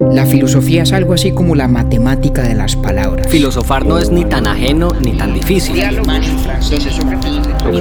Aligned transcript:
La 0.00 0.24
filosofía 0.24 0.82
es 0.82 0.94
algo 0.94 1.12
así 1.12 1.32
como 1.32 1.54
la 1.54 1.68
matemática 1.68 2.42
de 2.42 2.54
las 2.54 2.74
palabras. 2.74 3.28
Filosofar 3.28 3.84
no 3.84 3.98
es 3.98 4.10
ni 4.10 4.24
tan 4.24 4.46
ajeno 4.46 4.92
ni 4.98 5.12
tan 5.12 5.34
difícil. 5.34 5.78
En 5.78 6.02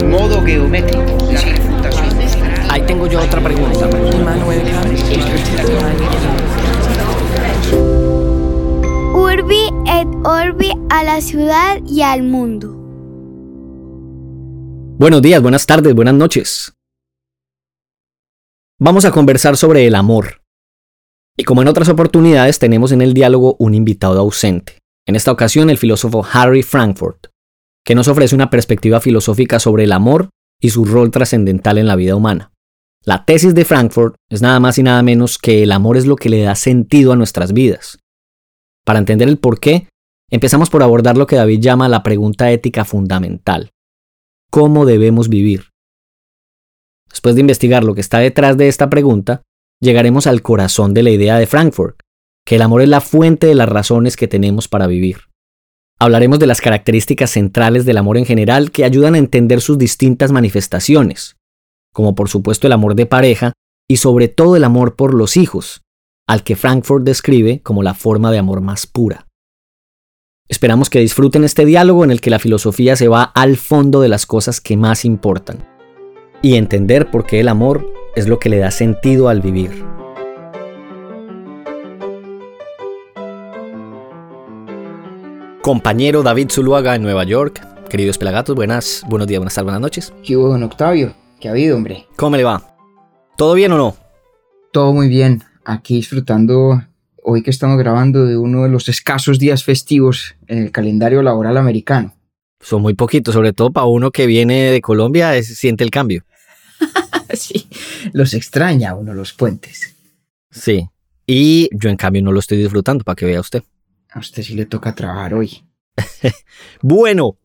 modo 0.09 0.43
geométrico. 0.43 1.01
Ahí 2.69 2.81
tengo 2.85 3.07
yo 3.07 3.21
otra 3.21 3.41
pregunta. 3.41 3.89
Urbi 9.13 9.69
et 9.87 10.07
Orbi 10.25 10.73
a 10.89 11.05
la 11.05 11.21
ciudad 11.21 11.77
y 11.87 12.01
al 12.01 12.23
mundo. 12.23 12.75
Buenos 14.99 15.21
días, 15.21 15.41
buenas 15.41 15.65
tardes, 15.65 15.95
buenas 15.95 16.15
noches. 16.15 16.73
Vamos 18.77 19.05
a 19.05 19.11
conversar 19.11 19.55
sobre 19.55 19.87
el 19.87 19.95
amor. 19.95 20.41
Y 21.39 21.45
como 21.45 21.61
en 21.61 21.69
otras 21.69 21.87
oportunidades 21.87 22.59
tenemos 22.59 22.91
en 22.91 23.01
el 23.01 23.13
diálogo 23.13 23.55
un 23.59 23.73
invitado 23.73 24.19
ausente. 24.19 24.79
En 25.07 25.15
esta 25.15 25.31
ocasión 25.31 25.69
el 25.69 25.77
filósofo 25.77 26.25
Harry 26.33 26.63
Frankfurt, 26.63 27.27
que 27.85 27.95
nos 27.95 28.09
ofrece 28.09 28.35
una 28.35 28.49
perspectiva 28.49 28.99
filosófica 28.99 29.57
sobre 29.57 29.85
el 29.85 29.93
amor 29.93 30.31
y 30.61 30.71
su 30.71 30.83
rol 30.83 31.11
trascendental 31.11 31.77
en 31.77 31.87
la 31.87 31.95
vida 31.95 32.17
humana. 32.17 32.51
La 33.05 33.23
tesis 33.23 33.55
de 33.55 33.63
Frankfurt 33.63 34.15
es 34.29 34.41
nada 34.41 34.59
más 34.59 34.77
y 34.79 34.83
nada 34.83 35.01
menos 35.01 35.37
que 35.37 35.63
el 35.63 35.71
amor 35.71 35.95
es 35.95 36.05
lo 36.05 36.17
que 36.17 36.27
le 36.27 36.41
da 36.41 36.55
sentido 36.55 37.13
a 37.13 37.15
nuestras 37.15 37.53
vidas. 37.53 37.99
Para 38.85 38.99
entender 38.99 39.29
el 39.29 39.37
por 39.37 39.61
qué, 39.61 39.87
empezamos 40.29 40.69
por 40.69 40.83
abordar 40.83 41.17
lo 41.17 41.25
que 41.25 41.37
David 41.37 41.61
llama 41.61 41.87
la 41.87 42.03
pregunta 42.03 42.51
ética 42.51 42.83
fundamental. 42.83 43.71
¿Cómo 44.51 44.85
debemos 44.85 45.29
vivir? 45.29 45.69
Después 47.09 47.35
de 47.35 47.41
investigar 47.41 47.85
lo 47.85 47.95
que 47.95 48.01
está 48.01 48.19
detrás 48.19 48.57
de 48.57 48.67
esta 48.67 48.89
pregunta, 48.89 49.41
llegaremos 49.81 50.27
al 50.27 50.41
corazón 50.41 50.93
de 50.93 51.03
la 51.03 51.09
idea 51.09 51.37
de 51.37 51.47
Frankfurt, 51.47 51.99
que 52.45 52.55
el 52.55 52.61
amor 52.61 52.81
es 52.81 52.89
la 52.89 53.01
fuente 53.01 53.47
de 53.47 53.55
las 53.55 53.69
razones 53.69 54.17
que 54.17 54.27
tenemos 54.27 54.67
para 54.67 54.87
vivir. 54.87 55.29
Hablaremos 55.99 56.39
de 56.39 56.47
las 56.47 56.61
características 56.61 57.31
centrales 57.31 57.85
del 57.85 57.97
amor 57.97 58.17
en 58.17 58.25
general 58.25 58.71
que 58.71 58.85
ayudan 58.85 59.15
a 59.15 59.17
entender 59.17 59.61
sus 59.61 59.77
distintas 59.77 60.31
manifestaciones, 60.31 61.35
como 61.93 62.15
por 62.15 62.29
supuesto 62.29 62.67
el 62.67 62.73
amor 62.73 62.95
de 62.95 63.05
pareja 63.05 63.53
y 63.87 63.97
sobre 63.97 64.29
todo 64.29 64.55
el 64.55 64.63
amor 64.63 64.95
por 64.95 65.13
los 65.13 65.35
hijos, 65.35 65.81
al 66.27 66.43
que 66.43 66.55
Frankfurt 66.55 67.03
describe 67.03 67.61
como 67.61 67.83
la 67.83 67.93
forma 67.93 68.31
de 68.31 68.37
amor 68.37 68.61
más 68.61 68.87
pura. 68.87 69.27
Esperamos 70.47 70.89
que 70.89 70.99
disfruten 70.99 71.43
este 71.43 71.65
diálogo 71.65 72.03
en 72.03 72.11
el 72.11 72.21
que 72.21 72.29
la 72.31 72.39
filosofía 72.39 72.95
se 72.95 73.07
va 73.07 73.23
al 73.23 73.57
fondo 73.57 74.01
de 74.01 74.09
las 74.09 74.25
cosas 74.25 74.61
que 74.61 74.77
más 74.77 75.05
importan 75.05 75.63
y 76.41 76.55
entender 76.55 77.11
por 77.11 77.25
qué 77.25 77.41
el 77.41 77.49
amor 77.49 77.98
es 78.15 78.27
lo 78.27 78.39
que 78.39 78.49
le 78.49 78.57
da 78.59 78.71
sentido 78.71 79.29
al 79.29 79.41
vivir. 79.41 79.83
Compañero 85.61 86.23
David 86.23 86.49
Zuluaga 86.51 86.95
en 86.95 87.03
Nueva 87.03 87.23
York. 87.23 87.61
Queridos 87.89 88.17
pelagatos, 88.17 88.55
buenas, 88.55 89.03
buenos 89.07 89.27
días, 89.27 89.39
buenas 89.39 89.53
tardes, 89.55 89.65
buenas 89.65 89.81
noches. 89.81 90.13
¿Qué 90.23 90.37
hubo, 90.37 90.49
don 90.49 90.63
Octavio? 90.63 91.13
¿Qué 91.39 91.47
ha 91.47 91.51
habido, 91.51 91.75
hombre? 91.75 92.05
¿Cómo 92.15 92.35
le 92.37 92.43
va? 92.43 92.75
¿Todo 93.37 93.53
bien 93.53 93.71
o 93.71 93.77
no? 93.77 93.95
Todo 94.71 94.93
muy 94.93 95.07
bien. 95.07 95.43
Aquí 95.65 95.95
disfrutando, 95.95 96.81
hoy 97.23 97.43
que 97.43 97.49
estamos 97.49 97.77
grabando, 97.77 98.25
de 98.25 98.37
uno 98.37 98.63
de 98.63 98.69
los 98.69 98.89
escasos 98.89 99.39
días 99.39 99.63
festivos 99.63 100.35
en 100.47 100.59
el 100.59 100.71
calendario 100.71 101.21
laboral 101.21 101.57
americano. 101.57 102.13
Son 102.61 102.81
muy 102.81 102.93
poquitos, 102.93 103.33
sobre 103.33 103.53
todo 103.53 103.71
para 103.71 103.85
uno 103.85 104.11
que 104.11 104.25
viene 104.27 104.71
de 104.71 104.81
Colombia, 104.81 105.35
es- 105.35 105.57
siente 105.57 105.83
el 105.83 105.91
cambio. 105.91 106.23
sí, 107.33 107.67
los 108.13 108.33
extraña 108.33 108.95
uno 108.95 109.13
los 109.13 109.33
puentes. 109.33 109.95
Sí. 110.51 110.89
Y 111.25 111.69
yo 111.71 111.89
en 111.89 111.97
cambio 111.97 112.23
no 112.23 112.31
lo 112.31 112.39
estoy 112.39 112.57
disfrutando, 112.57 113.03
para 113.03 113.15
que 113.15 113.25
vea 113.25 113.39
usted. 113.39 113.63
A 114.11 114.19
usted 114.19 114.41
sí 114.41 114.55
le 114.55 114.65
toca 114.65 114.95
trabajar 114.95 115.33
hoy. 115.33 115.63
Bueno, 116.81 117.37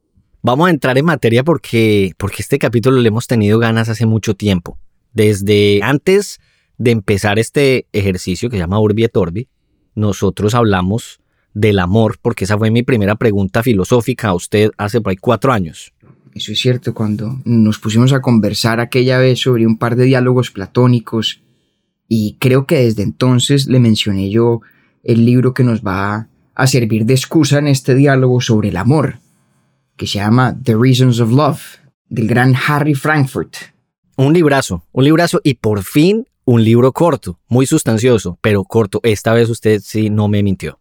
vamos 0.42 0.68
a 0.68 0.70
entrar 0.70 0.96
en 0.96 1.04
materia 1.04 1.44
porque, 1.44 2.12
porque 2.18 2.42
este 2.42 2.58
capítulo 2.58 3.00
le 3.00 3.08
hemos 3.08 3.26
tenido 3.26 3.58
ganas 3.58 3.88
hace 3.88 4.06
mucho 4.06 4.34
tiempo. 4.34 4.78
Desde 5.12 5.80
antes 5.82 6.40
de 6.78 6.90
empezar 6.90 7.38
este 7.38 7.86
ejercicio 7.92 8.48
que 8.50 8.56
se 8.56 8.60
llama 8.60 8.80
Urbi 8.80 9.04
et 9.04 9.16
Orbi, 9.16 9.48
nosotros 9.94 10.54
hablamos 10.54 11.20
del 11.52 11.78
amor, 11.78 12.18
porque 12.20 12.44
esa 12.44 12.58
fue 12.58 12.70
mi 12.70 12.82
primera 12.82 13.14
pregunta 13.14 13.62
filosófica 13.62 14.28
a 14.28 14.34
usted 14.34 14.70
hace 14.76 15.00
por 15.00 15.10
ahí 15.10 15.16
cuatro 15.16 15.52
años. 15.52 15.93
Eso 16.34 16.52
es 16.52 16.58
cierto, 16.58 16.94
cuando 16.94 17.40
nos 17.44 17.78
pusimos 17.78 18.12
a 18.12 18.20
conversar 18.20 18.80
aquella 18.80 19.18
vez 19.18 19.38
sobre 19.38 19.66
un 19.66 19.78
par 19.78 19.94
de 19.94 20.04
diálogos 20.04 20.50
platónicos, 20.50 21.40
y 22.08 22.36
creo 22.40 22.66
que 22.66 22.80
desde 22.80 23.02
entonces 23.02 23.66
le 23.66 23.78
mencioné 23.78 24.30
yo 24.30 24.60
el 25.04 25.24
libro 25.24 25.54
que 25.54 25.64
nos 25.64 25.82
va 25.82 26.28
a 26.54 26.66
servir 26.66 27.06
de 27.06 27.14
excusa 27.14 27.58
en 27.58 27.68
este 27.68 27.94
diálogo 27.94 28.40
sobre 28.40 28.70
el 28.70 28.76
amor, 28.76 29.20
que 29.96 30.06
se 30.06 30.18
llama 30.18 30.58
The 30.60 30.76
Reasons 30.76 31.20
of 31.20 31.30
Love, 31.30 31.62
del 32.08 32.26
gran 32.26 32.54
Harry 32.66 32.94
Frankfurt. 32.94 33.56
Un 34.16 34.32
librazo, 34.32 34.84
un 34.92 35.04
librazo 35.04 35.40
y 35.44 35.54
por 35.54 35.82
fin 35.84 36.26
un 36.44 36.62
libro 36.62 36.92
corto, 36.92 37.40
muy 37.48 37.66
sustancioso, 37.66 38.38
pero 38.42 38.64
corto. 38.64 39.00
Esta 39.02 39.32
vez 39.32 39.48
usted 39.48 39.80
sí 39.82 40.10
no 40.10 40.28
me 40.28 40.42
mintió. 40.42 40.78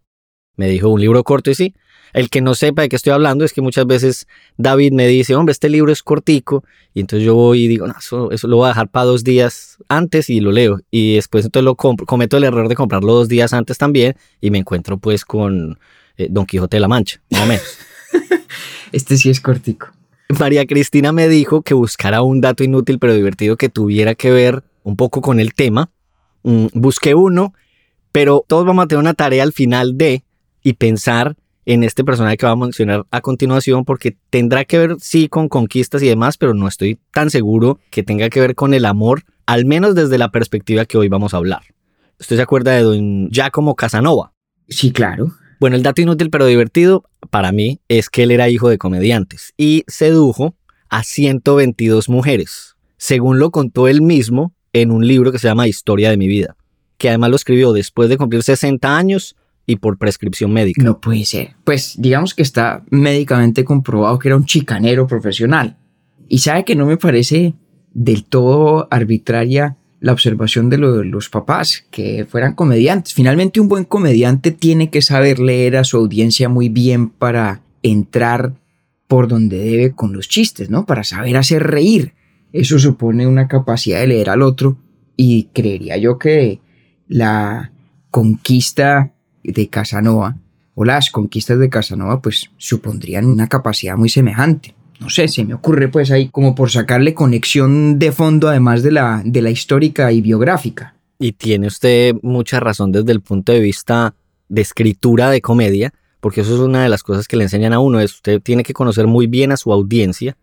Me 0.56 0.68
dijo 0.68 0.90
un 0.90 1.00
libro 1.00 1.24
corto 1.24 1.52
y 1.52 1.56
sí. 1.56 1.74
El 2.14 2.30
que 2.30 2.42
no 2.42 2.56
sepa 2.56 2.84
de 2.84 2.90
qué 2.90 2.96
estoy 2.96 3.12
hablando 3.12 3.44
es 3.44 3.54
que 3.54 3.62
muchas 3.62 3.86
veces 3.88 4.28
David 4.58 4.94
me 4.94 5.08
dice, 5.08 5.36
hombre, 5.36 5.52
este 5.52 5.70
libro 5.70 5.92
es 5.92 6.04
cortico. 6.04 6.64
Y 6.94 7.02
entonces 7.02 7.26
yo 7.26 7.34
voy 7.36 7.64
y 7.64 7.68
digo, 7.68 7.88
no, 7.88 7.96
eso, 7.98 8.32
eso 8.32 8.48
lo 8.48 8.58
voy 8.58 8.66
a 8.66 8.70
dejar 8.70 8.90
para 8.90 9.06
dos 9.06 9.24
días 9.24 9.78
antes 9.90 10.30
y 10.30 10.40
lo 10.40 10.52
leo. 10.52 10.80
Y 10.92 11.16
después 11.16 11.44
entonces 11.46 11.66
lo 11.66 11.76
compro, 11.76 12.06
cometo 12.06 12.38
el 12.38 12.44
error 12.44 12.70
de 12.70 12.76
comprarlo 12.76 13.14
dos 13.14 13.28
días 13.28 13.52
antes 13.54 13.78
también 13.78 14.16
y 14.40 14.52
me 14.52 14.60
encuentro 14.60 14.98
pues 14.98 15.26
con 15.26 15.80
eh, 16.18 16.28
Don 16.30 16.46
Quijote 16.46 16.78
de 16.78 16.82
la 16.82 16.88
Mancha, 16.88 17.20
más 17.32 17.42
o 17.42 17.46
menos. 17.46 17.78
Este 18.92 19.18
sí 19.18 19.32
es 19.32 19.42
cortico. 19.42 19.88
María 20.40 20.68
Cristina 20.68 21.12
me 21.12 21.28
dijo 21.28 21.64
que 21.64 21.74
buscara 21.74 22.22
un 22.22 22.42
dato 22.42 22.64
inútil 22.64 23.00
pero 23.00 23.16
divertido 23.16 23.58
que 23.58 23.70
tuviera 23.70 24.14
que 24.14 24.32
ver 24.32 24.64
un 24.84 24.96
poco 24.96 25.22
con 25.22 25.40
el 25.40 25.56
tema. 25.56 25.90
Mm, 26.44 26.68
busqué 26.74 27.16
uno, 27.16 27.54
pero 28.12 28.46
todos 28.48 28.66
vamos 28.66 28.86
a 28.86 28.88
tener 28.88 29.00
una 29.00 29.16
tarea 29.16 29.42
al 29.42 29.52
final 29.52 29.98
de 29.98 30.24
y 30.62 30.74
pensar 30.74 31.36
en 31.66 31.84
este 31.84 32.04
personaje 32.04 32.38
que 32.38 32.46
vamos 32.46 32.66
a 32.66 32.68
mencionar 32.68 33.06
a 33.12 33.22
continuación 33.22 33.86
porque 33.86 34.18
tendrá 34.30 34.66
que 34.66 34.78
ver 34.78 34.96
sí 35.00 35.30
con 35.30 35.50
conquistas 35.50 36.02
y 36.04 36.08
demás, 36.08 36.38
pero 36.38 36.54
no 36.54 36.68
estoy 36.68 37.00
tan 37.12 37.30
seguro 37.30 37.80
que 37.90 38.04
tenga 38.04 38.30
que 38.30 38.40
ver 38.40 38.56
con 38.56 38.74
el 38.74 38.86
amor, 38.86 39.24
al 39.46 39.66
menos 39.66 39.96
desde 39.96 40.18
la 40.18 40.32
perspectiva 40.32 40.86
que 40.86 40.98
hoy 40.98 41.08
vamos 41.08 41.34
a 41.34 41.38
hablar. 41.38 41.62
¿Usted 42.20 42.36
se 42.36 42.42
acuerda 42.42 42.72
de 42.72 42.82
don 42.82 43.30
Giacomo 43.30 43.76
Casanova? 43.76 44.34
Sí, 44.70 44.92
claro. 44.92 45.34
Bueno, 45.60 45.76
el 45.76 45.84
dato 45.84 46.02
inútil 46.02 46.30
pero 46.30 46.46
divertido 46.46 47.06
para 47.30 47.52
mí 47.52 47.80
es 47.88 48.10
que 48.10 48.24
él 48.24 48.32
era 48.32 48.50
hijo 48.50 48.70
de 48.70 48.78
comediantes 48.78 49.54
y 49.58 49.84
sedujo 49.88 50.56
a 50.90 51.04
122 51.04 52.10
mujeres, 52.10 52.76
según 52.98 53.40
lo 53.40 53.52
contó 53.52 53.88
él 53.88 54.02
mismo 54.02 54.54
en 54.74 54.92
un 54.92 55.08
libro 55.08 55.32
que 55.32 55.40
se 55.40 55.48
llama 55.48 55.68
Historia 55.68 56.10
de 56.10 56.18
mi 56.18 56.28
vida, 56.28 56.56
que 56.98 57.10
además 57.10 57.30
lo 57.30 57.36
escribió 57.36 57.72
después 57.72 58.10
de 58.10 58.18
cumplir 58.18 58.44
60 58.44 58.98
años 58.98 59.36
y 59.66 59.78
por 59.78 59.98
prescripción 59.98 60.52
médica. 60.52 60.84
No 60.84 61.00
puede 61.00 61.26
ser. 61.26 61.56
Pues 61.64 61.96
digamos 61.98 62.34
que 62.34 62.44
está 62.44 62.84
médicamente 62.90 63.64
comprobado 63.64 64.20
que 64.20 64.30
era 64.30 64.36
un 64.36 64.46
chicanero 64.46 65.08
profesional. 65.08 65.78
Y 66.28 66.40
sabe 66.40 66.66
que 66.66 66.76
no 66.76 66.86
me 66.86 66.98
parece 66.98 67.54
del 67.94 68.26
todo 68.26 68.88
arbitraria 68.92 69.78
la 70.00 70.12
observación 70.12 70.70
de, 70.70 70.78
lo 70.78 70.98
de 70.98 71.06
los 71.06 71.30
papás, 71.30 71.86
que 71.90 72.26
fueran 72.26 72.56
comediantes. 72.56 73.14
Finalmente 73.14 73.62
un 73.62 73.70
buen 73.70 73.86
comediante 73.86 74.52
tiene 74.52 74.90
que 74.90 75.02
saber 75.02 75.40
leer 75.40 75.78
a 75.78 75.86
su 75.86 75.96
audiencia 75.96 76.50
muy 76.50 76.68
bien 76.68 77.10
para 77.10 77.62
entrar 77.84 78.54
por 79.08 79.30
donde 79.30 79.60
debe 79.60 79.92
con 79.92 80.12
los 80.12 80.28
chistes, 80.28 80.70
¿no? 80.70 80.86
Para 80.86 81.06
saber 81.06 81.38
hacer 81.38 81.64
reír. 81.64 82.16
Eso 82.52 82.80
supone 82.80 83.28
una 83.28 83.48
capacidad 83.48 84.02
de 84.02 84.08
leer 84.08 84.30
al 84.30 84.42
otro 84.42 84.78
y 85.16 85.46
creería 85.54 85.96
yo 85.96 86.18
que 86.18 86.60
la 87.08 87.72
conquista 88.12 89.13
de 89.44 89.68
Casanova 89.70 90.38
o 90.76 90.86
las 90.86 91.12
conquistas 91.12 91.60
de 91.60 91.70
Casanova 91.70 92.22
pues 92.22 92.50
supondrían 92.58 93.26
una 93.26 93.48
capacidad 93.48 93.96
muy 93.96 94.10
semejante. 94.10 94.76
No 95.00 95.10
sé, 95.10 95.28
se 95.28 95.44
me 95.44 95.54
ocurre 95.54 95.90
pues 95.90 96.12
ahí 96.12 96.30
como 96.30 96.56
por 96.56 96.72
sacarle 96.72 97.14
conexión 97.14 98.00
de 98.00 98.12
fondo 98.12 98.48
además 98.48 98.84
de 98.84 98.92
la, 98.92 99.22
de 99.26 99.42
la 99.42 99.50
histórica 99.50 100.12
y 100.12 100.22
biográfica. 100.22 100.96
Y 101.20 101.34
tiene 101.34 101.68
usted 101.68 102.16
mucha 102.22 102.60
razón 102.60 102.92
desde 102.92 103.12
el 103.12 103.22
punto 103.22 103.52
de 103.52 103.60
vista 103.60 104.16
de 104.50 104.62
escritura 104.62 105.30
de 105.30 105.42
comedia, 105.42 105.94
porque 106.20 106.42
eso 106.42 106.54
es 106.54 106.60
una 106.60 106.84
de 106.84 106.90
las 106.90 107.04
cosas 107.04 107.28
que 107.28 107.38
le 107.38 107.44
enseñan 107.44 107.74
a 107.74 107.80
uno, 107.80 108.00
es 108.00 108.14
usted 108.14 108.42
tiene 108.42 108.64
que 108.64 108.74
conocer 108.74 109.08
muy 109.08 109.28
bien 109.28 109.52
a 109.52 109.58
su 109.58 109.74
audiencia 109.74 110.38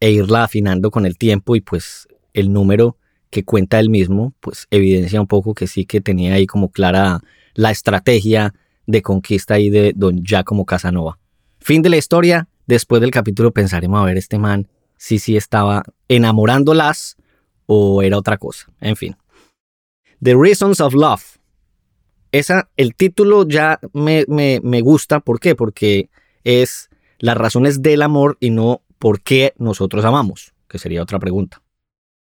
e 0.00 0.10
irla 0.10 0.44
afinando 0.44 0.90
con 0.90 1.06
el 1.06 1.16
tiempo 1.16 1.56
y 1.56 1.60
pues 1.60 2.06
el 2.34 2.52
número 2.52 2.96
que 3.30 3.44
cuenta 3.44 3.80
él 3.80 3.90
mismo, 3.90 4.34
pues 4.40 4.66
evidencia 4.70 5.20
un 5.20 5.26
poco 5.26 5.54
que 5.54 5.66
sí 5.66 5.84
que 5.84 6.00
tenía 6.00 6.34
ahí 6.34 6.46
como 6.46 6.70
clara 6.70 7.20
la 7.56 7.70
estrategia 7.70 8.54
de 8.86 9.02
conquista 9.02 9.54
ahí 9.54 9.68
de 9.68 9.92
don 9.96 10.22
Giacomo 10.22 10.64
Casanova. 10.64 11.18
Fin 11.58 11.82
de 11.82 11.88
la 11.88 11.96
historia, 11.96 12.48
después 12.66 13.00
del 13.00 13.10
capítulo 13.10 13.50
pensaremos 13.50 14.00
a 14.00 14.04
ver 14.04 14.16
este 14.16 14.38
man 14.38 14.68
si 14.96 15.18
sí 15.18 15.36
estaba 15.36 15.82
enamorándolas 16.08 17.16
o 17.66 18.02
era 18.02 18.16
otra 18.16 18.38
cosa, 18.38 18.70
en 18.80 18.96
fin. 18.96 19.16
The 20.22 20.34
Reasons 20.34 20.80
of 20.80 20.94
Love. 20.94 21.38
esa, 22.32 22.70
el 22.76 22.94
título 22.94 23.46
ya 23.48 23.80
me, 23.92 24.24
me, 24.28 24.60
me 24.62 24.80
gusta. 24.80 25.20
¿Por 25.20 25.40
qué? 25.40 25.54
Porque 25.54 26.08
es 26.44 26.88
las 27.18 27.36
razones 27.36 27.82
del 27.82 28.02
amor 28.02 28.36
y 28.40 28.50
no 28.50 28.82
por 28.98 29.20
qué 29.20 29.52
nosotros 29.58 30.04
amamos, 30.04 30.54
que 30.68 30.78
sería 30.78 31.02
otra 31.02 31.18
pregunta. 31.18 31.62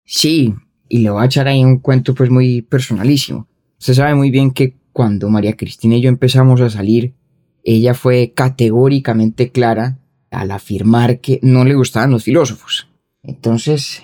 Sí, 0.05 0.53
y 0.87 0.99
le 0.99 1.09
voy 1.09 1.23
a 1.23 1.25
echar 1.25 1.47
ahí 1.47 1.63
un 1.63 1.79
cuento 1.79 2.13
pues 2.13 2.29
muy 2.29 2.61
personalísimo. 2.61 3.47
Usted 3.79 3.93
sabe 3.95 4.15
muy 4.15 4.29
bien 4.29 4.51
que 4.51 4.75
cuando 4.93 5.29
María 5.29 5.57
Cristina 5.57 5.95
y 5.97 6.01
yo 6.01 6.09
empezamos 6.09 6.61
a 6.61 6.69
salir, 6.69 7.15
ella 7.63 7.93
fue 7.93 8.33
categóricamente 8.33 9.51
clara 9.51 9.99
al 10.31 10.51
afirmar 10.51 11.19
que 11.19 11.39
no 11.41 11.65
le 11.65 11.75
gustaban 11.75 12.11
los 12.11 12.23
filósofos. 12.23 12.87
Entonces, 13.23 14.03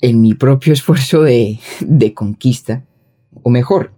en 0.00 0.20
mi 0.20 0.34
propio 0.34 0.72
esfuerzo 0.74 1.22
de, 1.22 1.60
de 1.80 2.12
conquista, 2.12 2.84
o 3.42 3.50
mejor, 3.50 3.94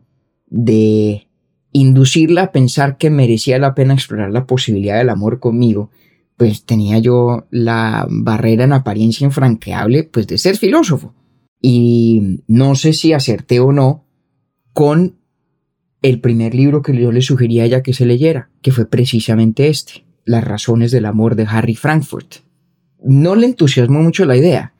de 0.46 1.28
inducirla 1.72 2.44
a 2.44 2.52
pensar 2.52 2.96
que 2.96 3.10
merecía 3.10 3.58
la 3.58 3.74
pena 3.74 3.94
explorar 3.94 4.30
la 4.30 4.46
posibilidad 4.46 4.98
del 4.98 5.10
amor 5.10 5.40
conmigo, 5.40 5.90
pues 6.36 6.64
tenía 6.64 6.98
yo 6.98 7.46
la 7.50 8.06
barrera 8.08 8.64
en 8.64 8.72
apariencia 8.72 9.24
infranqueable 9.24 10.04
pues 10.04 10.26
de 10.26 10.38
ser 10.38 10.56
filósofo. 10.56 11.14
Y 11.60 12.42
no 12.46 12.74
sé 12.74 12.92
si 12.92 13.12
acerté 13.12 13.60
o 13.60 13.72
no 13.72 14.04
con 14.72 15.16
el 16.02 16.20
primer 16.20 16.54
libro 16.54 16.82
que 16.82 16.96
yo 16.96 17.12
le 17.12 17.22
sugería 17.22 17.62
a 17.62 17.66
ella 17.66 17.82
que 17.82 17.92
se 17.92 18.06
leyera, 18.06 18.50
que 18.62 18.72
fue 18.72 18.86
precisamente 18.86 19.68
este, 19.68 20.04
Las 20.24 20.44
razones 20.44 20.90
del 20.90 21.06
amor 21.06 21.36
de 21.36 21.46
Harry 21.48 21.74
Frankfurt. 21.74 22.36
No 23.02 23.34
le 23.34 23.46
entusiasmó 23.46 24.02
mucho 24.02 24.24
la 24.24 24.36
idea, 24.36 24.74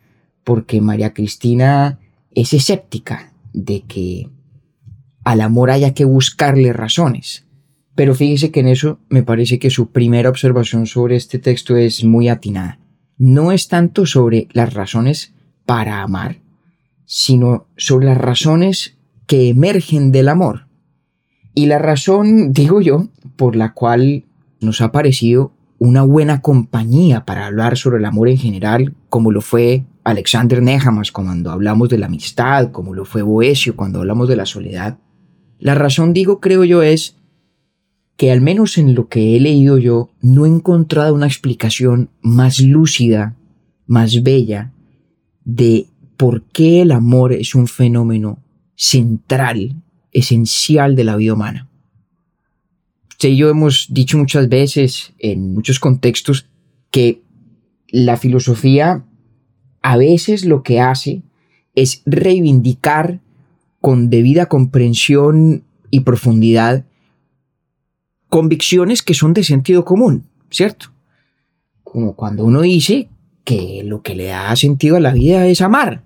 porque 0.45 0.81
María 0.81 1.15
Cristina 1.15 1.99
es 2.35 2.53
escéptica 2.53 3.33
de 3.53 3.83
que 3.83 4.29
al 5.25 5.41
amor 5.41 5.71
haya 5.71 5.95
que 5.95 6.05
buscarle 6.05 6.73
razones. 6.73 7.47
Pero 7.97 8.15
fíjese 8.15 8.51
que 8.51 8.61
en 8.61 8.69
eso 8.69 9.01
me 9.09 9.23
parece 9.23 9.59
que 9.59 9.71
su 9.71 9.91
primera 9.91 10.29
observación 10.29 10.87
sobre 10.87 11.17
este 11.17 11.39
texto 11.39 11.77
es 11.77 12.05
muy 12.05 12.29
atinada. 12.29 12.79
No 13.17 13.53
es 13.53 13.69
tanto 13.69 14.05
sobre 14.05 14.49
las 14.53 14.75
razones 14.75 15.35
para 15.65 16.03
amar, 16.03 16.43
sino 17.07 17.67
sobre 17.77 18.07
las 18.07 18.19
razones 18.19 18.99
que 19.27 19.49
emergen 19.49 20.13
del 20.13 20.29
amor. 20.29 20.66
Y 21.59 21.67
la 21.67 21.79
razón, 21.79 22.53
digo 22.53 22.83
yo, 22.83 23.09
por 23.35 23.57
la 23.57 23.73
cual 23.73 24.27
nos 24.61 24.83
ha 24.83 24.93
parecido 24.93 25.53
una 25.79 26.03
buena 26.03 26.43
compañía 26.43 27.25
para 27.25 27.47
hablar 27.47 27.79
sobre 27.79 27.97
el 27.97 28.05
amor 28.05 28.29
en 28.29 28.37
general, 28.37 28.95
como 29.09 29.33
lo 29.33 29.41
fue 29.41 29.85
Alexander 30.05 30.61
Nehamas 30.61 31.13
cuando 31.13 31.51
hablamos 31.51 31.89
de 31.89 31.97
la 31.97 32.07
amistad, 32.07 32.73
como 32.73 32.93
lo 32.93 33.07
fue 33.07 33.23
Boesio 33.23 33.75
cuando 33.75 34.01
hablamos 34.01 34.29
de 34.29 34.37
la 34.37 34.45
soledad, 34.45 34.99
la 35.59 35.75
razón, 35.75 36.13
digo, 36.13 36.41
creo 36.41 36.63
yo, 36.63 36.83
es 36.83 37.17
que 38.19 38.31
al 38.31 38.43
menos 38.43 38.77
en 38.77 38.95
lo 38.95 39.09
que 39.09 39.35
he 39.35 39.41
leído 39.41 39.79
yo, 39.79 40.11
no 40.21 40.45
he 40.45 40.51
encontrado 40.51 41.15
una 41.15 41.27
explicación 41.27 42.11
más 42.21 42.61
lúcida, 42.61 43.35
más 43.87 44.23
bella, 44.23 44.73
de 45.43 45.87
por 46.19 46.43
qué 46.43 46.83
el 46.83 46.93
amor 46.93 47.33
es 47.33 47.55
un 47.55 47.67
fenómeno 47.67 48.41
central, 48.75 49.83
esencial 50.17 50.97
de 50.97 51.05
la 51.05 51.17
vida 51.17 51.35
humana. 51.35 51.69
Usted 53.11 53.29
y 53.29 53.37
yo 53.37 53.51
hemos 53.51 53.89
dicho 53.91 54.17
muchas 54.17 54.49
veces, 54.49 55.13
en 55.19 55.53
muchos 55.53 55.79
contextos, 55.79 56.47
que 56.91 57.23
la 57.89 58.17
filosofía 58.17 59.05
a 59.83 59.97
veces 59.97 60.45
lo 60.45 60.63
que 60.63 60.81
hace 60.81 61.23
es 61.75 62.03
reivindicar 62.07 63.21
con 63.81 64.09
debida 64.09 64.47
comprensión 64.47 65.65
y 65.91 66.01
profundidad 66.01 66.87
convicciones 68.29 69.03
que 69.03 69.15
son 69.15 69.35
de 69.35 69.45
sentido 69.45 69.85
común, 69.85 70.25
¿cierto? 70.51 70.93
Como 71.85 72.17
cuando 72.17 72.45
uno 72.45 72.63
dice 72.63 73.09
que 73.45 73.83
lo 73.85 74.03
que 74.03 74.15
le 74.15 74.27
da 74.27 74.57
sentido 74.57 74.97
a 74.97 75.01
la 75.01 75.13
vida 75.13 75.47
es 75.47 75.61
amar, 75.61 76.03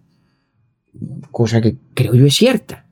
cosa 1.31 1.61
que 1.61 1.77
creo 1.95 2.15
yo 2.15 2.27
es 2.27 2.35
cierta. 2.35 2.90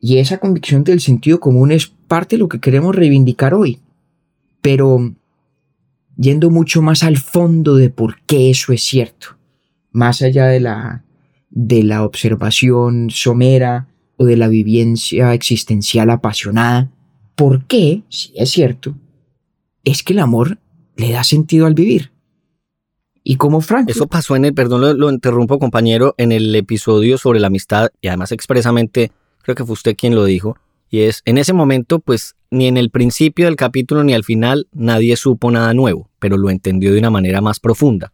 Y 0.00 0.18
esa 0.18 0.38
convicción 0.38 0.82
del 0.84 1.00
sentido 1.00 1.40
común 1.40 1.72
es 1.72 1.86
parte 1.86 2.36
de 2.36 2.40
lo 2.40 2.48
que 2.48 2.60
queremos 2.60 2.94
reivindicar 2.94 3.54
hoy. 3.54 3.80
Pero 4.62 5.14
yendo 6.16 6.50
mucho 6.50 6.82
más 6.82 7.02
al 7.02 7.18
fondo 7.18 7.76
de 7.76 7.90
por 7.90 8.20
qué 8.22 8.50
eso 8.50 8.72
es 8.72 8.82
cierto, 8.82 9.36
más 9.92 10.22
allá 10.22 10.46
de 10.46 10.60
la, 10.60 11.04
de 11.50 11.82
la 11.82 12.04
observación 12.04 13.10
somera 13.10 13.88
o 14.16 14.24
de 14.24 14.36
la 14.36 14.48
vivencia 14.48 15.32
existencial 15.34 16.10
apasionada. 16.10 16.90
¿Por 17.34 17.64
qué, 17.64 18.02
si 18.08 18.32
es 18.36 18.50
cierto, 18.50 18.94
es 19.82 20.02
que 20.02 20.12
el 20.12 20.18
amor 20.18 20.58
le 20.96 21.10
da 21.10 21.24
sentido 21.24 21.66
al 21.66 21.74
vivir? 21.74 22.12
Y 23.22 23.36
como 23.36 23.60
Frank. 23.60 23.88
Eso 23.88 24.06
pasó 24.06 24.36
en 24.36 24.44
el, 24.44 24.54
perdón, 24.54 24.98
lo, 24.98 25.10
interrumpo, 25.10 25.58
compañero, 25.58 26.14
en 26.18 26.32
el 26.32 26.54
episodio 26.54 27.18
sobre 27.18 27.40
la 27.40 27.48
amistad, 27.48 27.90
y 28.00 28.08
además 28.08 28.32
expresamente, 28.32 29.12
creo 29.42 29.54
que 29.54 29.64
fue 29.64 29.74
usted 29.74 29.96
quien 29.96 30.14
lo 30.14 30.24
dijo, 30.24 30.56
y 30.90 31.02
es, 31.02 31.22
en 31.24 31.38
ese 31.38 31.52
momento, 31.52 32.00
pues, 32.00 32.34
ni 32.50 32.66
en 32.66 32.76
el 32.76 32.90
principio 32.90 33.46
del 33.46 33.56
capítulo 33.56 34.02
ni 34.02 34.12
al 34.12 34.24
final 34.24 34.66
nadie 34.72 35.16
supo 35.16 35.50
nada 35.50 35.72
nuevo, 35.72 36.10
pero 36.18 36.36
lo 36.36 36.50
entendió 36.50 36.92
de 36.92 36.98
una 36.98 37.10
manera 37.10 37.40
más 37.40 37.60
profunda. 37.60 38.12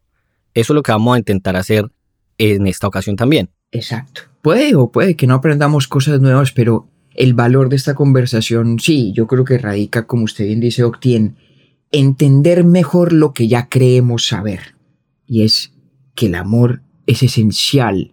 Eso 0.52 0.72
es 0.72 0.74
lo 0.74 0.82
que 0.82 0.92
vamos 0.92 1.14
a 1.14 1.18
intentar 1.18 1.56
hacer 1.56 1.90
en 2.38 2.66
esta 2.66 2.86
ocasión 2.86 3.16
también. 3.16 3.48
Exacto. 3.72 4.22
Puede 4.42 4.74
o 4.76 4.90
puede 4.90 5.16
que 5.16 5.26
no 5.26 5.34
aprendamos 5.34 5.88
cosas 5.88 6.20
nuevas, 6.20 6.52
pero 6.52 6.86
el 7.14 7.32
valor 7.32 7.70
de 7.70 7.76
esta 7.76 7.94
conversación, 7.94 8.78
sí, 8.78 9.12
yo 9.14 9.26
creo 9.26 9.44
que 9.44 9.58
radica, 9.58 10.06
como 10.06 10.24
usted 10.24 10.46
bien 10.46 10.60
dice, 10.60 10.84
Octi, 10.84 11.16
en 11.16 11.36
entender 11.92 12.62
mejor 12.62 13.12
lo 13.12 13.32
que 13.32 13.48
ya 13.48 13.68
creemos 13.68 14.26
saber. 14.26 14.76
Y 15.26 15.42
es 15.42 15.72
que 16.14 16.26
el 16.26 16.34
amor 16.34 16.82
es 17.06 17.22
esencial 17.22 18.12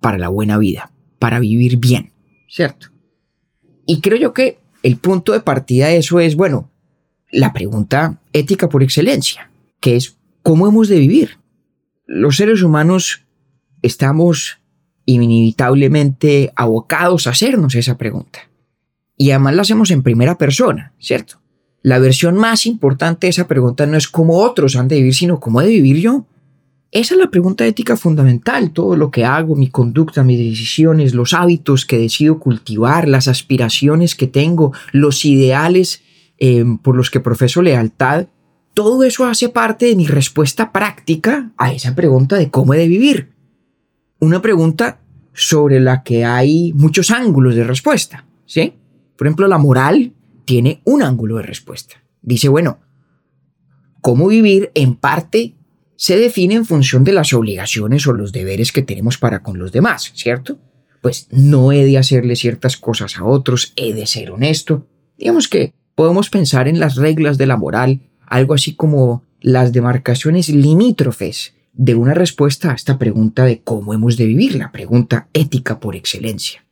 para 0.00 0.18
la 0.18 0.28
buena 0.28 0.56
vida, 0.56 0.92
para 1.18 1.40
vivir 1.40 1.76
bien, 1.76 2.12
¿cierto? 2.48 2.88
Y 3.86 4.00
creo 4.00 4.18
yo 4.18 4.32
que 4.32 4.58
el 4.82 4.96
punto 4.96 5.32
de 5.32 5.40
partida 5.40 5.88
de 5.88 5.98
eso 5.98 6.20
es, 6.20 6.36
bueno, 6.36 6.70
la 7.30 7.52
pregunta 7.52 8.18
ética 8.32 8.68
por 8.68 8.82
excelencia, 8.82 9.50
que 9.80 9.96
es, 9.96 10.16
¿cómo 10.42 10.68
hemos 10.68 10.88
de 10.88 10.98
vivir? 10.98 11.38
Los 12.06 12.36
seres 12.36 12.62
humanos 12.62 13.24
estamos 13.82 14.58
inevitablemente 15.06 16.52
abocados 16.56 17.26
a 17.26 17.30
hacernos 17.30 17.74
esa 17.74 17.96
pregunta. 17.96 18.40
Y 19.16 19.30
además 19.30 19.54
la 19.54 19.62
hacemos 19.62 19.90
en 19.90 20.02
primera 20.02 20.36
persona, 20.36 20.92
¿cierto? 20.98 21.40
La 21.82 21.98
versión 21.98 22.36
más 22.36 22.66
importante 22.66 23.26
de 23.26 23.30
esa 23.30 23.46
pregunta 23.46 23.86
no 23.86 23.96
es 23.96 24.08
cómo 24.08 24.38
otros 24.38 24.76
han 24.76 24.88
de 24.88 24.96
vivir, 24.96 25.14
sino 25.14 25.40
cómo 25.40 25.60
he 25.60 25.66
de 25.66 25.70
vivir 25.70 25.98
yo. 25.98 26.26
Esa 26.96 27.12
es 27.12 27.20
la 27.20 27.30
pregunta 27.30 27.66
ética 27.66 27.94
fundamental. 27.94 28.70
Todo 28.70 28.96
lo 28.96 29.10
que 29.10 29.26
hago, 29.26 29.54
mi 29.54 29.68
conducta, 29.68 30.24
mis 30.24 30.38
decisiones, 30.38 31.12
los 31.12 31.34
hábitos 31.34 31.84
que 31.84 31.98
decido 31.98 32.38
cultivar, 32.38 33.06
las 33.06 33.28
aspiraciones 33.28 34.14
que 34.14 34.26
tengo, 34.26 34.72
los 34.92 35.26
ideales 35.26 36.00
eh, 36.38 36.64
por 36.82 36.96
los 36.96 37.10
que 37.10 37.20
profeso 37.20 37.60
lealtad, 37.60 38.28
todo 38.72 39.04
eso 39.04 39.26
hace 39.26 39.50
parte 39.50 39.84
de 39.84 39.94
mi 39.94 40.06
respuesta 40.06 40.72
práctica 40.72 41.52
a 41.58 41.70
esa 41.70 41.94
pregunta 41.94 42.36
de 42.36 42.50
cómo 42.50 42.72
he 42.72 42.78
de 42.78 42.88
vivir 42.88 43.34
una 44.18 44.40
pregunta 44.40 44.98
sobre 45.34 45.80
la 45.80 46.02
que 46.02 46.24
hay 46.24 46.72
muchos 46.72 47.10
ángulos 47.10 47.54
de 47.56 47.64
respuesta, 47.64 48.24
¿sí? 48.46 48.72
Por 49.18 49.26
ejemplo, 49.26 49.48
la 49.48 49.58
moral 49.58 50.14
tiene 50.46 50.80
un 50.84 51.02
ángulo 51.02 51.36
de 51.36 51.42
respuesta. 51.42 52.02
Dice, 52.22 52.48
bueno, 52.48 52.78
cómo 54.00 54.28
vivir 54.28 54.70
en 54.72 54.94
parte 54.94 55.55
se 55.96 56.18
define 56.18 56.54
en 56.54 56.64
función 56.64 57.04
de 57.04 57.12
las 57.12 57.32
obligaciones 57.32 58.06
o 58.06 58.12
los 58.12 58.32
deberes 58.32 58.72
que 58.72 58.82
tenemos 58.82 59.18
para 59.18 59.42
con 59.42 59.58
los 59.58 59.72
demás, 59.72 60.12
¿cierto? 60.14 60.58
Pues 61.00 61.28
no 61.30 61.72
he 61.72 61.84
de 61.84 61.98
hacerle 61.98 62.36
ciertas 62.36 62.76
cosas 62.76 63.16
a 63.18 63.24
otros, 63.24 63.72
he 63.76 63.94
de 63.94 64.06
ser 64.06 64.30
honesto. 64.30 64.86
Digamos 65.16 65.48
que 65.48 65.72
podemos 65.94 66.30
pensar 66.30 66.68
en 66.68 66.78
las 66.78 66.96
reglas 66.96 67.38
de 67.38 67.46
la 67.46 67.56
moral, 67.56 68.02
algo 68.26 68.54
así 68.54 68.74
como 68.74 69.24
las 69.40 69.72
demarcaciones 69.72 70.48
limítrofes 70.48 71.54
de 71.72 71.94
una 71.94 72.14
respuesta 72.14 72.72
a 72.72 72.74
esta 72.74 72.98
pregunta 72.98 73.44
de 73.44 73.62
cómo 73.62 73.94
hemos 73.94 74.16
de 74.16 74.26
vivir, 74.26 74.56
la 74.56 74.72
pregunta 74.72 75.28
ética 75.32 75.78
por 75.78 75.94
excelencia. 75.94 76.64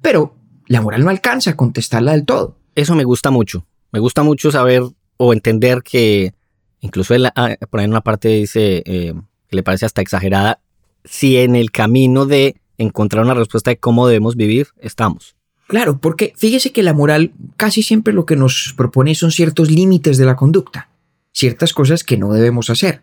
Pero 0.00 0.34
la 0.66 0.80
moral 0.80 1.04
no 1.04 1.10
alcanza 1.10 1.50
a 1.50 1.56
contestarla 1.56 2.12
del 2.12 2.24
todo. 2.24 2.58
Eso 2.74 2.94
me 2.94 3.04
gusta 3.04 3.30
mucho. 3.30 3.66
Me 3.92 4.00
gusta 4.00 4.22
mucho 4.22 4.50
saber 4.50 4.82
o 5.16 5.32
entender 5.32 5.82
que 5.82 6.34
incluso 6.80 7.14
ah, 7.34 7.56
por 7.70 7.80
ahí 7.80 7.84
en 7.84 7.90
una 7.90 8.02
parte 8.02 8.28
dice 8.28 8.82
eh, 8.86 9.14
que 9.48 9.56
le 9.56 9.62
parece 9.62 9.86
hasta 9.86 10.02
exagerada, 10.02 10.60
si 11.04 11.36
en 11.36 11.56
el 11.56 11.70
camino 11.70 12.26
de 12.26 12.56
encontrar 12.76 13.24
una 13.24 13.34
respuesta 13.34 13.70
de 13.70 13.78
cómo 13.78 14.06
debemos 14.06 14.36
vivir 14.36 14.68
estamos. 14.80 15.36
Claro, 15.66 15.98
porque 15.98 16.32
fíjese 16.36 16.72
que 16.72 16.82
la 16.82 16.94
moral 16.94 17.32
casi 17.56 17.82
siempre 17.82 18.14
lo 18.14 18.24
que 18.24 18.36
nos 18.36 18.74
propone 18.76 19.14
son 19.14 19.32
ciertos 19.32 19.70
límites 19.70 20.16
de 20.16 20.24
la 20.24 20.36
conducta, 20.36 20.88
ciertas 21.32 21.74
cosas 21.74 22.04
que 22.04 22.16
no 22.16 22.32
debemos 22.32 22.70
hacer 22.70 23.02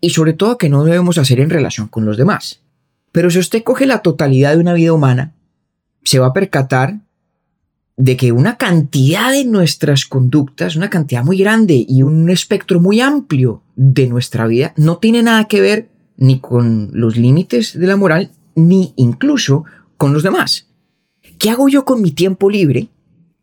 y 0.00 0.10
sobre 0.10 0.32
todo 0.32 0.58
que 0.58 0.68
no 0.68 0.84
debemos 0.84 1.16
hacer 1.18 1.38
en 1.38 1.50
relación 1.50 1.86
con 1.86 2.04
los 2.04 2.16
demás. 2.16 2.60
Pero 3.12 3.30
si 3.30 3.38
usted 3.38 3.62
coge 3.62 3.86
la 3.86 4.00
totalidad 4.02 4.52
de 4.52 4.58
una 4.58 4.74
vida 4.74 4.92
humana, 4.92 5.32
se 6.02 6.18
va 6.18 6.28
a 6.28 6.32
percatar 6.32 6.96
de 7.96 8.16
que 8.16 8.32
una 8.32 8.56
cantidad 8.56 9.32
de 9.32 9.44
nuestras 9.44 10.06
conductas, 10.06 10.76
una 10.76 10.90
cantidad 10.90 11.24
muy 11.24 11.38
grande 11.38 11.84
y 11.86 12.02
un 12.02 12.30
espectro 12.30 12.80
muy 12.80 13.00
amplio 13.00 13.62
de 13.76 14.06
nuestra 14.06 14.46
vida 14.46 14.72
no 14.76 14.98
tiene 14.98 15.22
nada 15.22 15.44
que 15.46 15.60
ver 15.60 15.90
ni 16.16 16.40
con 16.40 16.90
los 16.92 17.16
límites 17.16 17.78
de 17.78 17.86
la 17.86 17.96
moral, 17.96 18.30
ni 18.54 18.92
incluso 18.96 19.64
con 19.96 20.12
los 20.12 20.22
demás. 20.22 20.68
¿Qué 21.38 21.50
hago 21.50 21.68
yo 21.68 21.84
con 21.84 22.00
mi 22.00 22.12
tiempo 22.12 22.50
libre? 22.50 22.88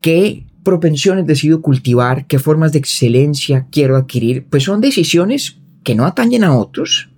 ¿Qué 0.02 0.46
propensiones 0.64 1.26
decido 1.26 1.62
cultivar? 1.62 2.26
¿Qué 2.28 2.40
formas 2.40 2.72
de 2.72 2.80
excelencia 2.80 3.68
quiero 3.72 3.98
adquirir? 3.98 4.46
Pues 4.50 4.64
son 4.64 4.82
decisiones 4.82 5.58
que 5.84 5.96
no 5.96 6.06
atañen 6.06 6.44
a 6.44 6.58
otros 6.58 7.10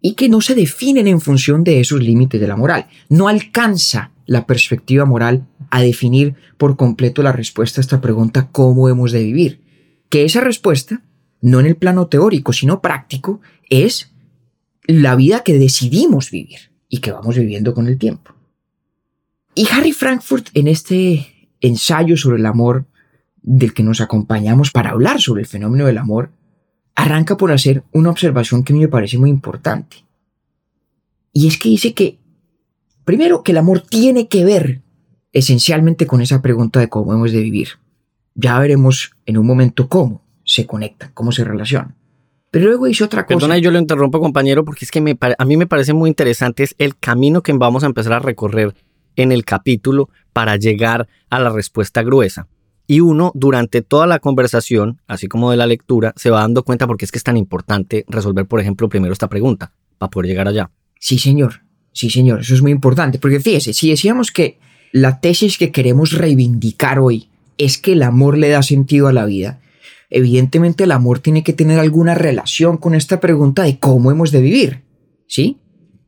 y 0.00 0.14
que 0.14 0.28
no 0.28 0.40
se 0.40 0.54
definen 0.54 1.06
en 1.06 1.20
función 1.20 1.64
de 1.64 1.80
esos 1.80 2.02
límites 2.02 2.40
de 2.40 2.48
la 2.48 2.56
moral. 2.56 2.86
No 3.08 3.28
alcanza 3.28 4.10
la 4.32 4.46
perspectiva 4.46 5.04
moral 5.04 5.46
a 5.70 5.82
definir 5.82 6.36
por 6.56 6.76
completo 6.76 7.22
la 7.22 7.32
respuesta 7.32 7.80
a 7.80 7.82
esta 7.82 8.00
pregunta 8.00 8.48
¿cómo 8.50 8.88
hemos 8.88 9.12
de 9.12 9.22
vivir? 9.22 9.60
Que 10.08 10.24
esa 10.24 10.40
respuesta, 10.40 11.02
no 11.42 11.60
en 11.60 11.66
el 11.66 11.76
plano 11.76 12.06
teórico, 12.06 12.54
sino 12.54 12.80
práctico, 12.80 13.42
es 13.68 14.10
la 14.84 15.16
vida 15.16 15.40
que 15.40 15.58
decidimos 15.58 16.30
vivir 16.30 16.72
y 16.88 16.98
que 16.98 17.12
vamos 17.12 17.36
viviendo 17.36 17.74
con 17.74 17.88
el 17.88 17.98
tiempo. 17.98 18.34
Y 19.54 19.68
Harry 19.70 19.92
Frankfurt 19.92 20.48
en 20.54 20.66
este 20.66 21.50
ensayo 21.60 22.16
sobre 22.16 22.38
el 22.38 22.46
amor 22.46 22.86
del 23.42 23.74
que 23.74 23.82
nos 23.82 24.00
acompañamos 24.00 24.70
para 24.70 24.90
hablar 24.92 25.20
sobre 25.20 25.42
el 25.42 25.46
fenómeno 25.46 25.84
del 25.84 25.98
amor, 25.98 26.32
arranca 26.94 27.36
por 27.36 27.52
hacer 27.52 27.84
una 27.92 28.08
observación 28.08 28.64
que 28.64 28.72
a 28.72 28.76
mí 28.76 28.80
me 28.80 28.88
parece 28.88 29.18
muy 29.18 29.28
importante. 29.28 30.06
Y 31.34 31.48
es 31.48 31.58
que 31.58 31.68
dice 31.68 31.92
que, 31.92 32.18
primero, 33.04 33.42
que 33.42 33.52
el 33.52 33.58
amor 33.58 33.80
tiene 33.80 34.28
que 34.28 34.44
ver 34.44 34.82
esencialmente 35.32 36.06
con 36.06 36.20
esa 36.20 36.42
pregunta 36.42 36.80
de 36.80 36.88
cómo 36.88 37.12
hemos 37.14 37.32
de 37.32 37.40
vivir. 37.40 37.68
Ya 38.34 38.58
veremos 38.58 39.12
en 39.26 39.38
un 39.38 39.46
momento 39.46 39.88
cómo 39.88 40.22
se 40.44 40.66
conectan, 40.66 41.10
cómo 41.14 41.32
se 41.32 41.44
relacionan. 41.44 41.96
Pero 42.50 42.66
luego 42.66 42.86
hice 42.86 43.04
otra 43.04 43.24
cosa. 43.24 43.38
Perdona, 43.38 43.58
yo 43.58 43.70
lo 43.70 43.78
interrumpo, 43.78 44.20
compañero, 44.20 44.64
porque 44.64 44.84
es 44.84 44.90
que 44.90 45.00
me, 45.00 45.16
a 45.38 45.44
mí 45.44 45.56
me 45.56 45.66
parece 45.66 45.94
muy 45.94 46.10
interesante 46.10 46.62
es 46.62 46.74
el 46.78 46.98
camino 46.98 47.42
que 47.42 47.52
vamos 47.54 47.82
a 47.82 47.86
empezar 47.86 48.12
a 48.12 48.18
recorrer 48.18 48.74
en 49.16 49.32
el 49.32 49.44
capítulo 49.44 50.10
para 50.32 50.56
llegar 50.56 51.08
a 51.30 51.40
la 51.40 51.50
respuesta 51.50 52.02
gruesa. 52.02 52.48
Y 52.86 53.00
uno, 53.00 53.32
durante 53.34 53.80
toda 53.80 54.06
la 54.06 54.18
conversación, 54.18 55.00
así 55.06 55.28
como 55.28 55.50
de 55.50 55.56
la 55.56 55.66
lectura, 55.66 56.12
se 56.16 56.30
va 56.30 56.40
dando 56.40 56.62
cuenta 56.62 56.86
porque 56.86 57.06
es 57.06 57.12
que 57.12 57.18
es 57.18 57.24
tan 57.24 57.38
importante 57.38 58.04
resolver, 58.08 58.46
por 58.46 58.60
ejemplo, 58.60 58.88
primero 58.88 59.12
esta 59.12 59.28
pregunta, 59.28 59.72
para 59.98 60.10
poder 60.10 60.28
llegar 60.28 60.48
allá. 60.48 60.70
Sí, 60.98 61.18
señor. 61.18 61.62
Sí, 61.92 62.10
señor. 62.10 62.40
Eso 62.40 62.54
es 62.54 62.62
muy 62.62 62.72
importante. 62.72 63.18
Porque 63.18 63.40
fíjese, 63.40 63.72
si 63.72 63.90
decíamos 63.90 64.30
que 64.30 64.58
la 64.92 65.20
tesis 65.20 65.58
que 65.58 65.72
queremos 65.72 66.12
reivindicar 66.12 66.98
hoy 66.98 67.28
es 67.58 67.78
que 67.78 67.92
el 67.92 68.02
amor 68.02 68.38
le 68.38 68.48
da 68.48 68.62
sentido 68.62 69.08
a 69.08 69.12
la 69.12 69.24
vida, 69.24 69.60
evidentemente 70.10 70.84
el 70.84 70.92
amor 70.92 71.20
tiene 71.20 71.42
que 71.42 71.52
tener 71.52 71.78
alguna 71.78 72.14
relación 72.14 72.76
con 72.76 72.94
esta 72.94 73.20
pregunta 73.20 73.62
de 73.62 73.78
cómo 73.78 74.10
hemos 74.10 74.30
de 74.30 74.40
vivir. 74.40 74.82
¿Sí? 75.26 75.58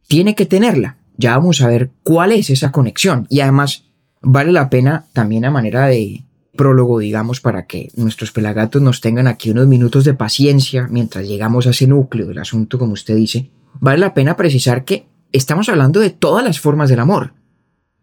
Tiene 0.09 0.35
que 0.35 0.47
tenerla. 0.47 0.99
Ya 1.17 1.37
vamos 1.37 1.61
a 1.61 1.69
ver 1.69 1.91
cuál 2.03 2.33
es 2.33 2.51
esa 2.51 2.73
conexión. 2.73 3.27
Y 3.31 3.41
además 3.41 3.85
vale 4.21 4.53
la 4.53 4.69
pena 4.69 5.07
también 5.13 5.45
a 5.45 5.51
manera 5.51 5.87
de 5.87 6.25
prólogo, 6.57 6.99
digamos, 6.99 7.41
para 7.41 7.67
que 7.67 7.91
nuestros 7.97 8.33
pelagatos 8.33 8.81
nos 8.81 9.01
tengan 9.01 9.27
aquí 9.27 9.51
unos 9.51 9.67
minutos 9.67 10.05
de 10.05 10.15
paciencia 10.15 10.89
mientras 10.91 11.27
llegamos 11.27 11.67
a 11.67 11.71
ese 11.71 11.87
núcleo 11.87 12.27
del 12.27 12.39
asunto, 12.39 12.79
como 12.79 12.93
usted 12.93 13.17
dice. 13.17 13.51
Vale 13.81 13.99
la 13.99 14.15
pena 14.15 14.37
precisar 14.37 14.85
que 14.85 15.07
estamos 15.35 15.69
hablando 15.69 16.01
de 16.01 16.11
todas 16.11 16.45
las 16.45 16.61
formas 16.61 16.89
del 16.89 17.01
amor. 17.01 17.35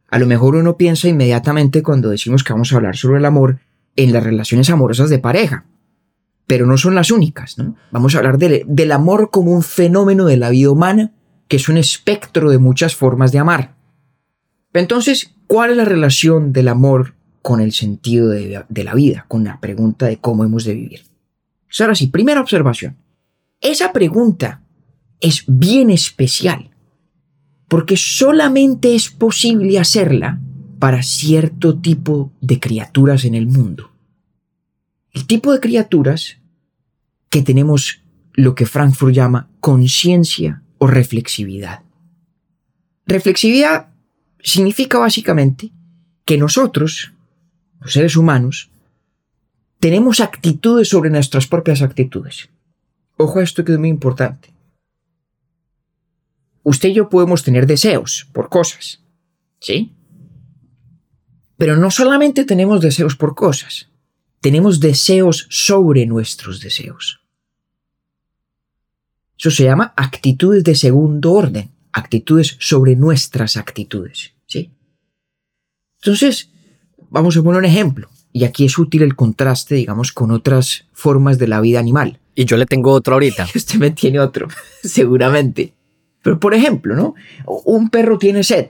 A 0.10 0.20
lo 0.20 0.28
mejor 0.28 0.56
uno 0.56 0.76
piensa 0.76 1.08
inmediatamente 1.08 1.82
cuando 1.82 2.10
decimos 2.10 2.44
que 2.44 2.52
vamos 2.52 2.74
a 2.74 2.76
hablar 2.76 2.98
sobre 2.98 3.20
el 3.20 3.26
amor 3.26 3.60
en 3.96 4.12
las 4.12 4.24
relaciones 4.24 4.70
amorosas 4.70 5.10
de 5.10 5.20
pareja, 5.20 5.66
pero 6.46 6.66
no 6.66 6.78
son 6.78 6.94
las 6.94 7.10
únicas. 7.10 7.56
Vamos 7.92 8.14
a 8.14 8.18
hablar 8.18 8.38
del 8.38 8.92
amor 8.92 9.30
como 9.32 9.52
un 9.52 9.64
fenómeno 9.64 10.26
de 10.26 10.36
la 10.36 10.50
vida 10.50 10.72
humana, 10.72 11.14
que 11.48 11.56
es 11.56 11.70
un 11.70 11.78
espectro 11.78 12.52
de 12.52 12.58
muchas 12.58 12.96
formas 12.96 13.32
de 13.32 13.40
amar. 13.40 13.76
Entonces, 14.74 15.34
¿cuál 15.48 15.72
es 15.72 15.78
la 15.78 15.86
relación 15.86 16.52
del 16.52 16.68
amor 16.68 17.14
con 17.42 17.62
el 17.62 17.72
sentido 17.72 18.28
de, 18.28 18.64
de 18.68 18.84
la 18.84 18.94
vida, 18.94 19.26
con 19.30 19.46
la 19.46 19.62
pregunta 19.62 20.06
de 20.06 20.18
cómo 20.18 20.44
hemos 20.44 20.66
de 20.66 20.74
vivir? 20.74 21.04
Pues 21.66 21.80
ahora 21.80 21.96
sí, 21.96 22.08
primera 22.08 22.42
observación. 22.42 22.98
Esa 23.62 23.94
pregunta 23.94 24.64
es 25.22 25.46
bien 25.48 25.90
especial, 25.90 26.72
porque 27.72 27.96
solamente 27.96 28.96
es 28.96 29.10
posible 29.10 29.80
hacerla 29.80 30.42
para 30.78 31.04
cierto 31.04 31.80
tipo 31.80 32.34
de 32.42 32.60
criaturas 32.60 33.24
en 33.24 33.34
el 33.34 33.48
mundo. 33.48 33.92
El 35.14 35.26
tipo 35.26 35.54
de 35.54 35.62
criaturas 35.62 36.40
que 37.30 37.42
tenemos 37.42 38.02
lo 38.34 38.56
que 38.56 38.66
Frankfurt 38.66 39.14
llama 39.14 39.50
conciencia 39.62 40.64
o 40.80 40.88
reflexividad. 40.88 41.84
Reflexividad 43.06 43.88
significa 44.44 44.98
básicamente 44.98 45.72
que 46.26 46.38
nosotros, 46.38 47.14
los 47.80 47.94
seres 47.94 48.18
humanos, 48.18 48.70
tenemos 49.80 50.20
actitudes 50.20 50.90
sobre 50.90 51.10
nuestras 51.10 51.48
propias 51.48 51.82
actitudes. 51.82 52.50
Ojo 53.16 53.40
a 53.40 53.44
esto 53.44 53.64
que 53.64 53.72
es 53.72 53.80
muy 53.80 53.88
importante. 53.88 54.52
Usted 56.64 56.90
y 56.90 56.94
yo 56.94 57.10
podemos 57.10 57.44
tener 57.44 57.66
deseos 57.66 58.28
por 58.34 58.50
cosas, 58.50 59.02
¿sí? 59.60 59.96
Pero 61.58 61.78
no 61.78 61.92
solamente 61.92 62.44
tenemos 62.44 62.82
deseos 62.82 63.16
por 63.16 63.36
cosas, 63.36 63.90
tenemos 64.40 64.80
deseos 64.80 65.48
sobre 65.50 66.06
nuestros 66.06 66.62
deseos. 66.62 67.22
Eso 69.38 69.50
se 69.50 69.64
llama 69.64 69.94
actitudes 69.96 70.64
de 70.64 70.76
segundo 70.76 71.34
orden, 71.34 71.72
actitudes 71.92 72.58
sobre 72.60 72.96
nuestras 72.96 73.58
actitudes. 73.58 74.34
¿sí? 74.46 74.72
Entonces, 76.00 76.52
vamos 77.10 77.36
a 77.38 77.42
poner 77.42 77.60
un 77.60 77.66
ejemplo. 77.66 78.10
Y 78.34 78.44
aquí 78.44 78.66
es 78.66 78.78
útil 78.78 79.02
el 79.02 79.16
contraste, 79.16 79.76
digamos, 79.76 80.12
con 80.12 80.32
otras 80.32 80.86
formas 80.94 81.38
de 81.38 81.48
la 81.48 81.60
vida 81.60 81.80
animal. 81.80 82.20
Y 82.36 82.46
yo 82.46 82.56
le 82.56 82.66
tengo 82.66 82.92
otro 82.92 83.16
ahorita. 83.16 83.48
Usted 83.56 83.80
me 83.80 83.92
tiene 83.92 84.20
otro, 84.20 84.48
seguramente. 84.84 85.74
Pero, 86.22 86.40
por 86.40 86.54
ejemplo, 86.54 86.96
¿no? 86.96 87.16
Un 87.66 87.90
perro 87.90 88.18
tiene 88.18 88.44
sed. 88.44 88.68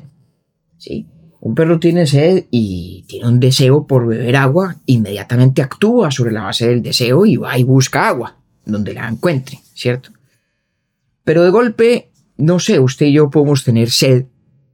¿Sí? 0.78 1.06
Un 1.42 1.56
perro 1.56 1.80
tiene 1.80 2.06
sed 2.06 2.46
y 2.52 3.04
tiene 3.08 3.28
un 3.28 3.40
deseo 3.40 3.88
por 3.88 4.06
beber 4.06 4.36
agua, 4.36 4.78
inmediatamente 4.86 5.62
actúa 5.62 6.12
sobre 6.12 6.32
la 6.32 6.44
base 6.44 6.68
del 6.68 6.84
deseo 6.84 7.26
y 7.26 7.36
va 7.36 7.58
y 7.58 7.64
busca 7.64 8.08
agua, 8.08 8.38
donde 8.64 8.94
la 8.94 9.08
encuentre, 9.08 9.60
¿cierto? 9.74 10.12
Pero 11.24 11.44
de 11.44 11.50
golpe, 11.50 12.12
no 12.38 12.60
sé, 12.60 12.80
usted 12.80 13.08
y 13.08 13.14
yo 13.14 13.32
podemos 13.32 13.64
tener 13.64 13.90
sed 13.90 14.26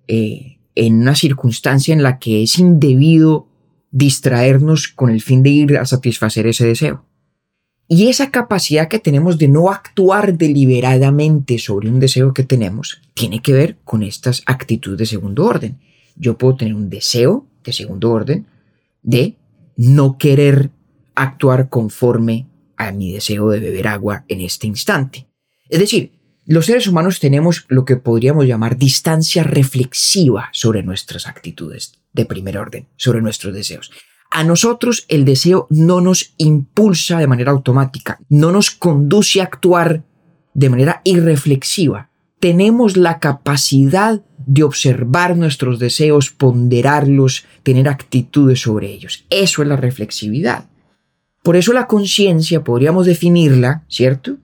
eh, 0.10 0.58
en 0.76 1.02
una 1.02 1.16
circunstancia 1.16 1.94
en 1.94 2.04
la 2.04 2.20
que 2.20 2.44
es 2.44 2.60
indebido 2.60 3.48
distraernos 3.92 4.90
con 4.90 5.10
el 5.10 5.22
fin 5.22 5.44
de 5.44 5.50
ir 5.50 5.78
a 5.78 5.86
satisfacer 5.86 6.48
ese 6.48 6.68
deseo. 6.68 7.07
Y 7.88 8.10
esa 8.10 8.32
capacidad 8.32 8.90
que 8.90 9.00
tenemos 9.00 9.38
de 9.38 9.48
no 9.48 9.70
actuar 9.70 10.38
deliberadamente 10.38 11.58
sobre 11.58 11.90
un 11.90 12.00
deseo 12.00 12.34
que 12.34 12.44
tenemos 12.44 13.02
tiene 13.14 13.42
que 13.42 13.54
ver 13.54 13.78
con 13.86 14.04
estas 14.04 14.44
actitudes 14.46 14.98
de 14.98 15.06
segundo 15.06 15.46
orden. 15.46 15.80
Yo 16.18 16.38
puedo 16.38 16.58
tener 16.58 16.74
un 16.74 16.90
deseo 16.90 17.48
de 17.64 17.72
segundo 17.72 18.12
orden 18.12 18.46
de 19.04 19.38
no 19.78 20.18
querer 20.18 20.70
actuar 21.16 21.70
conforme 21.70 22.48
a 22.76 22.92
mi 22.92 23.14
deseo 23.14 23.50
de 23.50 23.60
beber 23.60 23.88
agua 23.88 24.26
en 24.28 24.42
este 24.42 24.68
instante. 24.68 25.28
Es 25.70 25.80
decir, 25.80 26.12
los 26.46 26.66
seres 26.66 26.88
humanos 26.88 27.20
tenemos 27.20 27.66
lo 27.68 27.86
que 27.86 27.98
podríamos 27.98 28.46
llamar 28.46 28.78
distancia 28.78 29.44
reflexiva 29.44 30.50
sobre 30.52 30.84
nuestras 30.84 31.28
actitudes 31.28 31.94
de 32.14 32.26
primer 32.26 32.58
orden, 32.58 32.88
sobre 32.96 33.22
nuestros 33.22 33.54
deseos. 33.54 33.92
A 34.38 34.44
nosotros 34.44 35.06
el 35.08 35.26
deseo 35.26 35.66
no 35.72 36.00
nos 36.00 36.36
impulsa 36.38 37.18
de 37.18 37.26
manera 37.26 37.50
automática, 37.50 38.20
no 38.30 38.52
nos 38.52 38.70
conduce 38.70 39.42
a 39.42 39.46
actuar 39.46 40.04
de 40.54 40.70
manera 40.70 41.02
irreflexiva. 41.06 42.12
Tenemos 42.40 42.98
la 42.98 43.18
capacidad 43.18 44.22
de 44.46 44.62
observar 44.62 45.36
nuestros 45.36 45.80
deseos, 45.80 46.30
ponderarlos, 46.30 47.46
tener 47.64 47.90
actitudes 47.90 48.62
sobre 48.62 48.92
ellos. 48.92 49.26
Eso 49.32 49.64
es 49.64 49.68
la 49.68 49.76
reflexividad. 49.76 50.66
Por 51.42 51.56
eso 51.56 51.74
la 51.74 51.88
conciencia 51.88 52.64
podríamos 52.64 53.08
definirla, 53.08 53.86
¿cierto? 53.88 54.38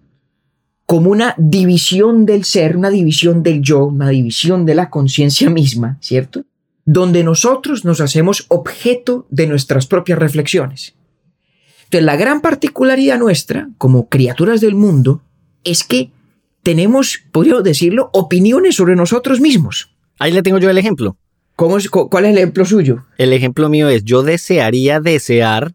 como 0.88 1.12
una 1.12 1.36
división 1.38 2.26
del 2.26 2.46
ser, 2.46 2.78
una 2.78 2.90
división 2.90 3.44
del 3.44 3.62
yo, 3.62 3.86
una 3.86 4.10
división 4.10 4.66
de 4.66 4.74
la 4.74 4.90
conciencia 4.90 5.52
misma, 5.52 6.00
¿cierto? 6.02 6.46
Donde 6.86 7.24
nosotros 7.24 7.86
nos 7.86 8.02
hacemos 8.02 8.46
objeto 8.50 9.26
de 9.30 9.48
nuestras 9.48 9.88
propias 9.88 10.20
reflexiones. 10.20 10.96
Entonces, 11.86 12.06
la 12.06 12.16
gran 12.18 12.42
particularidad 12.42 13.20
nuestra, 13.20 13.70
como 13.78 14.10
criaturas 14.10 14.60
del 14.62 14.76
mundo, 14.76 15.22
es 15.64 15.84
que 15.84 16.12
tenemos, 16.64 17.20
podríamos 17.32 17.64
decirlo, 17.64 18.10
opiniones 18.14 18.76
sobre 18.76 18.96
nosotros 18.96 19.40
mismos. 19.40 19.92
Ahí 20.20 20.32
le 20.32 20.42
tengo 20.44 20.58
yo 20.58 20.70
el 20.70 20.78
ejemplo. 20.78 21.18
¿Cómo 21.56 21.78
es, 21.78 21.90
cu- 21.90 22.10
¿Cuál 22.10 22.26
es 22.26 22.32
el 22.32 22.38
ejemplo 22.38 22.66
suyo? 22.66 23.06
El 23.18 23.32
ejemplo 23.32 23.70
mío 23.70 23.88
es, 23.90 24.04
yo 24.04 24.24
desearía 24.24 25.00
desear 25.00 25.74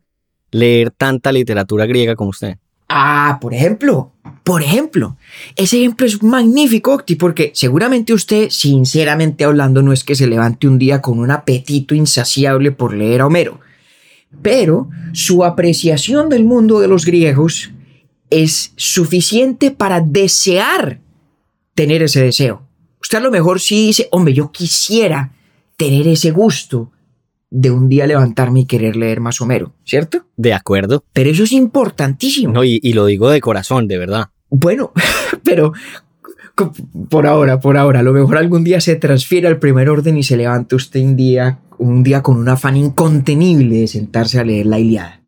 leer 0.50 0.90
tanta 0.90 1.30
literatura 1.30 1.86
griega 1.86 2.16
como 2.16 2.30
usted. 2.30 2.56
Ah, 2.88 3.38
por 3.40 3.52
ejemplo, 3.52 4.12
por 4.44 4.62
ejemplo, 4.62 5.18
ese 5.56 5.76
ejemplo 5.78 6.06
es 6.06 6.22
magnífico, 6.22 6.94
Octi, 6.94 7.16
porque 7.16 7.52
seguramente 7.54 8.14
usted, 8.14 8.48
sinceramente 8.48 9.44
hablando, 9.44 9.82
no 9.82 9.92
es 9.92 10.04
que 10.04 10.14
se 10.14 10.26
levante 10.26 10.66
un 10.66 10.78
día 10.78 11.02
con 11.02 11.18
un 11.18 11.30
apetito 11.30 11.94
insaciable 11.94 12.72
por 12.72 12.94
leer 12.94 13.20
a 13.20 13.26
Homero, 13.26 13.60
pero 14.40 14.88
su 15.12 15.44
apreciación 15.44 16.30
del 16.30 16.44
mundo 16.44 16.80
de 16.80 16.88
los 16.88 17.04
griegos 17.04 17.72
es 18.30 18.72
suficiente 18.76 19.70
para 19.70 20.00
desear 20.00 21.00
tener 21.74 22.02
ese 22.02 22.22
deseo. 22.22 22.62
Usted 23.02 23.18
a 23.18 23.22
lo 23.22 23.30
mejor 23.30 23.60
sí 23.60 23.86
dice, 23.88 24.08
hombre, 24.10 24.32
yo 24.32 24.50
quisiera 24.50 25.32
tener 25.76 26.08
ese 26.08 26.30
gusto 26.30 26.90
de 27.50 27.70
un 27.70 27.88
día 27.88 28.06
levantarme 28.06 28.60
y 28.60 28.66
querer 28.66 28.96
leer 28.96 29.20
más 29.20 29.40
Homero, 29.40 29.74
¿cierto? 29.84 30.26
De 30.36 30.52
acuerdo. 30.52 31.04
Pero 31.12 31.30
eso 31.30 31.44
es 31.44 31.52
importantísimo. 31.52 32.52
No, 32.52 32.64
y, 32.64 32.78
y 32.82 32.92
lo 32.92 33.06
digo 33.06 33.30
de 33.30 33.40
corazón, 33.40 33.88
de 33.88 33.98
verdad. 33.98 34.28
Bueno, 34.50 34.92
pero 35.44 35.72
por 37.08 37.26
ahora, 37.26 37.60
por 37.60 37.76
ahora, 37.76 38.00
a 38.00 38.02
lo 38.02 38.12
mejor 38.12 38.36
algún 38.36 38.64
día 38.64 38.80
se 38.80 38.96
transfiere 38.96 39.46
al 39.46 39.58
primer 39.58 39.88
orden 39.88 40.16
y 40.16 40.22
se 40.22 40.36
levanta 40.36 40.76
usted 40.76 41.02
un 41.02 41.16
día, 41.16 41.60
un 41.78 42.02
día 42.02 42.22
con 42.22 42.36
un 42.36 42.48
afán 42.48 42.76
incontenible 42.76 43.78
de 43.78 43.86
sentarse 43.86 44.38
a 44.38 44.44
leer 44.44 44.66
la 44.66 44.78
Iliada. 44.78 45.22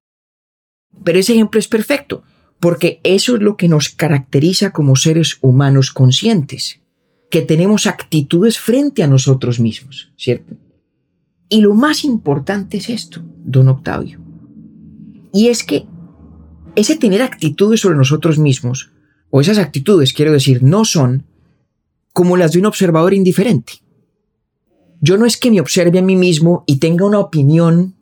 Pero 1.04 1.18
ese 1.18 1.32
ejemplo 1.32 1.58
es 1.58 1.68
perfecto, 1.68 2.24
porque 2.58 3.00
eso 3.04 3.36
es 3.36 3.42
lo 3.42 3.56
que 3.56 3.68
nos 3.68 3.88
caracteriza 3.88 4.72
como 4.72 4.96
seres 4.96 5.38
humanos 5.40 5.92
conscientes, 5.92 6.80
que 7.30 7.42
tenemos 7.42 7.86
actitudes 7.86 8.58
frente 8.58 9.02
a 9.02 9.06
nosotros 9.06 9.60
mismos, 9.60 10.12
¿cierto? 10.16 10.56
Y 11.50 11.60
lo 11.60 11.74
más 11.74 12.04
importante 12.04 12.78
es 12.78 12.88
esto, 12.88 13.22
don 13.44 13.68
Octavio. 13.68 14.20
Y 15.32 15.48
es 15.48 15.62
que 15.64 15.84
ese 16.76 16.96
tener 16.96 17.20
actitudes 17.20 17.80
sobre 17.80 17.98
nosotros 17.98 18.38
mismos, 18.38 18.92
o 19.28 19.40
esas 19.40 19.58
actitudes, 19.58 20.12
quiero 20.14 20.32
decir, 20.32 20.62
no 20.62 20.84
son 20.86 21.26
como 22.12 22.36
las 22.36 22.52
de 22.52 22.60
un 22.60 22.66
observador 22.66 23.12
indiferente. 23.14 23.74
Yo 25.00 25.18
no 25.18 25.26
es 25.26 25.36
que 25.36 25.50
me 25.50 25.60
observe 25.60 25.98
a 25.98 26.02
mí 26.02 26.16
mismo 26.16 26.64
y 26.66 26.76
tenga 26.76 27.04
una 27.04 27.18
opinión, 27.18 27.96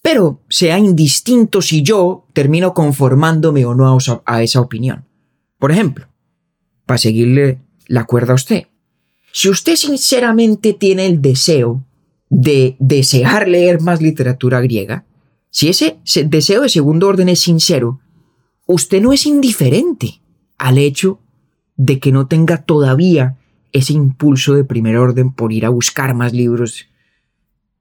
pero 0.00 0.40
sea 0.48 0.78
indistinto 0.78 1.60
si 1.60 1.82
yo 1.82 2.26
termino 2.32 2.72
conformándome 2.72 3.64
o 3.64 3.74
no 3.74 3.98
a 4.26 4.42
esa- 4.42 4.60
opinión. 4.60 5.04
Por 5.58 5.70
ejemplo, 5.70 6.08
para 6.86 6.98
seguirle 6.98 7.60
la 7.88 8.04
cuerda 8.04 8.32
a 8.32 8.36
usted, 8.36 8.64
si 9.32 9.48
usted 9.50 9.76
sinceramente 9.76 10.72
tiene 10.72 11.06
el 11.06 11.20
deseo 11.20 11.84
de 12.36 12.76
desear 12.80 13.46
leer 13.46 13.80
más 13.80 14.02
literatura 14.02 14.60
griega, 14.60 15.04
si 15.50 15.68
ese 15.68 15.98
se- 16.02 16.24
deseo 16.24 16.62
de 16.62 16.68
segundo 16.68 17.06
orden 17.06 17.28
es 17.28 17.40
sincero, 17.40 18.00
usted 18.66 19.00
no 19.00 19.12
es 19.12 19.24
indiferente 19.24 20.20
al 20.58 20.78
hecho 20.78 21.20
de 21.76 22.00
que 22.00 22.10
no 22.10 22.26
tenga 22.26 22.62
todavía 22.64 23.38
ese 23.72 23.92
impulso 23.92 24.54
de 24.54 24.64
primer 24.64 24.96
orden 24.96 25.32
por 25.32 25.52
ir 25.52 25.64
a 25.64 25.68
buscar 25.68 26.14
más 26.14 26.32
libros 26.32 26.86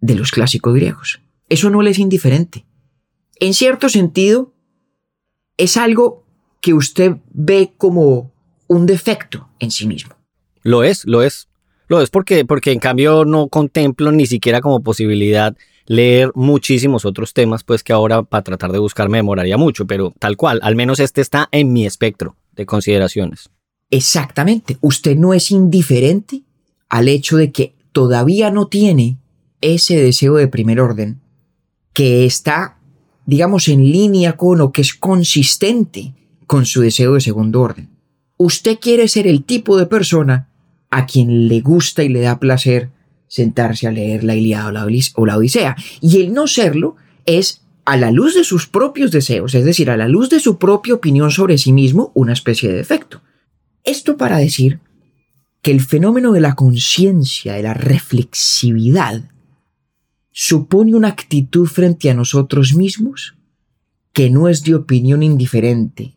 de 0.01 0.13
los 0.15 0.31
clásicos 0.31 0.73
griegos. 0.75 1.19
Eso 1.49 1.71
no 1.71 1.81
le 1.81 1.89
es 1.91 1.97
indiferente. 1.99 2.65
En 3.39 3.55
cierto 3.55 3.89
sentido, 3.89 4.53
es 5.57 5.77
algo 5.77 6.25
que 6.61 6.73
usted 6.75 7.17
ve 7.31 7.73
como 7.77 8.31
un 8.67 8.85
defecto 8.85 9.49
en 9.59 9.71
sí 9.71 9.87
mismo. 9.87 10.15
Lo 10.61 10.83
es, 10.83 11.05
lo 11.05 11.23
es. 11.23 11.47
Lo 11.87 12.01
es 12.01 12.09
porque, 12.09 12.45
porque 12.45 12.71
en 12.71 12.79
cambio 12.79 13.25
no 13.25 13.47
contemplo 13.47 14.11
ni 14.11 14.25
siquiera 14.25 14.61
como 14.61 14.81
posibilidad 14.81 15.55
leer 15.85 16.31
muchísimos 16.35 17.05
otros 17.05 17.33
temas, 17.33 17.63
pues 17.63 17.83
que 17.83 17.93
ahora 17.93 18.23
para 18.23 18.43
tratar 18.43 18.71
de 18.71 18.79
buscar 18.79 19.09
me 19.09 19.17
demoraría 19.17 19.57
mucho, 19.57 19.85
pero 19.85 20.13
tal 20.19 20.37
cual, 20.37 20.59
al 20.63 20.75
menos 20.75 20.99
este 20.99 21.21
está 21.21 21.49
en 21.51 21.73
mi 21.73 21.85
espectro 21.85 22.35
de 22.55 22.65
consideraciones. 22.65 23.49
Exactamente. 23.89 24.77
Usted 24.81 25.15
no 25.15 25.33
es 25.33 25.51
indiferente 25.51 26.43
al 26.89 27.09
hecho 27.09 27.37
de 27.37 27.51
que 27.51 27.75
todavía 27.91 28.49
no 28.49 28.67
tiene 28.67 29.17
ese 29.61 30.01
deseo 30.01 30.35
de 30.35 30.47
primer 30.47 30.79
orden 30.79 31.21
que 31.93 32.25
está, 32.25 32.77
digamos, 33.25 33.67
en 33.67 33.83
línea 33.91 34.35
con 34.35 34.61
o 34.61 34.71
que 34.71 34.81
es 34.81 34.93
consistente 34.93 36.13
con 36.47 36.65
su 36.65 36.81
deseo 36.81 37.13
de 37.13 37.21
segundo 37.21 37.61
orden. 37.61 37.89
Usted 38.37 38.79
quiere 38.79 39.07
ser 39.07 39.27
el 39.27 39.43
tipo 39.43 39.77
de 39.77 39.85
persona 39.85 40.49
a 40.93 41.05
quien 41.05 41.47
le 41.47 41.61
gusta 41.61 42.03
y 42.03 42.09
le 42.09 42.21
da 42.21 42.39
placer 42.39 42.89
sentarse 43.27 43.87
a 43.87 43.91
leer 43.91 44.23
la 44.23 44.35
Iliada 44.35 44.67
o 44.67 44.71
la 44.71 44.85
Odis- 44.85 45.11
o 45.15 45.25
la 45.25 45.37
Odisea. 45.37 45.75
Y 46.01 46.21
el 46.21 46.33
no 46.33 46.45
serlo 46.47 46.95
es 47.25 47.61
a 47.85 47.97
la 47.97 48.11
luz 48.11 48.35
de 48.35 48.43
sus 48.43 48.67
propios 48.67 49.11
deseos, 49.11 49.55
es 49.55 49.65
decir, 49.65 49.89
a 49.89 49.97
la 49.97 50.07
luz 50.07 50.29
de 50.29 50.39
su 50.39 50.57
propia 50.57 50.93
opinión 50.93 51.31
sobre 51.31 51.57
sí 51.57 51.73
mismo, 51.73 52.11
una 52.13 52.33
especie 52.33 52.69
de 52.69 52.75
defecto. 52.75 53.21
Esto 53.83 54.17
para 54.17 54.37
decir 54.37 54.79
que 55.61 55.71
el 55.71 55.81
fenómeno 55.81 56.31
de 56.31 56.41
la 56.41 56.55
conciencia, 56.55 57.53
de 57.53 57.63
la 57.63 57.73
reflexividad, 57.73 59.23
supone 60.31 60.95
una 60.95 61.09
actitud 61.09 61.67
frente 61.67 62.09
a 62.09 62.13
nosotros 62.13 62.73
mismos 62.73 63.35
que 64.11 64.29
no 64.29 64.47
es 64.47 64.63
de 64.63 64.75
opinión 64.75 65.23
indiferente, 65.23 66.13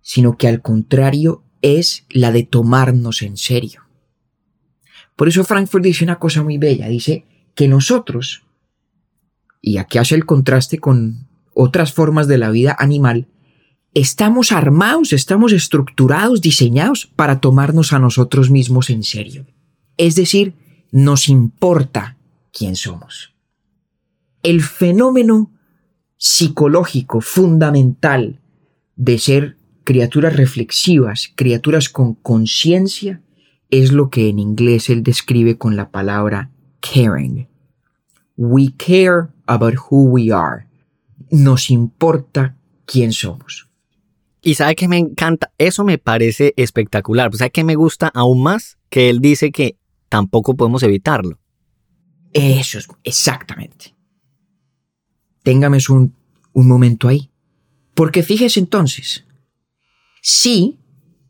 sino 0.00 0.36
que 0.36 0.46
al 0.48 0.62
contrario 0.62 1.42
es 1.62 2.04
la 2.10 2.32
de 2.32 2.44
tomarnos 2.44 3.22
en 3.22 3.36
serio. 3.36 3.82
Por 5.16 5.28
eso 5.28 5.44
Frankfurt 5.44 5.84
dice 5.84 6.04
una 6.04 6.18
cosa 6.18 6.42
muy 6.42 6.58
bella, 6.58 6.88
dice 6.88 7.24
que 7.54 7.66
nosotros, 7.66 8.44
y 9.60 9.78
aquí 9.78 9.98
hace 9.98 10.14
el 10.14 10.26
contraste 10.26 10.78
con 10.78 11.28
otras 11.54 11.92
formas 11.92 12.28
de 12.28 12.38
la 12.38 12.50
vida 12.50 12.76
animal, 12.78 13.26
estamos 13.94 14.52
armados, 14.52 15.12
estamos 15.12 15.52
estructurados, 15.52 16.40
diseñados 16.40 17.10
para 17.16 17.40
tomarnos 17.40 17.92
a 17.92 17.98
nosotros 17.98 18.50
mismos 18.50 18.90
en 18.90 19.02
serio. 19.02 19.46
Es 19.96 20.14
decir, 20.14 20.54
nos 20.92 21.28
importa 21.28 22.16
quién 22.52 22.76
somos. 22.76 23.34
El 24.44 24.62
fenómeno 24.62 25.50
psicológico 26.16 27.20
fundamental 27.20 28.40
de 28.94 29.18
ser 29.18 29.57
criaturas 29.88 30.36
reflexivas, 30.36 31.32
criaturas 31.34 31.88
con 31.88 32.12
conciencia, 32.12 33.22
es 33.70 33.90
lo 33.90 34.10
que 34.10 34.28
en 34.28 34.38
inglés 34.38 34.90
él 34.90 35.02
describe 35.02 35.56
con 35.56 35.76
la 35.76 35.90
palabra 35.90 36.50
caring. 36.80 37.48
We 38.36 38.74
care 38.76 39.28
about 39.46 39.76
who 39.88 40.02
we 40.02 40.30
are. 40.30 40.66
Nos 41.30 41.70
importa 41.70 42.54
quién 42.84 43.14
somos. 43.14 43.70
Y 44.42 44.56
sabe 44.56 44.76
que 44.76 44.88
me 44.88 44.98
encanta, 44.98 45.54
eso 45.56 45.84
me 45.84 45.96
parece 45.96 46.52
espectacular. 46.58 47.30
Pues 47.30 47.38
sabe 47.38 47.50
que 47.50 47.64
me 47.64 47.74
gusta 47.74 48.08
aún 48.08 48.42
más 48.42 48.76
que 48.90 49.08
él 49.08 49.20
dice 49.20 49.50
que 49.52 49.78
tampoco 50.10 50.54
podemos 50.54 50.82
evitarlo. 50.82 51.38
Eso 52.34 52.76
es 52.76 52.88
exactamente. 53.04 53.94
Téngame 55.42 55.78
un, 55.88 56.14
un 56.52 56.68
momento 56.68 57.08
ahí. 57.08 57.30
Porque 57.94 58.22
fíjese 58.22 58.60
entonces, 58.60 59.24
si 60.28 60.76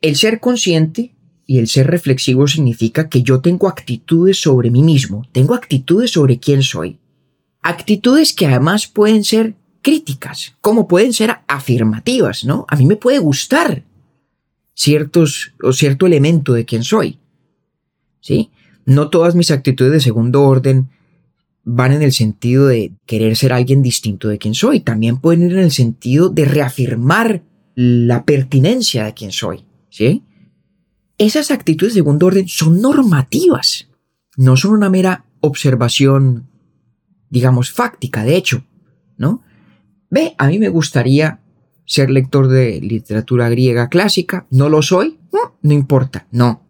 el 0.00 0.16
ser 0.16 0.40
consciente 0.40 1.14
y 1.46 1.58
el 1.58 1.68
ser 1.68 1.86
reflexivo 1.86 2.48
significa 2.48 3.08
que 3.08 3.22
yo 3.22 3.40
tengo 3.40 3.68
actitudes 3.68 4.40
sobre 4.40 4.72
mí 4.72 4.82
mismo, 4.82 5.24
tengo 5.30 5.54
actitudes 5.54 6.10
sobre 6.10 6.40
quién 6.40 6.64
soy. 6.64 6.98
Actitudes 7.62 8.32
que 8.32 8.46
además 8.46 8.88
pueden 8.88 9.22
ser 9.22 9.54
críticas, 9.82 10.56
como 10.60 10.88
pueden 10.88 11.12
ser 11.12 11.36
afirmativas, 11.46 12.44
¿no? 12.44 12.66
A 12.68 12.74
mí 12.74 12.86
me 12.86 12.96
puede 12.96 13.20
gustar 13.20 13.84
ciertos 14.74 15.52
o 15.62 15.72
cierto 15.72 16.06
elemento 16.06 16.52
de 16.54 16.64
quién 16.64 16.82
soy. 16.82 17.20
¿Sí? 18.20 18.50
No 18.84 19.10
todas 19.10 19.36
mis 19.36 19.52
actitudes 19.52 19.92
de 19.92 20.00
segundo 20.00 20.42
orden 20.42 20.88
van 21.62 21.92
en 21.92 22.02
el 22.02 22.12
sentido 22.12 22.66
de 22.66 22.90
querer 23.06 23.36
ser 23.36 23.52
alguien 23.52 23.80
distinto 23.80 24.26
de 24.26 24.38
quien 24.38 24.54
soy, 24.54 24.80
también 24.80 25.18
pueden 25.18 25.44
ir 25.44 25.52
en 25.52 25.60
el 25.60 25.70
sentido 25.70 26.30
de 26.30 26.46
reafirmar 26.46 27.44
la 27.80 28.24
pertinencia 28.24 29.04
de 29.04 29.14
quien 29.14 29.30
soy, 29.30 29.64
¿sí? 29.88 30.24
Esas 31.16 31.52
actitudes 31.52 31.94
de 31.94 32.00
segundo 32.00 32.26
orden 32.26 32.48
son 32.48 32.80
normativas, 32.80 33.86
no 34.36 34.56
son 34.56 34.72
una 34.72 34.90
mera 34.90 35.26
observación, 35.38 36.48
digamos, 37.30 37.70
fáctica, 37.70 38.24
de 38.24 38.34
hecho, 38.34 38.64
¿no? 39.16 39.44
Ve, 40.10 40.34
a 40.38 40.48
mí 40.48 40.58
me 40.58 40.70
gustaría 40.70 41.38
ser 41.84 42.10
lector 42.10 42.48
de 42.48 42.80
literatura 42.80 43.48
griega 43.48 43.88
clásica, 43.88 44.48
no 44.50 44.68
lo 44.68 44.82
soy, 44.82 45.20
no, 45.32 45.56
no 45.62 45.72
importa, 45.72 46.26
no. 46.32 46.66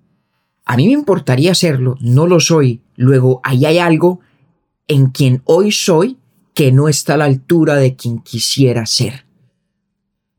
A 0.67 0.77
mí 0.77 0.89
me 0.89 0.93
importaría 0.93 1.55
serlo, 1.55 1.97
no 2.03 2.27
lo 2.27 2.39
soy, 2.39 2.83
luego 2.97 3.41
ahí 3.45 3.65
hay 3.65 3.79
algo 3.79 4.21
en 4.87 5.07
quien 5.07 5.41
hoy 5.47 5.73
soy 5.73 6.19
que 6.53 6.71
no 6.71 6.87
está 6.87 7.15
a 7.15 7.17
la 7.17 7.25
altura 7.25 7.77
de 7.77 7.97
quien 7.97 8.19
quisiera 8.19 8.85
ser. 8.85 9.28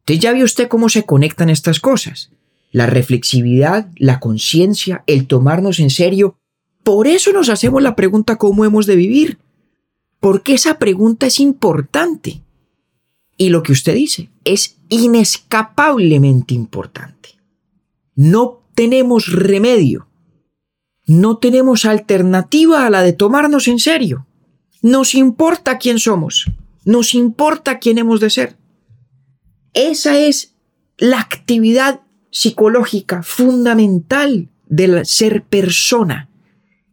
Entonces 0.10 0.24
ya 0.24 0.34
vio 0.34 0.46
usted 0.46 0.68
cómo 0.68 0.90
se 0.90 1.06
conectan 1.06 1.52
estas 1.52 1.80
cosas. 1.80 2.32
La 2.72 2.88
reflexividad, 2.88 3.92
la 3.96 4.20
conciencia, 4.20 5.04
el 5.06 5.28
tomarnos 5.28 5.80
en 5.80 5.92
serio 5.92 6.36
Por 6.84 7.06
eso 7.06 7.32
nos 7.32 7.50
hacemos 7.50 7.84
la 7.84 7.96
pregunta 7.96 8.38
cómo 8.38 8.66
hemos 8.66 8.88
de 8.88 8.96
vivir. 8.96 9.38
Porque 10.20 10.56
esa 10.56 10.80
pregunta 10.80 11.28
es 11.28 11.40
importante. 11.40 12.42
Y 13.38 13.50
lo 13.50 13.62
que 13.62 13.72
usted 13.72 13.94
dice 13.94 14.32
es 14.46 14.78
inescapablemente 14.90 16.56
importante. 16.56 17.38
No 18.16 18.64
tenemos 18.74 19.32
remedio. 19.32 20.08
No 21.06 21.38
tenemos 21.38 21.86
alternativa 21.86 22.88
a 22.88 22.90
la 22.90 23.04
de 23.04 23.14
tomarnos 23.14 23.68
en 23.68 23.78
serio. 23.78 24.26
Nos 24.82 25.14
importa 25.14 25.78
quién 25.78 26.00
somos. 26.00 26.50
Nos 26.84 27.14
importa 27.14 27.78
quién 27.78 28.00
hemos 28.00 28.20
de 28.20 28.32
ser. 28.32 28.59
Esa 29.80 30.20
es 30.20 30.58
la 30.98 31.22
actividad 31.22 32.02
psicológica 32.32 33.24
fundamental 33.24 34.50
del 34.68 35.06
ser 35.06 35.46
persona. 35.46 36.30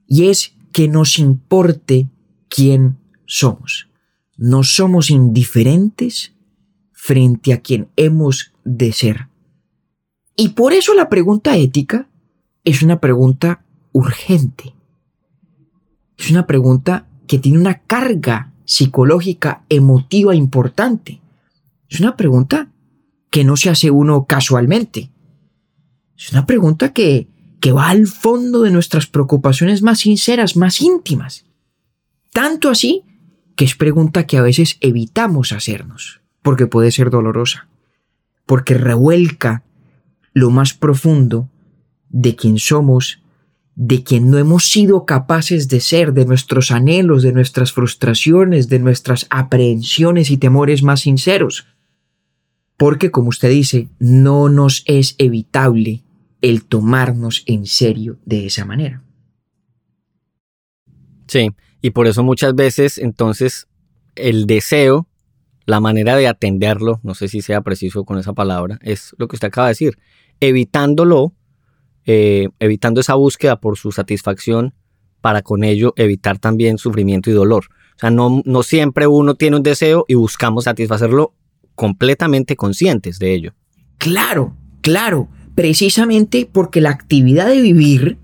Y 0.07 0.29
es 0.29 0.55
que 0.71 0.87
nos 0.87 1.19
importe 1.19 2.09
quién 2.49 2.97
somos. 3.27 3.89
No 4.37 4.63
somos 4.63 5.11
indiferentes 5.11 6.33
frente 6.93 7.53
a 7.53 7.61
quien 7.61 7.89
hemos 7.97 8.53
de 8.65 8.93
ser. 8.93 9.31
Y 10.37 10.51
por 10.51 10.73
eso 10.73 10.95
la 10.95 11.09
pregunta 11.09 11.57
ética 11.57 12.09
es 12.63 12.85
una 12.85 13.01
pregunta 13.01 13.65
urgente. 13.91 14.77
Es 16.17 16.31
una 16.31 16.47
pregunta 16.47 17.09
que 17.27 17.41
tiene 17.41 17.59
una 17.59 17.81
carga 17.81 18.53
psicológica, 18.65 19.65
emotiva 19.69 20.37
importante. 20.37 21.21
Es 21.89 21.99
una 21.99 22.17
pregunta 22.17 22.71
que 23.37 23.45
no 23.45 23.59
se 23.59 23.69
hace 23.69 23.91
uno 23.91 24.25
casualmente. 24.25 25.11
Es 26.17 26.33
una 26.33 26.47
pregunta 26.47 26.95
que, 26.95 27.29
que 27.61 27.71
va 27.71 27.91
al 27.91 28.07
fondo 28.07 28.63
de 28.63 28.71
nuestras 28.71 29.07
preocupaciones 29.07 29.83
más 29.83 29.99
sinceras, 29.99 30.57
más 30.57 30.81
íntimas. 30.81 31.45
Tanto 32.33 32.71
así 32.71 33.03
que 33.55 33.67
es 33.67 33.75
pregunta 33.75 34.27
que 34.27 34.39
a 34.39 34.41
veces 34.41 34.79
evitamos 34.81 35.53
hacernos, 35.53 36.23
porque 36.41 36.67
puede 36.67 36.91
ser 36.91 37.11
dolorosa, 37.11 37.69
porque 38.47 38.73
revuelca 38.73 39.65
lo 40.33 40.49
más 40.49 40.73
profundo 40.73 41.51
de 42.09 42.37
quien 42.37 42.59
somos, 42.59 43.21
de 43.75 44.03
quien 44.03 44.31
no 44.31 44.39
hemos 44.39 44.65
sido 44.65 45.05
capaces 45.05 45.69
de 45.69 45.81
ser, 45.81 46.15
de 46.15 46.25
nuestros 46.25 46.71
anhelos, 46.71 47.23
de 47.23 47.35
nuestras 47.35 47.71
frustraciones, 47.73 48.71
de 48.71 48.79
nuestras 48.79 49.27
aprehensiones 49.29 50.31
y 50.31 50.39
temores 50.39 50.83
más 50.83 51.01
sinceros. 51.01 51.67
Porque, 52.77 53.11
como 53.11 53.29
usted 53.29 53.51
dice, 53.51 53.89
no 53.99 54.49
nos 54.49 54.83
es 54.87 55.15
evitable 55.19 56.03
el 56.43 56.65
tomarnos 56.65 57.43
en 57.47 57.67
serio 57.67 58.19
de 58.25 58.47
esa 58.47 58.65
manera. 58.65 59.03
Sí, 61.27 61.51
y 61.81 61.91
por 61.91 62.07
eso 62.07 62.23
muchas 62.23 62.55
veces 62.55 62.99
entonces 62.99 63.67
el 64.15 64.47
deseo, 64.47 65.09
la 65.65 65.81
manera 65.81 66.17
de 66.17 66.29
atenderlo, 66.29 67.01
no 67.03 67.15
sé 67.15 67.29
si 67.29 67.43
sea 67.43 67.63
preciso 67.63 68.05
con 68.05 68.19
esa 68.19 68.33
palabra, 68.33 68.79
es 68.83 69.15
lo 69.19 69.27
que 69.27 69.37
usted 69.37 69.49
acaba 69.49 69.67
de 69.67 69.73
decir, 69.73 69.99
evitándolo, 70.41 71.33
eh, 72.05 72.49
evitando 72.61 73.01
esa 73.01 73.15
búsqueda 73.15 73.61
por 73.61 73.77
su 73.77 73.91
satisfacción 73.91 74.75
para 75.21 75.43
con 75.43 75.65
ello 75.65 75.93
evitar 75.97 76.39
también 76.39 76.79
sufrimiento 76.79 77.31
y 77.31 77.33
dolor. 77.33 77.65
O 77.97 77.99
sea, 77.99 78.11
no, 78.11 78.43
no 78.45 78.63
siempre 78.63 79.07
uno 79.07 79.35
tiene 79.35 79.57
un 79.57 79.63
deseo 79.63 80.05
y 80.07 80.15
buscamos 80.15 80.65
satisfacerlo 80.65 81.35
completamente 81.77 82.57
conscientes 82.57 83.21
de 83.21 83.35
ello. 83.35 83.55
Claro, 83.99 84.57
claro, 84.81 85.29
precisamente 85.55 86.49
porque 86.51 86.81
la 86.81 86.91
actividad 86.91 87.47
de 87.47 87.61
vivir 87.61 88.19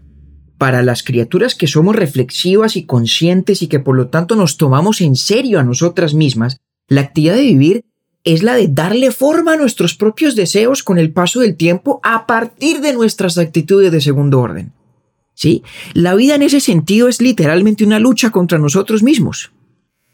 para 0.59 0.83
las 0.83 1.03
criaturas 1.03 1.55
que 1.55 1.67
somos 1.67 1.97
reflexivas 1.97 2.77
y 2.77 2.85
conscientes 2.85 3.63
y 3.63 3.69
que 3.69 3.81
por 3.81 3.97
lo 3.97 4.09
tanto 4.09 4.37
nos 4.37 4.57
tomamos 4.57 5.01
en 5.01 5.17
serio 5.17 5.59
a 5.61 5.65
nosotras 5.65 6.15
mismas, 6.15 6.61
la 6.89 7.01
actividad 7.01 7.35
de 7.35 7.43
vivir 7.43 7.85
es 8.25 8.43
la 8.43 8.55
de 8.55 8.69
darle 8.69 9.11
forma 9.11 9.55
a 9.55 9.57
nuestros 9.57 9.95
propios 9.95 10.37
deseos 10.37 10.83
con 10.83 10.99
el 10.99 11.13
paso 11.13 11.41
del 11.41 11.57
tiempo 11.57 12.01
a 12.05 12.27
partir 12.27 12.81
de 12.81 12.93
nuestras 12.93 13.39
actitudes 13.39 13.91
de 13.91 14.01
segundo 14.01 14.41
orden. 14.41 14.73
¿Sí? 15.35 15.65
La 15.95 16.15
vida 16.15 16.37
en 16.37 16.43
ese 16.43 16.61
sentido 16.61 17.09
es 17.09 17.21
literalmente 17.21 17.85
una 17.85 17.99
lucha 17.99 18.31
contra 18.31 18.59
nosotros 18.59 19.03
mismos, 19.03 19.51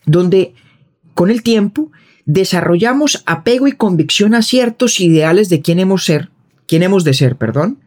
donde 0.07 0.55
con 1.13 1.31
el 1.31 1.43
tiempo 1.43 1.91
desarrollamos 2.29 3.23
apego 3.25 3.69
y 3.69 3.73
convicción 3.73 4.35
a 4.35 4.43
ciertos 4.43 5.01
ideales 5.01 5.49
de 5.49 5.63
quién 5.63 5.79
hemos 5.79 6.05
ser, 6.05 6.31
quién 6.67 6.83
hemos 6.83 7.03
de 7.03 7.15
ser, 7.15 7.37
perdón, 7.37 7.81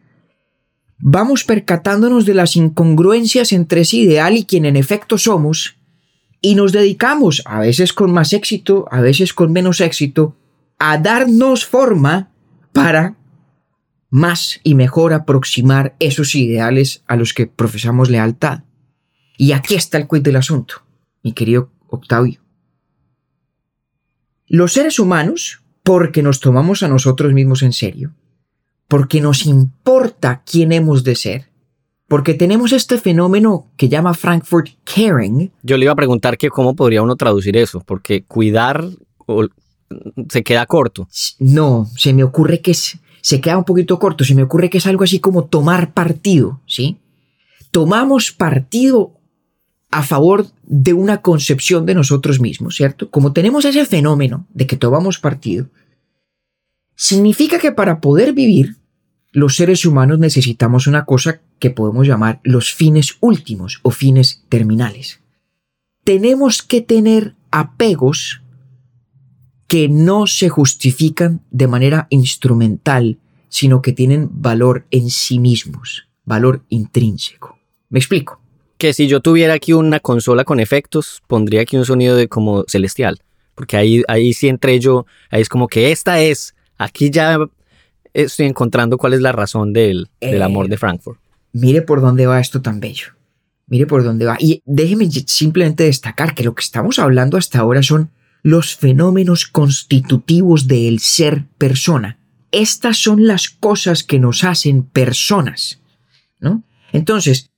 vamos 0.98 1.44
percatándonos 1.44 2.26
de 2.26 2.34
las 2.34 2.56
incongruencias 2.56 3.52
entre 3.52 3.82
ese 3.82 3.98
ideal 3.98 4.36
y 4.36 4.44
quien 4.44 4.66
en 4.66 4.74
efecto 4.76 5.16
somos, 5.16 5.76
y 6.40 6.56
nos 6.56 6.72
dedicamos, 6.72 7.42
a 7.46 7.60
veces 7.60 7.92
con 7.92 8.12
más 8.12 8.32
éxito, 8.32 8.88
a 8.90 9.00
veces 9.00 9.32
con 9.32 9.52
menos 9.52 9.80
éxito, 9.80 10.36
a 10.80 10.98
darnos 10.98 11.64
forma 11.64 12.32
para 12.72 13.14
más 14.10 14.58
y 14.64 14.74
mejor 14.74 15.12
aproximar 15.12 15.94
esos 16.00 16.34
ideales 16.34 17.04
a 17.06 17.14
los 17.14 17.32
que 17.32 17.46
profesamos 17.46 18.10
lealtad. 18.10 18.64
Y 19.38 19.52
aquí 19.52 19.76
está 19.76 19.98
el 19.98 20.08
quid 20.08 20.22
del 20.22 20.36
asunto, 20.36 20.82
mi 21.22 21.32
querido 21.32 21.70
Octavio. 21.86 22.41
Los 24.52 24.74
seres 24.74 24.98
humanos, 24.98 25.62
porque 25.82 26.22
nos 26.22 26.38
tomamos 26.38 26.82
a 26.82 26.88
nosotros 26.88 27.32
mismos 27.32 27.62
en 27.62 27.72
serio, 27.72 28.12
porque 28.86 29.18
nos 29.18 29.46
importa 29.46 30.42
quién 30.44 30.72
hemos 30.72 31.04
de 31.04 31.14
ser, 31.14 31.48
porque 32.06 32.34
tenemos 32.34 32.72
este 32.72 32.98
fenómeno 32.98 33.68
que 33.78 33.88
llama 33.88 34.12
Frankfurt 34.12 34.68
caring. 34.84 35.50
Yo 35.62 35.78
le 35.78 35.86
iba 35.86 35.92
a 35.92 35.96
preguntar 35.96 36.36
que 36.36 36.50
cómo 36.50 36.76
podría 36.76 37.00
uno 37.00 37.16
traducir 37.16 37.56
eso, 37.56 37.80
porque 37.80 38.24
cuidar 38.24 38.84
se 40.28 40.42
queda 40.42 40.66
corto. 40.66 41.08
No, 41.38 41.88
se 41.96 42.12
me 42.12 42.22
ocurre 42.22 42.60
que 42.60 42.72
es, 42.72 42.98
se 43.22 43.40
queda 43.40 43.56
un 43.56 43.64
poquito 43.64 43.98
corto, 43.98 44.22
se 44.22 44.34
me 44.34 44.42
ocurre 44.42 44.68
que 44.68 44.76
es 44.76 44.86
algo 44.86 45.04
así 45.04 45.18
como 45.18 45.46
tomar 45.46 45.94
partido, 45.94 46.60
¿sí? 46.66 46.98
Tomamos 47.70 48.32
partido 48.32 49.14
a 49.92 50.02
favor 50.02 50.46
de 50.64 50.94
una 50.94 51.20
concepción 51.20 51.86
de 51.86 51.94
nosotros 51.94 52.40
mismos, 52.40 52.76
¿cierto? 52.76 53.10
Como 53.10 53.32
tenemos 53.32 53.64
ese 53.66 53.84
fenómeno 53.84 54.46
de 54.52 54.66
que 54.66 54.78
tomamos 54.78 55.18
partido, 55.18 55.68
significa 56.96 57.58
que 57.58 57.72
para 57.72 58.00
poder 58.00 58.32
vivir 58.32 58.76
los 59.32 59.54
seres 59.54 59.84
humanos 59.84 60.18
necesitamos 60.18 60.86
una 60.86 61.04
cosa 61.04 61.42
que 61.58 61.70
podemos 61.70 62.06
llamar 62.06 62.40
los 62.42 62.72
fines 62.72 63.16
últimos 63.20 63.80
o 63.82 63.90
fines 63.90 64.44
terminales. 64.48 65.20
Tenemos 66.04 66.62
que 66.62 66.80
tener 66.80 67.34
apegos 67.50 68.42
que 69.68 69.88
no 69.88 70.26
se 70.26 70.48
justifican 70.48 71.42
de 71.50 71.68
manera 71.68 72.06
instrumental, 72.10 73.18
sino 73.48 73.82
que 73.82 73.92
tienen 73.92 74.28
valor 74.32 74.86
en 74.90 75.10
sí 75.10 75.38
mismos, 75.38 76.08
valor 76.24 76.64
intrínseco. 76.68 77.58
¿Me 77.88 77.98
explico? 77.98 78.41
Que 78.82 78.92
si 78.92 79.06
yo 79.06 79.20
tuviera 79.20 79.54
aquí 79.54 79.72
una 79.72 80.00
consola 80.00 80.42
con 80.42 80.58
efectos, 80.58 81.22
pondría 81.28 81.60
aquí 81.60 81.76
un 81.76 81.84
sonido 81.84 82.16
de 82.16 82.26
como 82.26 82.64
celestial, 82.66 83.20
porque 83.54 83.76
ahí, 83.76 84.02
ahí 84.08 84.32
sí 84.32 84.48
entré 84.48 84.80
yo, 84.80 85.06
ahí 85.30 85.40
es 85.40 85.48
como 85.48 85.68
que 85.68 85.92
esta 85.92 86.20
es, 86.20 86.56
aquí 86.78 87.08
ya 87.08 87.38
estoy 88.12 88.46
encontrando 88.46 88.98
cuál 88.98 89.12
es 89.12 89.20
la 89.20 89.30
razón 89.30 89.72
del, 89.72 90.08
del 90.20 90.42
amor 90.42 90.66
de 90.66 90.74
eh, 90.74 90.78
Frankfurt. 90.78 91.20
Mire 91.52 91.82
por 91.82 92.00
dónde 92.00 92.26
va 92.26 92.40
esto 92.40 92.60
tan 92.60 92.80
bello. 92.80 93.12
Mire 93.68 93.86
por 93.86 94.02
dónde 94.02 94.24
va. 94.24 94.36
Y 94.40 94.64
déjeme 94.66 95.08
simplemente 95.08 95.84
destacar 95.84 96.34
que 96.34 96.42
lo 96.42 96.56
que 96.56 96.62
estamos 96.62 96.98
hablando 96.98 97.36
hasta 97.36 97.60
ahora 97.60 97.84
son 97.84 98.10
los 98.42 98.74
fenómenos 98.74 99.46
constitutivos 99.46 100.66
del 100.66 100.98
ser 100.98 101.44
persona. 101.56 102.18
Estas 102.50 102.98
son 102.98 103.28
las 103.28 103.48
cosas 103.48 104.02
que 104.02 104.18
nos 104.18 104.42
hacen 104.42 104.82
personas. 104.82 105.80
¿no? 106.40 106.64
Entonces, 106.92 107.51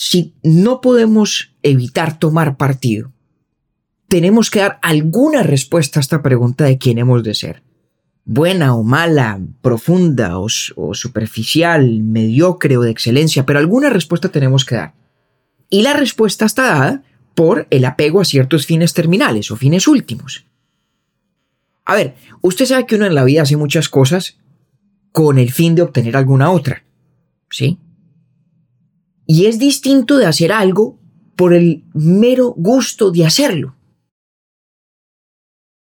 si 0.00 0.36
no 0.44 0.80
podemos 0.80 1.56
evitar 1.64 2.20
tomar 2.20 2.56
partido, 2.56 3.12
tenemos 4.06 4.48
que 4.48 4.60
dar 4.60 4.78
alguna 4.80 5.42
respuesta 5.42 5.98
a 5.98 6.02
esta 6.02 6.22
pregunta 6.22 6.66
de 6.66 6.78
quién 6.78 6.98
hemos 6.98 7.24
de 7.24 7.34
ser 7.34 7.64
buena 8.24 8.76
o 8.76 8.84
mala, 8.84 9.40
profunda 9.60 10.38
o, 10.38 10.48
superficial, 10.48 12.04
mediocre 12.04 12.76
o 12.76 12.82
de 12.82 12.92
excelencia, 12.92 13.44
pero 13.44 13.58
alguna 13.58 13.90
respuesta 13.90 14.28
tenemos 14.28 14.64
que 14.64 14.76
dar. 14.76 14.94
Y 15.68 15.82
la 15.82 15.94
respuesta 15.94 16.44
está 16.44 16.62
dada 16.62 17.02
por 17.34 17.66
el 17.70 17.84
apego 17.84 18.20
a 18.20 18.24
ciertos 18.24 18.66
fines 18.66 18.94
terminales 18.94 19.50
o 19.50 19.56
fines 19.56 19.88
últimos. 19.88 20.46
A 21.84 21.96
ver, 21.96 22.14
usted 22.40 22.66
sabe 22.66 22.86
que 22.86 22.94
uno 22.94 23.06
en 23.06 23.16
la 23.16 23.24
vida 23.24 23.42
hace 23.42 23.56
muchas 23.56 23.88
cosas 23.88 24.38
con 25.10 25.38
el 25.38 25.50
fin 25.50 25.74
de 25.74 25.82
obtener 25.82 26.16
alguna 26.16 26.52
otra, 26.52 26.84
¿sí? 27.50 27.80
Y 29.30 29.44
es 29.44 29.58
distinto 29.58 30.16
de 30.16 30.24
hacer 30.24 30.52
algo 30.52 30.98
por 31.36 31.52
el 31.52 31.84
mero 31.92 32.54
gusto 32.56 33.10
de 33.10 33.26
hacerlo. 33.26 33.76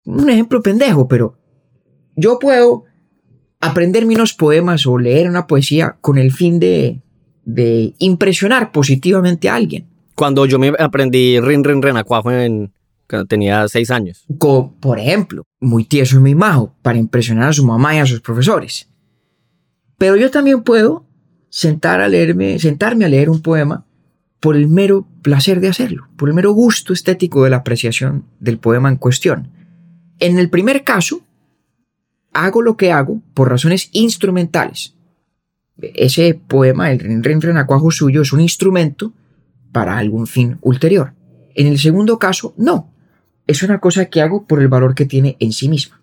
Un 0.05 0.31
ejemplo 0.31 0.63
pendejo, 0.63 1.09
pero 1.09 1.37
yo 2.15 2.39
puedo 2.39 2.85
aprenderme 3.61 4.15
unos 4.15 4.35
poemas 4.35 4.87
o 4.87 4.97
leer 4.99 5.29
una 5.29 5.49
poesía 5.49 5.99
con 6.01 6.17
el 6.17 6.31
fin 6.31 6.61
de, 6.61 7.03
de 7.45 7.95
impresionar 7.99 8.71
positivamente 8.71 9.49
a 9.49 9.57
alguien. 9.57 9.89
Cuando 10.15 10.47
yo 10.47 10.61
me 10.61 10.73
aprendí 10.79 11.41
rin, 11.41 11.65
rin, 11.65 11.83
renacuajo 11.83 12.31
en, 12.31 12.73
cuando 13.09 13.27
tenía 13.27 13.67
seis 13.67 13.91
años. 13.91 14.25
Como, 14.39 14.79
por 14.79 15.01
ejemplo, 15.01 15.43
muy 15.59 15.85
tieso 15.85 16.19
y 16.19 16.21
muy 16.21 16.37
majo 16.37 16.77
para 16.83 16.99
impresionar 16.99 17.49
a 17.49 17.53
su 17.53 17.67
mamá 17.67 17.97
y 17.97 17.99
a 17.99 18.07
sus 18.07 18.21
profesores. 18.21 18.89
Pero 19.99 20.15
yo 20.15 20.31
también 20.31 20.63
puedo 20.63 21.05
sentar 21.55 22.01
a 22.01 22.09
leerme, 22.09 22.59
sentarme 22.59 23.05
a 23.05 23.09
leer 23.09 23.31
un 23.31 23.41
poema 23.41 23.87
por 24.41 24.57
el 24.57 24.67
mero 24.67 25.07
placer 25.23 25.61
de 25.61 25.69
hacerlo, 25.69 26.09
por 26.17 26.29
el 26.29 26.35
mero 26.35 26.51
gusto 26.51 26.93
estético 26.93 27.45
de 27.45 27.51
la 27.51 27.59
apreciación 27.59 28.25
del 28.41 28.59
poema 28.59 28.89
en 28.89 28.97
cuestión. 28.97 29.53
En 30.19 30.41
el 30.41 30.51
primer 30.51 30.83
caso, 30.83 31.21
hago 32.33 32.61
lo 32.61 32.77
que 32.77 32.91
hago 32.91 33.23
por 33.35 33.51
razones 33.51 33.89
instrumentales. 33.93 34.97
Ese 35.81 36.35
poema, 36.35 36.91
el 36.91 37.23
Ren 37.23 37.41
Renacuajo 37.41 37.93
suyo, 37.93 38.23
es 38.23 38.33
un 38.33 38.41
instrumento 38.41 39.13
para 39.71 39.97
algún 39.97 40.27
fin 40.27 40.59
ulterior. 40.61 41.15
En 41.55 41.69
el 41.69 41.79
segundo 41.79 42.19
caso, 42.19 42.53
no. 42.57 42.93
Es 43.47 43.63
una 43.63 43.79
cosa 43.79 44.07
que 44.07 44.21
hago 44.21 44.45
por 44.49 44.61
el 44.61 44.67
valor 44.67 44.97
que 44.97 45.07
tiene 45.07 45.37
en 45.39 45.53
sí 45.53 45.69
misma. 45.69 46.01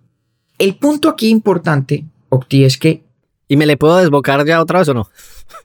El 0.57 0.77
punto 0.77 1.09
aquí 1.09 1.27
importante, 1.27 2.05
Octi, 2.29 2.63
es 2.63 2.77
que... 2.77 3.03
¿Y 3.49 3.57
me 3.57 3.65
le 3.65 3.75
puedo 3.75 3.97
desbocar 3.97 4.45
ya 4.45 4.61
otra 4.61 4.79
vez 4.79 4.87
o 4.87 4.93
no? 4.93 5.09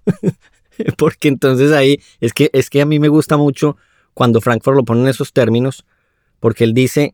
Porque 0.98 1.28
entonces 1.28 1.72
ahí 1.72 2.00
es 2.20 2.32
que, 2.32 2.50
es 2.52 2.70
que 2.70 2.82
a 2.82 2.86
mí 2.86 2.98
me 2.98 3.08
gusta 3.08 3.36
mucho 3.36 3.76
cuando 4.14 4.40
Frankfurt 4.40 4.76
lo 4.76 4.84
pone 4.84 5.02
en 5.02 5.08
esos 5.08 5.32
términos, 5.32 5.84
porque 6.40 6.64
él 6.64 6.74
dice 6.74 7.12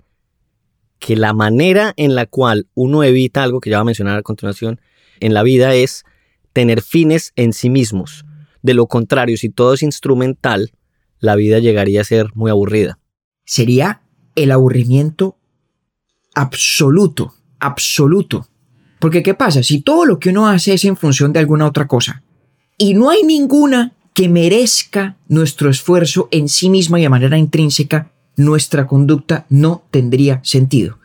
que 0.99 1.17
la 1.17 1.33
manera 1.33 1.95
en 1.97 2.15
la 2.15 2.27
cual 2.27 2.69
uno 2.75 3.03
evita 3.03 3.43
algo 3.43 3.61
que 3.61 3.71
ya 3.71 3.79
va 3.79 3.83
a 3.83 3.87
mencionar 3.87 4.19
a 4.19 4.23
continuación 4.23 4.81
en 5.21 5.35
la 5.35 5.43
vida 5.43 5.75
es 5.75 6.05
tener 6.53 6.81
fines 6.81 7.33
en 7.35 7.53
sí 7.53 7.71
mismos. 7.71 8.25
De 8.63 8.75
lo 8.75 8.87
contrario, 8.87 9.37
si 9.37 9.49
todo 9.49 9.75
es 9.75 9.83
instrumental, 9.83 10.71
la 11.19 11.35
vida 11.35 11.59
llegaría 11.59 12.01
a 12.01 12.05
ser 12.05 12.29
muy 12.35 12.51
aburrida. 12.51 12.99
Sería 13.45 14.03
el 14.37 14.53
aburrimiento 14.53 15.39
absoluto, 16.35 17.35
absoluto. 17.59 18.47
Porque 19.01 19.25
¿qué 19.25 19.35
pasa? 19.35 19.65
Si 19.65 19.81
todo 19.81 20.05
lo 20.05 20.21
que 20.21 20.31
uno 20.31 20.47
hace 20.47 20.75
es 20.75 20.85
en 20.85 20.97
función 20.97 21.33
de 21.33 21.41
alguna 21.41 21.67
otra 21.67 21.89
cosa 21.89 22.23
y 22.79 22.95
no 22.95 23.11
hay 23.11 23.23
ninguna 23.23 23.93
que 24.15 24.29
merezca 24.29 25.17
nuestro 25.29 25.71
esfuerzo 25.71 26.29
en 26.31 26.49
sí 26.49 26.69
misma 26.69 26.99
y 26.99 27.03
de 27.03 27.09
manera 27.09 27.39
intrínseca, 27.39 28.13
nuestra 28.37 28.87
conducta 28.87 29.47
no 29.49 29.83
tendría 29.91 30.41
sentido. 30.43 30.99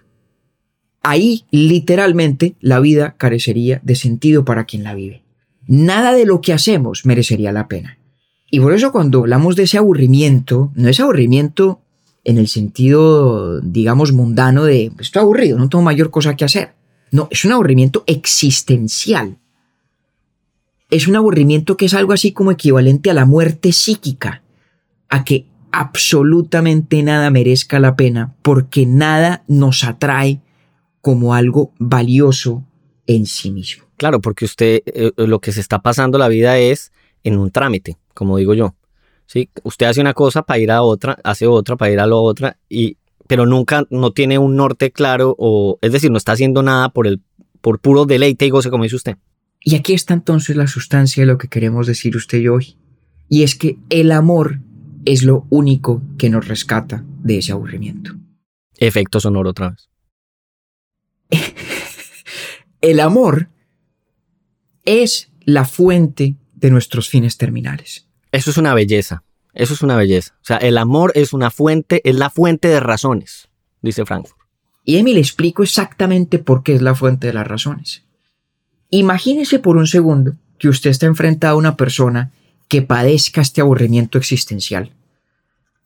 Ahí, 1.01 1.45
literalmente, 1.51 2.55
la 2.59 2.79
vida 2.79 3.15
carecería 3.17 3.79
de 3.83 3.95
sentido 3.95 4.43
para 4.43 4.65
quien 4.65 4.83
la 4.83 4.93
vive. 4.93 5.23
Nada 5.67 6.13
de 6.13 6.25
lo 6.25 6.41
que 6.41 6.53
hacemos 6.53 7.05
merecería 7.05 7.51
la 7.51 7.67
pena. 7.67 7.97
Y 8.49 8.59
por 8.59 8.73
eso 8.73 8.91
cuando 8.91 9.19
hablamos 9.19 9.55
de 9.55 9.63
ese 9.63 9.77
aburrimiento, 9.77 10.71
no 10.75 10.89
es 10.89 10.99
aburrimiento 10.99 11.81
en 12.23 12.37
el 12.37 12.47
sentido, 12.47 13.61
digamos, 13.61 14.11
mundano 14.11 14.65
de 14.65 14.91
estoy 14.99 15.21
aburrido, 15.21 15.57
no 15.57 15.69
tengo 15.69 15.83
mayor 15.83 16.09
cosa 16.11 16.35
que 16.35 16.45
hacer. 16.45 16.73
No, 17.11 17.27
es 17.31 17.45
un 17.45 17.53
aburrimiento 17.53 18.03
existencial. 18.05 19.37
Es 20.89 21.07
un 21.07 21.15
aburrimiento 21.15 21.75
que 21.75 21.85
es 21.85 21.93
algo 21.93 22.13
así 22.13 22.31
como 22.31 22.51
equivalente 22.51 23.09
a 23.09 23.13
la 23.13 23.25
muerte 23.25 23.73
psíquica, 23.73 24.43
a 25.09 25.25
que 25.25 25.45
absolutamente 25.71 27.03
nada 27.03 27.29
merezca 27.29 27.79
la 27.79 27.95
pena 27.95 28.35
porque 28.41 28.85
nada 28.85 29.43
nos 29.47 29.83
atrae 29.83 30.41
como 31.01 31.33
algo 31.33 31.73
valioso 31.77 32.63
en 33.05 33.25
sí 33.25 33.51
mismo. 33.51 33.85
Claro, 33.97 34.21
porque 34.21 34.45
usted 34.45 34.81
eh, 34.85 35.11
lo 35.17 35.39
que 35.39 35.51
se 35.51 35.59
está 35.59 35.79
pasando 35.79 36.17
la 36.17 36.27
vida 36.27 36.57
es 36.57 36.91
en 37.23 37.37
un 37.37 37.51
trámite, 37.51 37.97
como 38.13 38.37
digo 38.37 38.53
yo. 38.53 38.75
¿sí? 39.25 39.49
Usted 39.63 39.87
hace 39.87 40.01
una 40.01 40.13
cosa 40.13 40.43
para 40.43 40.59
ir 40.59 40.71
a 40.71 40.81
otra, 40.81 41.17
hace 41.23 41.47
otra 41.47 41.75
para 41.75 41.91
ir 41.91 41.99
a 41.99 42.07
la 42.07 42.15
otra, 42.15 42.57
y, 42.69 42.97
pero 43.27 43.45
nunca 43.45 43.85
no 43.89 44.11
tiene 44.11 44.37
un 44.37 44.55
norte 44.55 44.91
claro, 44.91 45.35
o 45.37 45.79
es 45.81 45.91
decir, 45.91 46.11
no 46.11 46.17
está 46.17 46.31
haciendo 46.31 46.63
nada 46.63 46.89
por, 46.89 47.07
el, 47.07 47.21
por 47.61 47.79
puro 47.79 48.05
deleite 48.05 48.45
y 48.45 48.49
goce, 48.49 48.69
como 48.69 48.83
dice 48.83 48.95
usted. 48.95 49.17
Y 49.67 49.75
aquí 49.75 49.93
está 49.93 50.13
entonces 50.13 50.55
la 50.55 50.65
sustancia 50.65 51.23
de 51.23 51.27
lo 51.27 51.37
que 51.37 51.49
queremos 51.49 51.87
decir 51.87 52.15
usted 52.15 52.37
y 52.37 52.47
hoy. 52.47 52.77
Y 53.27 53.43
es 53.43 53.53
que 53.53 53.77
el 53.89 54.13
amor 54.13 54.61
es 55.03 55.23
lo 55.23 55.45
único 55.49 56.01
que 56.17 56.29
nos 56.29 56.47
rescata 56.47 57.03
de 57.21 57.39
ese 57.39 57.51
aburrimiento. 57.51 58.13
Efecto 58.77 59.19
sonoro 59.19 59.49
otra 59.49 59.71
vez. 59.71 59.89
el 62.81 63.01
amor 63.01 63.49
es 64.85 65.33
la 65.43 65.65
fuente 65.65 66.37
de 66.55 66.71
nuestros 66.71 67.09
fines 67.09 67.35
terminales. 67.35 68.07
Eso 68.31 68.51
es 68.51 68.57
una 68.57 68.73
belleza. 68.73 69.25
Eso 69.53 69.73
es 69.73 69.81
una 69.81 69.97
belleza. 69.97 70.33
O 70.43 70.45
sea, 70.45 70.57
el 70.59 70.77
amor 70.77 71.11
es 71.13 71.33
una 71.33 71.51
fuente, 71.51 71.99
es 72.05 72.15
la 72.15 72.29
fuente 72.29 72.69
de 72.69 72.79
razones, 72.79 73.49
dice 73.81 74.05
Frankfurt. 74.05 74.39
Y 74.85 74.95
Emil 74.95 75.15
le 75.15 75.19
explico 75.19 75.61
exactamente 75.61 76.39
por 76.39 76.63
qué 76.63 76.73
es 76.73 76.81
la 76.81 76.95
fuente 76.95 77.27
de 77.27 77.33
las 77.33 77.45
razones. 77.45 78.06
Imagínese 78.89 79.59
por 79.59 79.77
un 79.77 79.87
segundo 79.87 80.35
que 80.57 80.69
usted 80.69 80.89
está 80.89 81.05
enfrentado 81.05 81.55
a 81.55 81.59
una 81.59 81.75
persona 81.75 82.31
que 82.67 82.81
padezca 82.81 83.41
este 83.41 83.61
aburrimiento 83.61 84.17
existencial, 84.17 84.91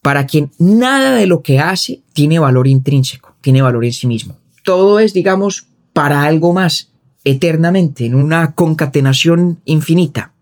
para 0.02 0.26
quien 0.26 0.52
nada 0.58 1.16
de 1.16 1.28
lo 1.28 1.42
que 1.42 1.60
hace 1.60 2.02
tiene 2.14 2.40
valor 2.40 2.68
intrínseco, 2.68 3.36
tiene 3.42 3.62
valor 3.62 3.86
en 3.86 3.94
sí 3.94 4.08
mismo. 4.08 4.38
Todo 4.64 5.00
es, 5.00 5.14
digamos, 5.14 5.68
para 5.94 6.24
algo 6.24 6.54
más, 6.54 6.92
eternamente, 7.24 8.06
en 8.06 8.16
una 8.16 8.54
concatenación 8.54 9.62
infinita 9.66 10.34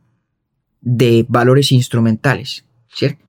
de 0.81 1.25
valores 1.27 1.71
instrumentales, 1.71 2.65
¿cierto? 2.93 3.25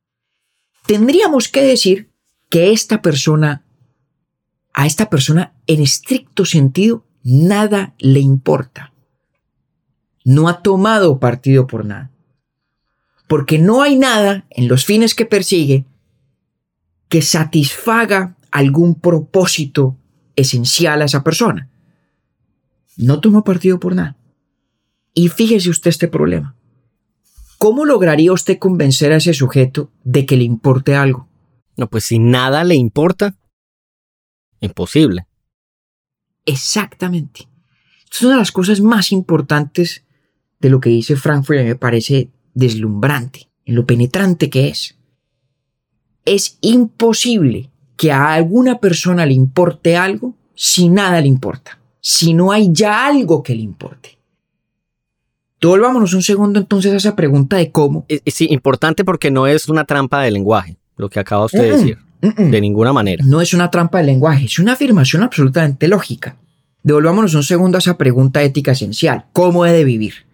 Tendríamos 0.86 1.48
que 1.48 1.62
decir 1.62 2.10
que 2.48 2.72
esta 2.72 3.02
persona, 3.02 3.64
a 4.72 4.86
esta 4.86 5.10
persona 5.10 5.52
en 5.66 5.80
estricto 5.80 6.44
sentido, 6.44 7.04
nada 7.22 7.94
le 7.98 8.20
importa. 8.20 8.89
No 10.30 10.46
ha 10.46 10.62
tomado 10.62 11.18
partido 11.18 11.66
por 11.66 11.84
nada. 11.84 12.08
Porque 13.26 13.58
no 13.58 13.82
hay 13.82 13.98
nada 13.98 14.46
en 14.50 14.68
los 14.68 14.84
fines 14.84 15.16
que 15.16 15.26
persigue 15.26 15.86
que 17.08 17.20
satisfaga 17.20 18.36
algún 18.52 18.94
propósito 18.94 19.96
esencial 20.36 21.02
a 21.02 21.06
esa 21.06 21.24
persona. 21.24 21.68
No 22.96 23.18
toma 23.18 23.42
partido 23.42 23.80
por 23.80 23.96
nada. 23.96 24.16
Y 25.14 25.30
fíjese 25.30 25.68
usted 25.68 25.88
este 25.88 26.06
problema. 26.06 26.54
¿Cómo 27.58 27.84
lograría 27.84 28.32
usted 28.32 28.60
convencer 28.60 29.12
a 29.12 29.16
ese 29.16 29.34
sujeto 29.34 29.90
de 30.04 30.26
que 30.26 30.36
le 30.36 30.44
importe 30.44 30.94
algo? 30.94 31.28
No, 31.76 31.90
pues 31.90 32.04
si 32.04 32.20
nada 32.20 32.62
le 32.62 32.76
importa, 32.76 33.34
imposible. 34.60 35.26
Exactamente. 36.46 37.48
Es 38.08 38.22
una 38.22 38.34
de 38.34 38.38
las 38.38 38.52
cosas 38.52 38.80
más 38.80 39.10
importantes 39.10 40.04
de 40.60 40.70
lo 40.70 40.80
que 40.80 40.90
dice 40.90 41.16
Frankfurt 41.16 41.60
me 41.60 41.74
parece 41.74 42.28
deslumbrante, 42.54 43.48
en 43.64 43.74
lo 43.74 43.86
penetrante 43.86 44.50
que 44.50 44.68
es. 44.68 44.96
Es 46.24 46.58
imposible 46.60 47.70
que 47.96 48.12
a 48.12 48.32
alguna 48.32 48.78
persona 48.78 49.26
le 49.26 49.34
importe 49.34 49.96
algo 49.96 50.34
si 50.54 50.88
nada 50.88 51.20
le 51.20 51.28
importa, 51.28 51.78
si 52.00 52.34
no 52.34 52.52
hay 52.52 52.70
ya 52.72 53.06
algo 53.06 53.42
que 53.42 53.54
le 53.54 53.62
importe. 53.62 54.18
Volvámonos 55.62 56.14
un 56.14 56.22
segundo 56.22 56.58
entonces 56.58 56.92
a 56.92 56.96
esa 56.96 57.16
pregunta 57.16 57.56
de 57.56 57.70
cómo. 57.70 58.06
Sí, 58.26 58.46
importante 58.50 59.04
porque 59.04 59.30
no 59.30 59.46
es 59.46 59.68
una 59.68 59.84
trampa 59.84 60.22
de 60.22 60.30
lenguaje, 60.30 60.76
lo 60.96 61.10
que 61.10 61.20
acaba 61.20 61.44
usted 61.44 61.60
de 61.60 61.70
decir. 61.70 61.98
De 62.20 62.60
ninguna 62.60 62.92
manera. 62.92 63.24
No 63.26 63.40
es 63.40 63.54
una 63.54 63.70
trampa 63.70 63.98
de 63.98 64.04
lenguaje, 64.04 64.44
es 64.44 64.58
una 64.58 64.74
afirmación 64.74 65.22
absolutamente 65.22 65.88
lógica. 65.88 66.36
Devolvámonos 66.82 67.34
un 67.34 67.42
segundo 67.42 67.76
a 67.76 67.80
esa 67.80 67.98
pregunta 67.98 68.42
ética 68.42 68.72
esencial. 68.72 69.26
¿Cómo 69.32 69.66
he 69.66 69.72
de 69.72 69.84
vivir? 69.84 70.29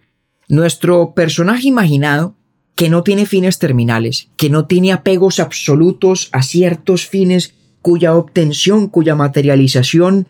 Nuestro 0.47 1.13
personaje 1.13 1.67
imaginado, 1.67 2.35
que 2.75 2.89
no 2.89 3.03
tiene 3.03 3.25
fines 3.25 3.59
terminales, 3.59 4.29
que 4.37 4.49
no 4.49 4.65
tiene 4.65 4.93
apegos 4.93 5.39
absolutos 5.39 6.29
a 6.31 6.43
ciertos 6.43 7.07
fines 7.07 7.55
cuya 7.81 8.15
obtención, 8.15 8.87
cuya 8.87 9.15
materialización 9.15 10.27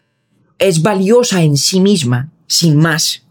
es 0.60 0.82
valiosa 0.82 1.44
en 1.44 1.58
sí 1.58 1.80
misma, 1.80 2.32
sin 2.48 2.78
más, 2.78 3.28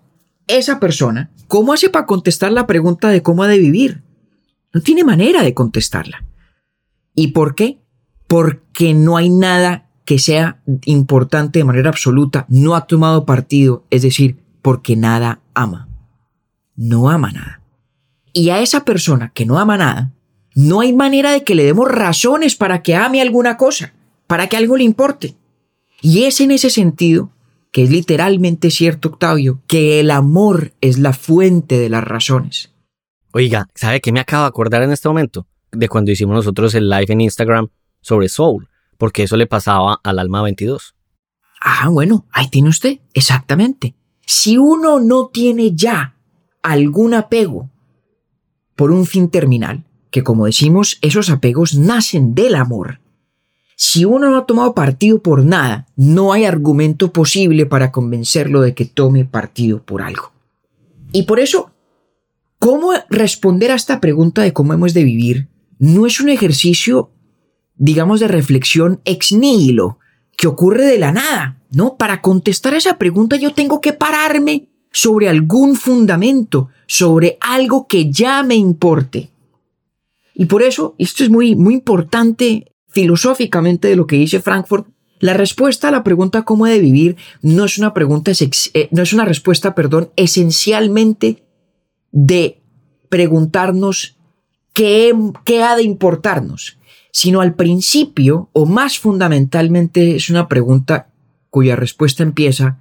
esa 0.47 0.79
persona, 0.79 1.31
¿cómo 1.49 1.73
hace 1.73 1.91
para 1.91 2.07
contestar 2.07 2.53
la 2.53 2.67
pregunta 2.67 3.09
de 3.09 3.23
cómo 3.23 3.43
ha 3.43 3.49
de 3.49 3.59
vivir? 3.59 4.03
No 4.73 4.81
tiene 4.81 5.03
manera 5.03 5.43
de 5.43 5.55
contestarla. 5.55 6.25
¿Y 7.15 7.29
por 7.29 7.55
qué? 7.55 7.79
Porque 8.29 8.95
no 8.95 9.17
hay 9.17 9.31
nada 9.31 9.89
que 10.05 10.19
sea 10.19 10.63
importante 10.85 11.59
de 11.59 11.65
manera 11.65 11.89
absoluta, 11.89 12.47
no 12.49 12.77
ha 12.77 12.87
tomado 12.87 13.27
partido, 13.27 13.85
es 13.91 14.03
decir, 14.03 14.39
porque 14.63 14.95
nada 14.95 15.41
ama. 15.55 15.89
No 16.77 17.11
ama 17.11 17.33
nada. 17.33 17.63
Y 18.33 18.51
a 18.51 18.61
esa 18.61 18.85
persona 18.85 19.33
que 19.35 19.47
no 19.47 19.59
ama 19.59 19.79
nada, 19.79 20.13
no 20.55 20.81
hay 20.81 20.93
manera 20.93 21.33
de 21.33 21.43
que 21.43 21.55
le 21.55 21.65
demos 21.65 21.89
razones 21.91 22.55
para 22.57 22.83
que 22.83 22.95
ame 22.95 23.21
alguna 23.21 23.57
cosa, 23.57 23.95
para 24.27 24.47
que 24.47 24.57
algo 24.57 24.77
le 24.77 24.85
importe. 24.85 25.35
Y 26.03 26.25
es 26.25 26.41
en 26.41 26.51
ese 26.51 26.71
sentido 26.71 27.31
que 27.73 27.83
es 27.83 27.91
literalmente 27.91 28.71
cierto, 28.71 29.09
Octavio, 29.09 29.61
que 29.67 30.01
el 30.01 30.11
amor 30.11 30.73
es 30.81 30.99
la 30.99 31.13
fuente 31.13 31.79
de 31.79 31.91
las 31.91 32.05
razones. 32.05 32.73
Oiga, 33.33 33.69
¿sabe 33.75 34.01
qué 34.01 34.13
me 34.13 34.21
acabo 34.21 34.45
de 34.45 34.49
acordar 34.49 34.83
en 34.83 34.93
este 34.93 35.09
momento? 35.09 35.47
De 35.73 35.89
cuando 35.89 36.11
hicimos 36.11 36.37
nosotros 36.37 36.75
el 36.75 36.89
live 36.89 37.07
en 37.09 37.21
Instagram 37.21 37.69
sobre 38.01 38.31
Soul, 38.31 38.69
porque 38.97 39.25
eso 39.25 39.37
le 39.37 39.47
pasaba 39.47 40.01
al 40.03 40.19
alma 40.19 40.43
22. 40.43 40.95
Ah, 41.61 41.89
bueno, 41.91 42.27
ahí 42.33 42.49
tiene 42.49 42.71
usted, 42.71 43.01
exactamente. 43.13 43.95
Si 44.25 44.57
uno 44.57 45.01
no 45.01 45.29
tiene 45.29 45.75
ya 45.75 46.16
algún 46.73 47.15
apego 47.15 47.71
por 48.75 48.91
un 48.91 49.07
fin 49.07 49.31
terminal, 49.31 49.85
que 50.11 50.23
como 50.23 50.47
decimos, 50.47 50.99
esos 51.01 51.31
apegos 51.31 51.75
nacen 51.75 52.35
del 52.35 52.55
amor. 52.55 53.01
Si 53.77 54.05
uno 54.05 54.31
no 54.31 54.39
ha 54.39 54.47
tomado 54.47 54.75
partido 54.75 55.23
por 55.23 55.45
nada, 55.45 55.87
no 55.97 56.33
hay 56.33 56.45
argumento 56.45 57.13
posible 57.13 57.67
para 57.67 57.93
convencerlo 57.93 58.63
de 58.63 58.75
que 58.75 58.85
tome 58.85 59.25
partido 59.25 59.83
por 59.83 60.03
algo. 60.03 60.33
Y 61.13 61.23
por 61.23 61.41
eso, 61.41 61.71
¿cómo 62.59 62.93
responder 63.11 63.71
a 63.71 63.77
esta 63.77 64.01
pregunta 64.01 64.43
de 64.43 64.53
cómo 64.53 64.73
hemos 64.73 64.93
de 64.93 65.05
vivir? 65.05 65.49
No 65.79 66.07
es 66.07 66.21
un 66.21 66.31
ejercicio, 66.31 67.11
digamos, 67.77 68.21
de 68.21 68.29
reflexión 68.29 69.01
ex 69.05 69.33
nihilo, 69.33 69.99
que 70.37 70.47
ocurre 70.47 70.85
de 70.87 70.99
la 70.99 71.13
nada, 71.13 71.63
¿no? 71.71 71.97
Para 71.97 72.23
contestar 72.23 72.75
esa 72.75 72.99
pregunta 72.99 73.37
yo 73.37 73.55
tengo 73.55 73.81
que 73.81 73.93
pararme 73.93 74.69
sobre 74.97 75.29
algún 75.29 75.77
fundamento, 75.77 76.71
sobre 76.87 77.37
algo 77.43 77.87
que 77.87 78.11
ya 78.11 78.43
me 78.43 78.55
importe. 78.55 79.29
Y 80.35 80.47
por 80.47 80.63
eso, 80.63 80.95
esto 80.97 81.23
es 81.23 81.29
muy, 81.29 81.55
muy 81.55 81.75
importante 81.75 82.73
filosóficamente 82.89 83.89
de 83.89 83.97
lo 83.97 84.07
que 84.07 84.17
dice 84.17 84.41
Frankfurt, 84.41 84.89
la 85.21 85.35
respuesta 85.35 85.89
a 85.89 85.91
la 85.91 86.03
pregunta 86.03 86.47
cómo 86.47 86.65
de 86.65 86.79
vivir 86.79 87.17
no 87.43 87.67
es 87.67 87.77
una 87.77 87.93
pregunta, 87.93 88.33
eh, 88.33 88.89
no 88.91 89.03
es 89.03 89.13
una 89.13 89.27
respuesta, 89.27 89.75
perdón, 89.75 90.13
esencialmente 90.17 91.45
de 92.11 92.63
preguntarnos 93.11 94.17
qué, 94.73 95.13
qué 95.45 95.63
ha 95.63 95.77
de 95.77 95.83
importarnos, 95.83 96.79
sino 97.13 97.43
al 97.43 97.55
principio 97.55 98.49
o 98.55 98.65
más 98.65 98.99
fundamentalmente 98.99 100.17
es 100.17 100.31
una 100.31 100.49
pregunta 100.49 101.11
cuya 101.51 101.77
respuesta 101.77 102.23
empieza 102.23 102.79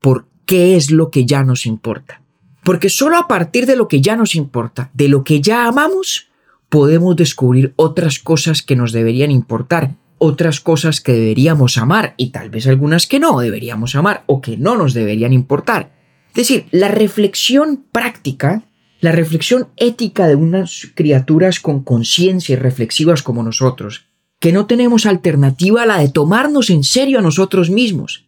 por 0.00 0.27
qué 0.48 0.76
es 0.76 0.90
lo 0.90 1.10
que 1.10 1.26
ya 1.26 1.44
nos 1.44 1.66
importa. 1.66 2.22
Porque 2.64 2.88
solo 2.88 3.18
a 3.18 3.28
partir 3.28 3.66
de 3.66 3.76
lo 3.76 3.86
que 3.86 4.00
ya 4.00 4.16
nos 4.16 4.34
importa, 4.34 4.90
de 4.94 5.08
lo 5.08 5.22
que 5.22 5.42
ya 5.42 5.66
amamos, 5.66 6.28
podemos 6.70 7.16
descubrir 7.16 7.74
otras 7.76 8.18
cosas 8.18 8.62
que 8.62 8.74
nos 8.74 8.92
deberían 8.92 9.30
importar, 9.30 9.96
otras 10.16 10.60
cosas 10.60 11.02
que 11.02 11.12
deberíamos 11.12 11.76
amar 11.76 12.14
y 12.16 12.30
tal 12.30 12.48
vez 12.48 12.66
algunas 12.66 13.06
que 13.06 13.20
no 13.20 13.38
deberíamos 13.38 13.94
amar 13.94 14.24
o 14.24 14.40
que 14.40 14.56
no 14.56 14.74
nos 14.74 14.94
deberían 14.94 15.34
importar. 15.34 15.92
Es 16.30 16.48
decir, 16.48 16.64
la 16.70 16.88
reflexión 16.88 17.84
práctica, 17.92 18.62
la 19.00 19.12
reflexión 19.12 19.68
ética 19.76 20.26
de 20.26 20.36
unas 20.36 20.88
criaturas 20.94 21.60
con 21.60 21.84
conciencia 21.84 22.54
y 22.54 22.56
reflexivas 22.56 23.22
como 23.22 23.42
nosotros, 23.42 24.06
que 24.40 24.52
no 24.52 24.64
tenemos 24.64 25.04
alternativa 25.04 25.82
a 25.82 25.86
la 25.86 25.98
de 25.98 26.08
tomarnos 26.08 26.70
en 26.70 26.84
serio 26.84 27.18
a 27.18 27.22
nosotros 27.22 27.68
mismos. 27.68 28.27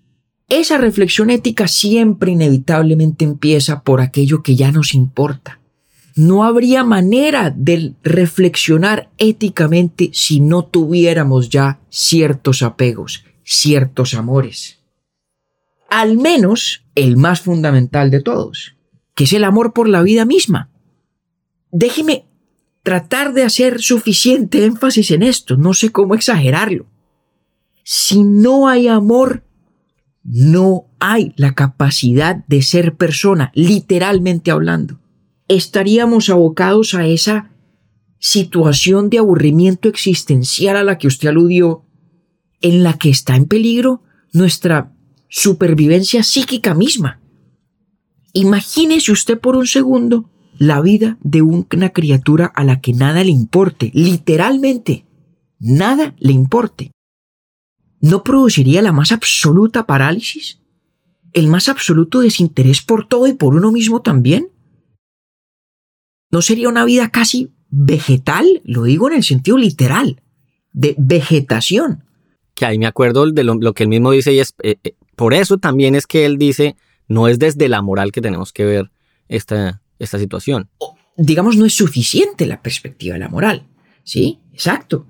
Esa 0.51 0.77
reflexión 0.77 1.31
ética 1.31 1.67
siempre 1.67 2.33
inevitablemente 2.33 3.25
empieza 3.25 3.83
por 3.83 4.03
aquello 4.03 4.43
que 4.43 4.57
ya 4.57 4.71
nos 4.71 4.93
importa 4.93 5.61
no 6.21 6.45
habría 6.45 6.85
manera 6.85 7.51
de 7.51 7.95
reflexionar 8.03 9.11
éticamente 9.17 10.11
si 10.13 10.41
no 10.41 10.65
tuviéramos 10.65 11.49
ya 11.49 11.81
ciertos 11.89 12.63
apegos, 12.63 13.25
ciertos 13.43 14.13
amores. 14.13 14.81
Al 15.89 16.19
menos 16.19 16.85
el 16.95 17.17
más 17.17 17.41
fundamental 17.41 18.11
de 18.11 18.21
todos, 18.21 18.77
que 19.15 19.25
es 19.25 19.33
el 19.33 19.45
amor 19.45 19.73
por 19.73 19.89
la 19.89 20.03
vida 20.03 20.25
misma. 20.25 20.69
Déjeme 21.73 22.27
tratar 22.83 23.33
de 23.33 23.45
hacer 23.45 23.81
suficiente 23.81 24.65
énfasis 24.65 25.11
en 25.13 25.23
esto, 25.23 25.57
no 25.57 25.75
sé 25.75 25.91
cómo 25.91 26.15
exagerarlo. 26.15 26.87
Si 27.83 28.23
no 28.23 28.69
hay 28.69 28.89
amor, 28.89 29.43
no 30.23 30.87
hay 30.99 31.33
la 31.37 31.55
capacidad 31.55 32.45
de 32.47 32.63
ser 32.63 32.97
persona, 32.97 33.51
literalmente 33.55 34.51
hablando 34.51 35.01
estaríamos 35.57 36.31
abocados 36.31 36.95
a 36.95 37.07
esa 37.07 37.51
situación 38.21 39.11
de 39.11 39.19
aburrimiento 39.19 39.89
existencial 39.89 40.77
a 40.77 40.85
la 40.85 40.97
que 40.97 41.09
usted 41.09 41.29
aludió, 41.29 41.85
en 42.61 42.85
la 42.85 42.97
que 42.99 43.11
está 43.11 43.35
en 43.35 43.47
peligro 43.47 44.03
nuestra 44.33 44.95
supervivencia 45.29 46.23
psíquica 46.23 46.75
misma. 46.75 47.21
Imagínese 48.33 49.11
usted 49.11 49.41
por 49.41 49.57
un 49.57 49.67
segundo 49.67 50.31
la 50.57 50.81
vida 50.81 51.19
de 51.23 51.43
una 51.43 51.89
criatura 51.89 52.47
a 52.47 52.63
la 52.63 52.81
que 52.81 52.93
nada 52.93 53.25
le 53.25 53.31
importe, 53.31 53.91
literalmente, 53.93 55.07
nada 55.59 56.15
le 56.19 56.33
importe. 56.33 56.93
¿No 58.01 58.25
produciría 58.25 58.83
la 58.83 58.93
más 58.93 59.13
absoluta 59.13 59.87
parálisis? 59.87 60.59
¿El 61.33 61.47
más 61.47 61.69
absoluto 61.69 62.21
desinterés 62.21 62.83
por 62.83 63.07
todo 63.07 63.27
y 63.27 63.35
por 63.35 63.55
uno 63.55 63.71
mismo 63.71 64.01
también? 64.03 64.51
¿No 66.31 66.43
sería 66.43 66.69
una 66.69 66.85
vida 66.85 67.11
casi 67.11 67.53
vegetal? 67.69 68.63
Lo 68.65 68.85
digo 68.85 69.09
en 69.09 69.17
el 69.17 69.25
sentido 69.25 69.59
literal, 69.59 70.23
de 70.73 70.95
vegetación. 70.99 72.05
Que 72.55 72.67
ahí 72.67 72.79
me 72.79 72.87
acuerdo 72.87 73.31
de 73.31 73.45
lo, 73.45 73.75
que 73.75 73.83
él 73.83 73.89
mismo 73.89 74.13
dice 74.13 74.33
y 74.33 74.41
es, 74.41 74.55
eh, 74.63 74.77
eh, 74.83 74.95
por 75.15 75.35
eso 75.35 75.59
también 75.59 75.95
es 75.95 76.07
que 76.07 76.25
él 76.25 76.39
dice, 76.39 76.77
no 77.07 77.29
es 77.29 77.39
desde 77.39 77.69
la 77.69 77.83
moral 77.83 78.13
que 78.13 78.21
tenemos 78.21 78.53
que 78.53 78.65
ver 78.65 78.91
esta, 79.29 79.83
esta 79.99 80.19
situación. 80.19 80.71
digamos, 81.17 81.57
no 81.57 81.67
es 81.67 81.75
suficiente 81.75 82.47
la 82.47 82.63
perspectiva 82.63 83.15
de 83.15 83.21
la 83.21 83.29
moral. 83.29 83.67
¿Sí? 84.05 84.41
Exacto. 84.53 85.07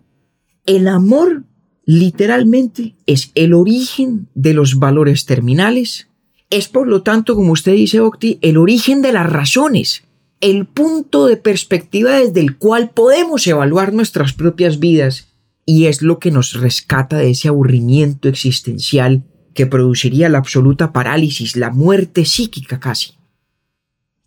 El 0.66 0.88
amor 0.88 1.44
literalmente 1.84 2.94
es 3.06 3.30
el 3.34 3.54
origen 3.54 4.28
de 4.34 4.54
los 4.54 4.78
valores 4.78 5.26
terminales. 5.26 6.08
Es 6.50 6.68
por 6.68 6.88
lo 6.88 7.02
tanto, 7.02 7.34
como 7.34 7.52
usted 7.52 7.72
dice, 7.72 8.00
Octi, 8.00 8.38
el 8.42 8.56
origen 8.56 9.02
de 9.02 9.12
las 9.12 9.30
razones 9.30 10.04
el 10.40 10.66
punto 10.66 11.26
de 11.26 11.36
perspectiva 11.36 12.12
desde 12.12 12.40
el 12.40 12.56
cual 12.56 12.90
podemos 12.90 13.46
evaluar 13.46 13.92
nuestras 13.92 14.32
propias 14.32 14.78
vidas 14.78 15.28
y 15.66 15.86
es 15.86 16.02
lo 16.02 16.18
que 16.18 16.30
nos 16.30 16.54
rescata 16.54 17.18
de 17.18 17.30
ese 17.30 17.48
aburrimiento 17.48 18.28
existencial 18.28 19.22
que 19.54 19.66
produciría 19.66 20.28
la 20.28 20.38
absoluta 20.38 20.92
parálisis, 20.92 21.56
la 21.56 21.70
muerte 21.70 22.24
psíquica 22.24 22.80
casi, 22.80 23.12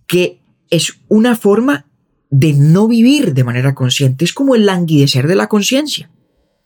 que 0.05 0.39
es 0.69 0.99
una 1.07 1.35
forma 1.35 1.87
de 2.29 2.53
no 2.53 2.87
vivir 2.87 3.33
de 3.33 3.43
manera 3.43 3.73
consciente, 3.73 4.25
es 4.25 4.33
como 4.33 4.55
el 4.55 4.65
languidecer 4.65 5.27
de 5.27 5.35
la 5.35 5.47
conciencia. 5.47 6.09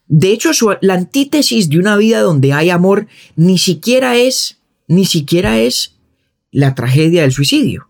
De 0.07 0.31
hecho, 0.31 0.51
la 0.81 0.93
antítesis 0.93 1.69
de 1.69 1.79
una 1.79 1.97
vida 1.97 2.21
donde 2.21 2.53
hay 2.53 2.69
amor 2.69 3.07
ni 3.35 3.57
siquiera 3.57 4.15
es, 4.15 4.59
ni 4.87 5.05
siquiera 5.05 5.59
es 5.59 5.95
la 6.51 6.75
tragedia 6.75 7.23
del 7.23 7.31
suicidio 7.31 7.87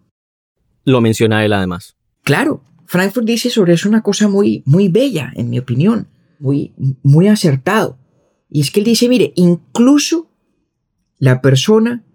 lo 0.88 1.02
menciona 1.02 1.44
él 1.44 1.52
además. 1.52 1.98
Claro, 2.24 2.62
Frankfurt 2.86 3.26
dice 3.26 3.50
sobre 3.50 3.74
eso 3.74 3.90
una 3.90 4.02
cosa 4.02 4.30
muy, 4.30 4.64
muy 4.66 4.88
bella, 4.88 5.34
en 5.36 5.50
mi 5.50 5.60
opinión, 5.60 6.08
muy, 6.40 6.72
muy 7.04 7.28
acertado. 7.28 7.98
Y 8.50 8.62
es 8.62 8.72
que 8.72 8.80
él 8.80 8.86
dice, 8.86 9.10
mire, 9.10 9.34
incluso 9.36 10.32
la 11.20 11.42
persona 11.42 12.06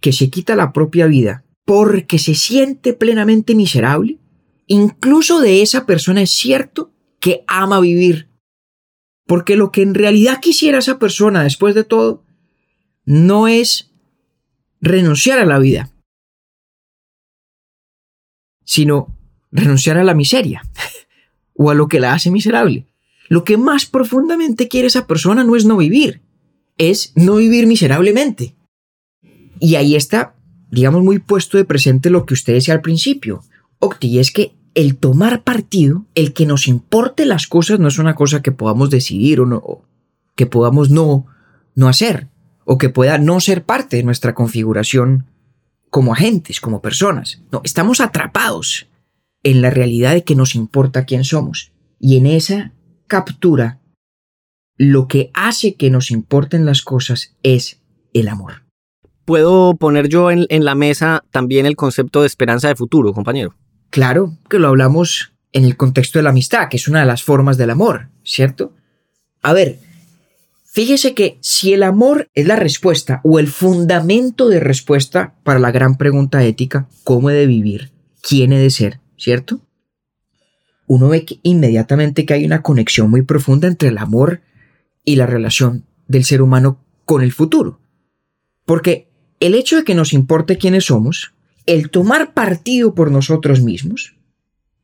que 0.00 0.12
se 0.12 0.28
quita 0.28 0.56
la 0.56 0.72
propia 0.72 1.06
vida 1.06 1.44
porque 1.64 2.18
se 2.18 2.34
siente 2.34 2.94
plenamente 2.94 3.54
miserable, 3.54 4.18
incluso 4.66 5.40
de 5.40 5.62
esa 5.62 5.86
persona 5.86 6.20
es 6.22 6.30
cierto 6.30 6.90
que 7.20 7.44
ama 7.46 7.78
vivir. 7.78 8.26
Porque 9.30 9.54
lo 9.54 9.70
que 9.70 9.82
en 9.82 9.94
realidad 9.94 10.40
quisiera 10.40 10.78
esa 10.78 10.98
persona 10.98 11.44
después 11.44 11.76
de 11.76 11.84
todo 11.84 12.24
no 13.04 13.46
es 13.46 13.92
renunciar 14.80 15.38
a 15.38 15.44
la 15.44 15.60
vida, 15.60 15.88
sino 18.64 19.16
renunciar 19.52 19.98
a 19.98 20.02
la 20.02 20.14
miseria 20.14 20.62
o 21.54 21.70
a 21.70 21.74
lo 21.74 21.86
que 21.86 22.00
la 22.00 22.12
hace 22.12 22.32
miserable. 22.32 22.88
Lo 23.28 23.44
que 23.44 23.56
más 23.56 23.86
profundamente 23.86 24.66
quiere 24.66 24.88
esa 24.88 25.06
persona 25.06 25.44
no 25.44 25.54
es 25.54 25.64
no 25.64 25.76
vivir, 25.76 26.22
es 26.76 27.12
no 27.14 27.36
vivir 27.36 27.68
miserablemente. 27.68 28.56
Y 29.60 29.76
ahí 29.76 29.94
está, 29.94 30.34
digamos, 30.72 31.04
muy 31.04 31.20
puesto 31.20 31.56
de 31.56 31.64
presente 31.64 32.10
lo 32.10 32.26
que 32.26 32.34
usted 32.34 32.54
decía 32.54 32.74
al 32.74 32.80
principio, 32.80 33.44
Octi, 33.78 34.08
y 34.08 34.18
es 34.18 34.32
que 34.32 34.56
el 34.74 34.96
tomar 34.96 35.42
partido, 35.42 36.06
el 36.14 36.32
que 36.32 36.46
nos 36.46 36.68
importe 36.68 37.26
las 37.26 37.46
cosas, 37.46 37.78
no 37.78 37.88
es 37.88 37.98
una 37.98 38.14
cosa 38.14 38.42
que 38.42 38.52
podamos 38.52 38.90
decidir 38.90 39.40
o, 39.40 39.46
no, 39.46 39.82
que 40.36 40.46
podamos 40.46 40.90
no, 40.90 41.26
no 41.74 41.88
hacer, 41.88 42.28
o 42.64 42.78
que 42.78 42.88
pueda 42.88 43.18
no 43.18 43.40
ser 43.40 43.64
parte 43.64 43.96
de 43.96 44.02
nuestra 44.02 44.34
configuración 44.34 45.26
como 45.90 46.12
agentes, 46.12 46.60
como 46.60 46.80
personas. 46.80 47.42
No, 47.50 47.60
estamos 47.64 48.00
atrapados 48.00 48.88
en 49.42 49.62
la 49.62 49.70
realidad 49.70 50.14
de 50.14 50.24
que 50.24 50.36
nos 50.36 50.54
importa 50.54 51.04
quién 51.04 51.24
somos. 51.24 51.72
Y 51.98 52.16
en 52.16 52.26
esa 52.26 52.72
captura, 53.06 53.80
lo 54.76 55.08
que 55.08 55.30
hace 55.34 55.74
que 55.74 55.90
nos 55.90 56.10
importen 56.10 56.64
las 56.64 56.82
cosas 56.82 57.36
es 57.42 57.80
el 58.14 58.28
amor. 58.28 58.64
¿Puedo 59.24 59.74
poner 59.74 60.08
yo 60.08 60.30
en, 60.30 60.46
la 60.64 60.74
mesa 60.74 61.24
también 61.30 61.66
el 61.66 61.76
concepto 61.76 62.22
de 62.22 62.26
esperanza 62.26 62.68
de 62.68 62.76
futuro, 62.76 63.12
compañero? 63.12 63.54
Claro 63.90 64.38
que 64.48 64.58
lo 64.58 64.68
hablamos 64.68 65.32
en 65.52 65.64
el 65.64 65.76
contexto 65.76 66.18
de 66.18 66.22
la 66.22 66.30
amistad, 66.30 66.68
que 66.68 66.76
es 66.76 66.88
una 66.88 67.00
de 67.00 67.06
las 67.06 67.22
formas 67.22 67.56
del 67.56 67.70
amor, 67.70 68.08
¿cierto? 68.22 68.72
A 69.42 69.52
ver, 69.52 69.78
fíjese 70.64 71.14
que 71.14 71.38
si 71.40 71.72
el 71.72 71.82
amor 71.82 72.28
es 72.34 72.46
la 72.46 72.56
respuesta 72.56 73.20
o 73.24 73.38
el 73.38 73.48
fundamento 73.48 74.48
de 74.48 74.60
respuesta 74.60 75.34
para 75.42 75.58
la 75.58 75.72
gran 75.72 75.96
pregunta 75.96 76.44
ética, 76.44 76.88
¿cómo 77.02 77.30
he 77.30 77.34
de 77.34 77.46
vivir? 77.46 77.90
¿Quién 78.22 78.52
he 78.52 78.58
de 78.58 78.70
ser? 78.70 79.00
¿Cierto? 79.16 79.60
Uno 80.86 81.08
ve 81.08 81.26
inmediatamente 81.42 82.26
que 82.26 82.34
hay 82.34 82.44
una 82.44 82.62
conexión 82.62 83.10
muy 83.10 83.22
profunda 83.22 83.68
entre 83.68 83.88
el 83.88 83.98
amor 83.98 84.40
y 85.04 85.16
la 85.16 85.26
relación 85.26 85.84
del 86.06 86.24
ser 86.24 86.42
humano 86.42 86.84
con 87.04 87.22
el 87.22 87.32
futuro. 87.32 87.80
Porque 88.64 89.08
el 89.40 89.54
hecho 89.54 89.76
de 89.76 89.84
que 89.84 89.94
nos 89.94 90.12
importe 90.12 90.58
quiénes 90.58 90.86
somos, 90.86 91.32
el 91.70 91.90
tomar 91.90 92.34
partido 92.34 92.96
por 92.96 93.12
nosotros 93.12 93.60
mismos, 93.60 94.16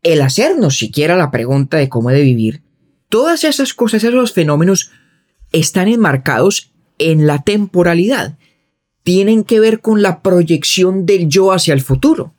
el 0.05 0.23
hacernos 0.23 0.79
siquiera 0.79 1.17
la 1.17 1.33
pregunta 1.33 1.79
de 1.79 1.89
cómo 1.89 2.11
he 2.11 2.15
de 2.15 2.23
vivir, 2.23 2.63
todas 3.09 3.43
esas 3.43 3.75
cosas, 3.75 4.05
esos 4.05 4.33
fenómenos 4.33 4.93
están 5.51 5.89
enmarcados 5.89 6.73
en 6.99 7.27
la 7.27 7.43
temporalidad. 7.43 8.39
Tienen 9.03 9.43
que 9.43 9.59
ver 9.59 9.81
con 9.81 10.01
la 10.01 10.23
proyección 10.23 11.07
del 11.07 11.29
yo 11.29 11.53
hacia 11.53 11.75
el 11.75 11.81
futuro. 11.81 12.35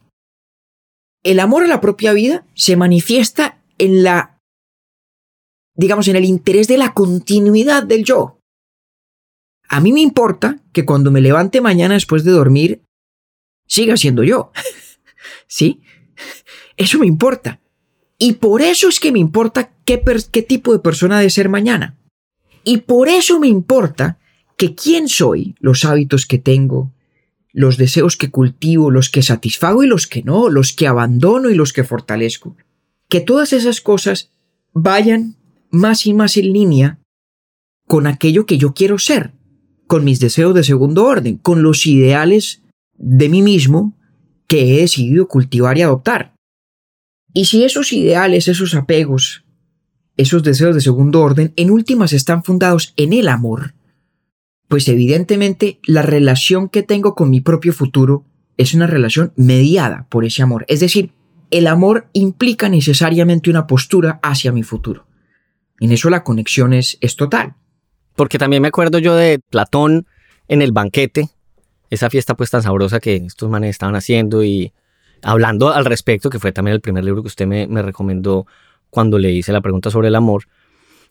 El 1.24 1.42
amor 1.42 1.64
a 1.64 1.68
la 1.68 1.82
propia 1.82 2.14
vida 2.14 2.46
se 2.54 2.78
manifiesta 2.78 3.60
en 3.78 4.02
la, 4.02 4.40
digamos, 5.76 6.08
en 6.08 6.16
el 6.16 6.24
interés 6.24 6.70
de 6.70 6.78
la 6.78 6.94
continuidad 6.94 7.84
del 7.84 8.06
yo. 8.06 8.40
A 9.68 9.82
mí 9.82 9.92
me 9.92 10.00
importa 10.00 10.62
que 10.72 10.86
cuando 10.86 11.12
me 11.12 11.20
levante 11.20 11.60
mañana 11.60 11.96
después 11.96 12.24
de 12.24 12.32
dormir, 12.32 12.87
siga 13.68 13.98
siendo 13.98 14.24
yo. 14.24 14.52
¿Sí? 15.48 15.82
Eso 16.76 17.00
me 17.00 17.06
importa. 17.06 17.60
Y 18.18 18.34
por 18.34 18.62
eso 18.62 18.90
es 18.90 19.00
que 19.00 19.12
me 19.12 19.20
importa 19.20 19.72
qué, 19.86 19.98
tipo 20.48 20.74
de 20.74 20.80
persona 20.80 21.20
de 21.20 21.30
ser 21.30 21.50
mañana. 21.50 21.98
Y 22.64 22.78
por 22.78 23.10
eso 23.10 23.40
me 23.40 23.48
importa 23.48 24.20
que 24.58 24.74
quién 24.74 25.08
soy, 25.08 25.56
los 25.60 25.86
hábitos 25.86 26.26
que 26.26 26.40
tengo, 26.40 26.92
los 27.54 27.78
deseos 27.78 28.18
que 28.18 28.32
cultivo, 28.32 28.90
los 28.90 29.10
que 29.10 29.22
satisfago 29.22 29.84
y 29.84 29.88
los 29.88 30.08
que 30.08 30.24
no, 30.24 30.50
los 30.50 30.74
que 30.74 30.88
abandono 30.88 31.50
y 31.50 31.56
los 31.56 31.74
que 31.74 31.84
fortalezco. 31.84 32.56
Que 33.08 33.22
todas 33.22 33.54
esas 33.54 33.82
cosas 33.82 34.32
vayan 34.74 35.36
más 35.70 36.06
y 36.06 36.14
más 36.14 36.38
en 36.38 36.54
línea 36.54 37.00
con 37.88 38.08
aquello 38.08 38.46
que 38.46 38.58
yo 38.58 38.74
quiero 38.74 38.98
ser, 39.00 39.32
con 39.86 40.04
mis 40.04 40.20
deseos 40.20 40.54
de 40.54 40.64
segundo 40.64 41.06
orden, 41.06 41.38
con 41.38 41.64
los 41.64 41.86
ideales 41.86 42.62
de 42.98 43.30
mí 43.30 43.42
mismo 43.42 43.98
que 44.48 44.76
he 44.76 44.82
decidido 44.82 45.28
cultivar 45.28 45.78
y 45.78 45.82
adoptar. 45.82 46.34
Y 47.34 47.46
si 47.46 47.64
esos 47.64 47.94
ideales, 47.94 48.48
esos 48.48 48.74
apegos, 48.74 49.44
esos 50.16 50.42
deseos 50.44 50.74
de 50.74 50.82
segundo 50.82 51.22
orden, 51.22 51.54
en 51.56 51.70
últimas 51.70 52.14
están 52.14 52.44
fundados 52.44 52.94
en 52.98 53.14
el 53.14 53.28
amor, 53.28 53.76
pues 54.68 54.88
evidentemente 54.88 55.80
la 55.86 56.02
relación 56.02 56.70
que 56.70 56.84
tengo 56.84 57.16
con 57.16 57.30
mi 57.30 57.42
propio 57.42 57.74
futuro 57.74 58.26
es 58.58 58.74
una 58.74 58.88
relación 58.88 59.34
mediada 59.36 60.08
por 60.10 60.26
ese 60.26 60.42
amor. 60.42 60.66
Es 60.68 60.80
decir, 60.80 61.12
el 61.52 61.68
amor 61.68 62.10
implica 62.14 62.68
necesariamente 62.68 63.50
una 63.50 63.68
postura 63.68 64.20
hacia 64.24 64.52
mi 64.52 64.64
futuro. 64.64 65.08
En 65.80 65.92
eso 65.92 66.10
la 66.10 66.24
conexión 66.24 66.74
es, 66.74 66.98
es 67.02 67.16
total. 67.16 67.56
Porque 68.16 68.40
también 68.40 68.64
me 68.64 68.70
acuerdo 68.70 68.98
yo 68.98 69.16
de 69.16 69.40
Platón 69.40 70.08
en 70.48 70.62
el 70.62 70.72
banquete, 70.72 71.30
esa 71.90 72.10
fiesta 72.10 72.36
pues 72.36 72.50
tan 72.50 72.64
sabrosa 72.64 73.00
que 73.00 73.16
estos 73.16 73.50
manes 73.50 73.72
estaban 73.72 73.96
haciendo 73.96 74.44
y 74.44 74.74
hablando 75.22 75.70
al 75.70 75.86
respecto, 75.86 76.30
que 76.30 76.40
fue 76.40 76.52
también 76.52 76.76
el 76.76 76.82
primer 76.82 77.04
libro 77.04 77.22
que 77.24 77.28
usted 77.28 77.48
me, 77.48 77.82
recomendó 77.82 78.46
cuando 78.90 79.18
le 79.18 79.32
hice 79.32 79.52
la 79.52 79.62
pregunta 79.62 79.90
sobre 79.90 80.10
el 80.10 80.16
amor. 80.16 80.44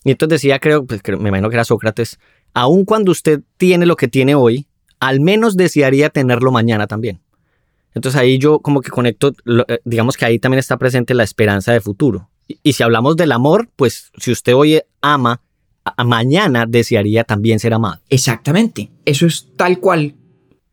Y 0.03 0.11
entonces 0.11 0.41
decía, 0.41 0.59
creo, 0.59 0.85
pues, 0.85 1.01
me 1.19 1.29
imagino 1.29 1.49
que 1.49 1.55
era 1.55 1.65
Sócrates, 1.65 2.19
aun 2.53 2.85
cuando 2.85 3.11
usted 3.11 3.41
tiene 3.57 3.85
lo 3.85 3.95
que 3.95 4.07
tiene 4.07 4.35
hoy, 4.35 4.67
al 4.99 5.19
menos 5.19 5.57
desearía 5.57 6.09
tenerlo 6.09 6.51
mañana 6.51 6.87
también. 6.87 7.21
Entonces 7.93 8.19
ahí 8.19 8.37
yo 8.37 8.59
como 8.59 8.81
que 8.81 8.89
conecto, 8.91 9.33
eh, 9.67 9.79
digamos 9.83 10.17
que 10.17 10.25
ahí 10.25 10.39
también 10.39 10.59
está 10.59 10.77
presente 10.77 11.13
la 11.13 11.23
esperanza 11.23 11.73
de 11.73 11.81
futuro. 11.81 12.29
Y, 12.47 12.73
si 12.73 12.83
hablamos 12.83 13.17
del 13.17 13.31
amor, 13.33 13.69
pues 13.75 14.11
si 14.17 14.31
usted 14.31 14.55
hoy 14.55 14.81
ama, 15.01 15.41
mañana 16.05 16.65
desearía 16.65 17.23
también 17.23 17.59
ser 17.59 17.73
amado. 17.73 18.01
Exactamente, 18.09 18.89
eso 19.03 19.25
es 19.25 19.47
tal 19.57 19.79
cual. 19.79 20.15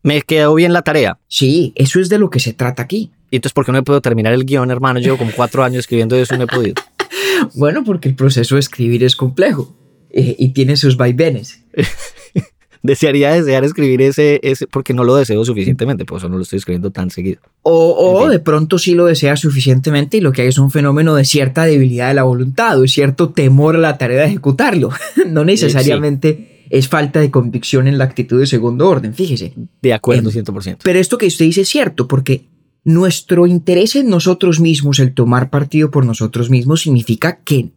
¿Me 0.04 0.20
quedó 0.20 0.54
bien 0.54 0.74
la 0.74 0.82
tarea? 0.82 1.18
Sí, 1.28 1.72
eso 1.76 1.98
es 1.98 2.10
de 2.10 2.18
lo 2.18 2.28
que 2.28 2.38
se 2.38 2.52
trata 2.52 2.82
aquí. 2.82 3.10
¿Y 3.30 3.36
entonces 3.36 3.54
por 3.54 3.64
qué 3.64 3.72
no 3.72 3.78
he 3.78 3.82
podido 3.82 4.02
terminar 4.02 4.34
el 4.34 4.44
guion, 4.44 4.70
hermano? 4.70 5.00
Llevo 5.00 5.16
como 5.16 5.32
cuatro 5.34 5.64
años 5.64 5.80
escribiendo 5.80 6.14
eso 6.14 6.34
y 6.34 6.38
no 6.38 6.44
he 6.44 6.46
podido. 6.46 6.74
bueno, 7.54 7.82
porque 7.84 8.10
el 8.10 8.14
proceso 8.14 8.56
de 8.56 8.60
escribir 8.60 9.02
es 9.02 9.16
complejo 9.16 9.74
eh, 10.10 10.36
y 10.38 10.50
tiene 10.50 10.76
sus 10.76 10.98
vaivenes. 10.98 11.64
Desearía 12.82 13.32
desear 13.32 13.64
escribir 13.64 14.02
ese, 14.02 14.40
ese, 14.42 14.66
porque 14.66 14.92
no 14.92 15.04
lo 15.04 15.16
deseo 15.16 15.42
suficientemente, 15.42 16.04
por 16.04 16.18
eso 16.18 16.28
no 16.28 16.36
lo 16.36 16.42
estoy 16.42 16.58
escribiendo 16.58 16.90
tan 16.90 17.08
seguido. 17.08 17.40
O, 17.62 18.28
de 18.28 18.40
pronto 18.40 18.76
sí 18.76 18.92
lo 18.94 19.06
desea 19.06 19.38
suficientemente 19.38 20.18
y 20.18 20.20
lo 20.20 20.32
que 20.32 20.42
hay 20.42 20.48
es 20.48 20.58
un 20.58 20.70
fenómeno 20.70 21.14
de 21.14 21.24
cierta 21.24 21.64
debilidad 21.64 22.08
de 22.08 22.14
la 22.14 22.24
voluntad 22.24 22.78
o 22.78 22.86
cierto 22.86 23.30
temor 23.30 23.76
a 23.76 23.78
la 23.78 23.96
tarea 23.96 24.20
de 24.20 24.26
ejecutarlo. 24.26 24.90
no 25.26 25.46
necesariamente 25.46 26.53
es 26.74 26.88
falta 26.88 27.20
de 27.20 27.30
convicción 27.30 27.86
en 27.86 27.98
la 27.98 28.04
actitud 28.04 28.40
de 28.40 28.48
segundo 28.48 28.88
orden, 28.88 29.14
fíjese. 29.14 29.54
De 29.80 29.94
acuerdo, 29.94 30.32
100%. 30.32 30.66
Em, 30.66 30.76
pero 30.82 30.98
esto 30.98 31.18
que 31.18 31.28
usted 31.28 31.44
dice 31.44 31.60
es 31.60 31.68
cierto, 31.68 32.08
porque 32.08 32.48
nuestro 32.82 33.46
interés 33.46 33.94
en 33.94 34.08
nosotros 34.08 34.58
mismos, 34.58 34.98
el 34.98 35.14
tomar 35.14 35.50
partido 35.50 35.92
por 35.92 36.04
nosotros 36.04 36.50
mismos, 36.50 36.80
significa 36.80 37.36
que 37.44 37.70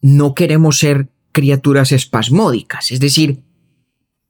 no 0.00 0.34
queremos 0.34 0.78
ser 0.78 1.08
criaturas 1.32 1.92
espasmódicas, 1.92 2.92
es 2.92 3.00
decir, 3.00 3.40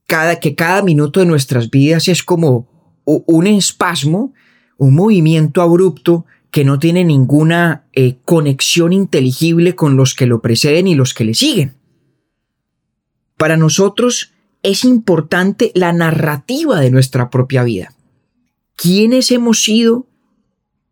cada, 0.09 0.41
que 0.41 0.57
cada 0.57 0.83
minuto 0.83 1.21
de 1.21 1.27
nuestras 1.27 1.71
vidas 1.71 2.09
es 2.09 2.25
como 2.25 2.67
un 3.05 3.47
espasmo, 3.47 4.33
un 4.77 4.97
movimiento 4.97 5.63
abrupto 5.63 6.27
que 6.51 6.65
no 6.65 6.81
tiene 6.81 7.05
ninguna 7.05 7.85
eh, 7.93 8.17
conexión 8.25 8.93
inteligible 8.93 9.77
con 9.77 9.97
los 9.97 10.17
que 10.17 10.27
lo 10.27 10.43
preceden 10.43 10.89
y 10.89 10.97
los 10.97 11.15
que 11.15 11.25
le 11.25 11.35
siguen. 11.35 11.75
Para 13.45 13.59
nosotros 13.59 14.33
es 14.63 14.85
importante 14.87 15.71
la 15.75 15.93
narrativa 15.93 16.81
de 16.81 16.91
nuestra 16.91 17.29
propia 17.29 17.63
vida. 17.63 17.93
¿Quiénes 18.75 19.31
hemos 19.33 19.63
sido? 19.63 20.07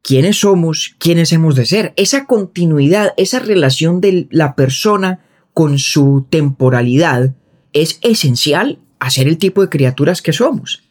¿Quiénes 0.03 0.40
somos? 0.40 0.94
¿Quiénes 0.98 1.32
hemos 1.32 1.55
de 1.55 1.64
ser? 1.64 1.94
Esa 1.96 2.26
continuidad, 2.26 3.14
esa 3.16 3.38
relación 3.38 4.03
de 4.03 4.28
la 4.30 4.55
persona 4.55 5.20
con 5.55 5.78
su 5.78 6.26
temporalidad 6.28 7.34
es 7.72 7.98
esencial 8.03 8.80
a 8.98 9.09
ser 9.09 9.28
el 9.28 9.38
tipo 9.38 9.62
de 9.62 9.70
criaturas 9.70 10.20
que 10.20 10.34
somos. 10.34 10.82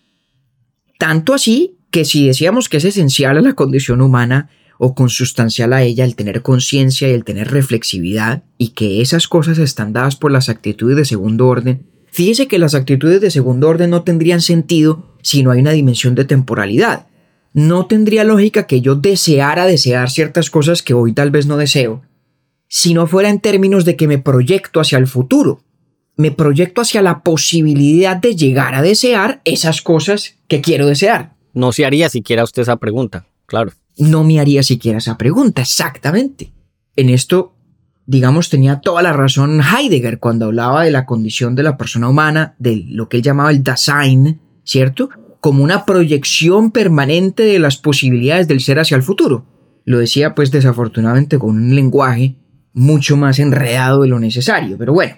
Tanto 0.98 1.36
así 1.36 1.78
que 1.92 2.06
si 2.06 2.26
decíamos 2.26 2.70
que 2.70 2.78
es 2.78 2.86
esencial 2.86 3.38
a 3.38 3.42
la 3.42 3.54
condición 3.54 4.02
humana, 4.02 4.50
o 4.84 4.96
consustancial 4.96 5.74
a 5.74 5.84
ella 5.84 6.06
el 6.06 6.16
tener 6.16 6.42
conciencia 6.42 7.08
y 7.08 7.12
el 7.12 7.24
tener 7.24 7.52
reflexividad 7.52 8.46
y 8.58 8.70
que 8.70 9.00
esas 9.02 9.28
cosas 9.28 9.60
están 9.60 9.94
dadas 9.94 10.16
por 10.16 10.32
las 10.32 10.50
actitudes 10.50 10.98
de 10.98 11.06
segundo 11.06 11.48
orden, 11.48 11.86
fíjese 12.08 12.48
que 12.48 12.58
las 12.58 12.74
actitudes 12.74 13.22
de 13.22 13.30
segundo 13.30 13.70
orden 13.70 13.92
no 13.92 14.02
tendrían 14.02 14.42
sentido 14.42 15.16
si 15.22 15.44
no 15.44 15.52
hay 15.52 15.60
una 15.60 15.74
dimensión 15.74 16.16
de 16.16 16.26
temporalidad. 16.26 17.06
No 17.54 17.86
tendría 17.86 18.24
lógica 18.24 18.66
que 18.66 18.82
yo 18.82 18.96
deseara 18.96 19.68
desear 19.68 20.10
ciertas 20.10 20.50
cosas 20.50 20.82
que 20.82 20.96
hoy 20.96 21.14
tal 21.14 21.30
vez 21.30 21.46
no 21.46 21.58
deseo, 21.58 22.02
si 22.68 22.96
no 22.96 23.06
fuera 23.06 23.30
en 23.30 23.40
términos 23.40 23.86
de 23.86 23.96
que 23.96 24.08
me 24.08 24.18
proyecto 24.18 24.80
hacia 24.80 24.98
el 24.98 25.06
futuro, 25.06 25.62
me 26.16 26.32
proyecto 26.32 26.82
hacia 26.82 27.04
la 27.04 27.22
posibilidad 27.22 28.18
de 28.18 28.36
llegar 28.36 28.74
a 28.74 28.82
desear 28.82 29.42
esas 29.46 29.84
cosas 29.84 30.38
que 30.48 30.62
quiero 30.62 30.88
desear. 30.88 31.36
No 31.54 31.72
se 31.72 31.86
haría 31.86 32.10
siquiera 32.10 32.44
usted 32.44 32.64
esa 32.64 32.78
pregunta, 32.78 33.28
claro 33.46 33.74
no 33.98 34.24
me 34.24 34.40
haría 34.40 34.64
siquiera 34.64 34.98
esa 34.98 35.18
pregunta, 35.18 35.62
exactamente. 35.62 36.52
En 36.96 37.10
esto, 37.10 37.56
digamos, 38.06 38.50
tenía 38.50 38.80
toda 38.80 39.02
la 39.02 39.14
razón 39.14 39.62
Heidegger 39.62 40.20
cuando 40.20 40.46
hablaba 40.46 40.84
de 40.84 40.92
la 40.92 41.06
condición 41.06 41.56
de 41.56 41.64
la 41.64 41.78
persona 41.78 42.10
humana, 42.10 42.56
de 42.60 42.84
lo 42.88 43.10
que 43.10 43.18
él 43.18 43.24
llamaba 43.24 43.52
el 43.52 43.64
Dasein, 43.64 44.40
¿cierto? 44.64 45.10
Como 45.40 45.64
una 45.64 45.86
proyección 45.86 46.72
permanente 46.72 47.44
de 47.44 47.60
las 47.60 47.78
posibilidades 47.78 48.48
del 48.48 48.62
ser 48.62 48.80
hacia 48.80 48.96
el 48.96 49.04
futuro. 49.04 49.46
Lo 49.86 50.00
decía, 50.00 50.36
pues, 50.36 50.52
desafortunadamente 50.52 51.40
con 51.40 51.56
un 51.56 51.76
lenguaje 51.76 52.36
mucho 52.74 53.18
más 53.18 53.40
enredado 53.40 54.04
de 54.04 54.08
lo 54.08 54.20
necesario, 54.20 54.78
pero 54.78 54.94
bueno, 54.94 55.16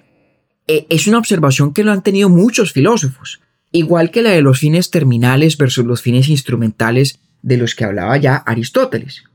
eh, 0.67 0.87
es 0.89 1.07
una 1.07 1.17
observación 1.17 1.73
que 1.73 1.83
lo 1.83 1.91
han 1.91 2.03
tenido 2.03 2.29
muchos 2.29 2.71
filósofos, 2.71 3.41
igual 3.71 4.11
que 4.11 4.21
la 4.21 4.31
de 4.31 4.41
los 4.41 4.59
fines 4.59 4.89
terminales 4.89 5.57
versus 5.57 5.85
los 5.85 6.01
fines 6.01 6.29
instrumentales 6.29 7.19
de 7.43 7.57
los 7.57 7.75
que 7.75 7.83
hablaba 7.83 8.17
ya 8.17 8.37
Aristóteles. 8.37 9.25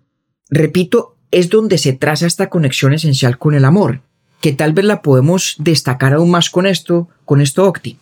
Repito, 0.51 1.17
es 1.31 1.51
donde 1.51 1.79
se 1.79 1.93
traza 1.93 2.27
esta 2.27 2.49
conexión 2.49 2.93
esencial 2.93 3.39
con 3.39 3.55
el 3.55 3.65
amor, 3.65 4.03
que 4.41 4.53
tal 4.53 4.73
vez 4.73 4.85
la 4.85 5.03
podemos 5.03 5.55
destacar 5.59 6.15
aún 6.15 6.31
más 6.31 6.51
con 6.51 6.67
esto, 6.67 7.09
con 7.25 7.41
esto 7.41 7.67
Octi. 7.67 7.99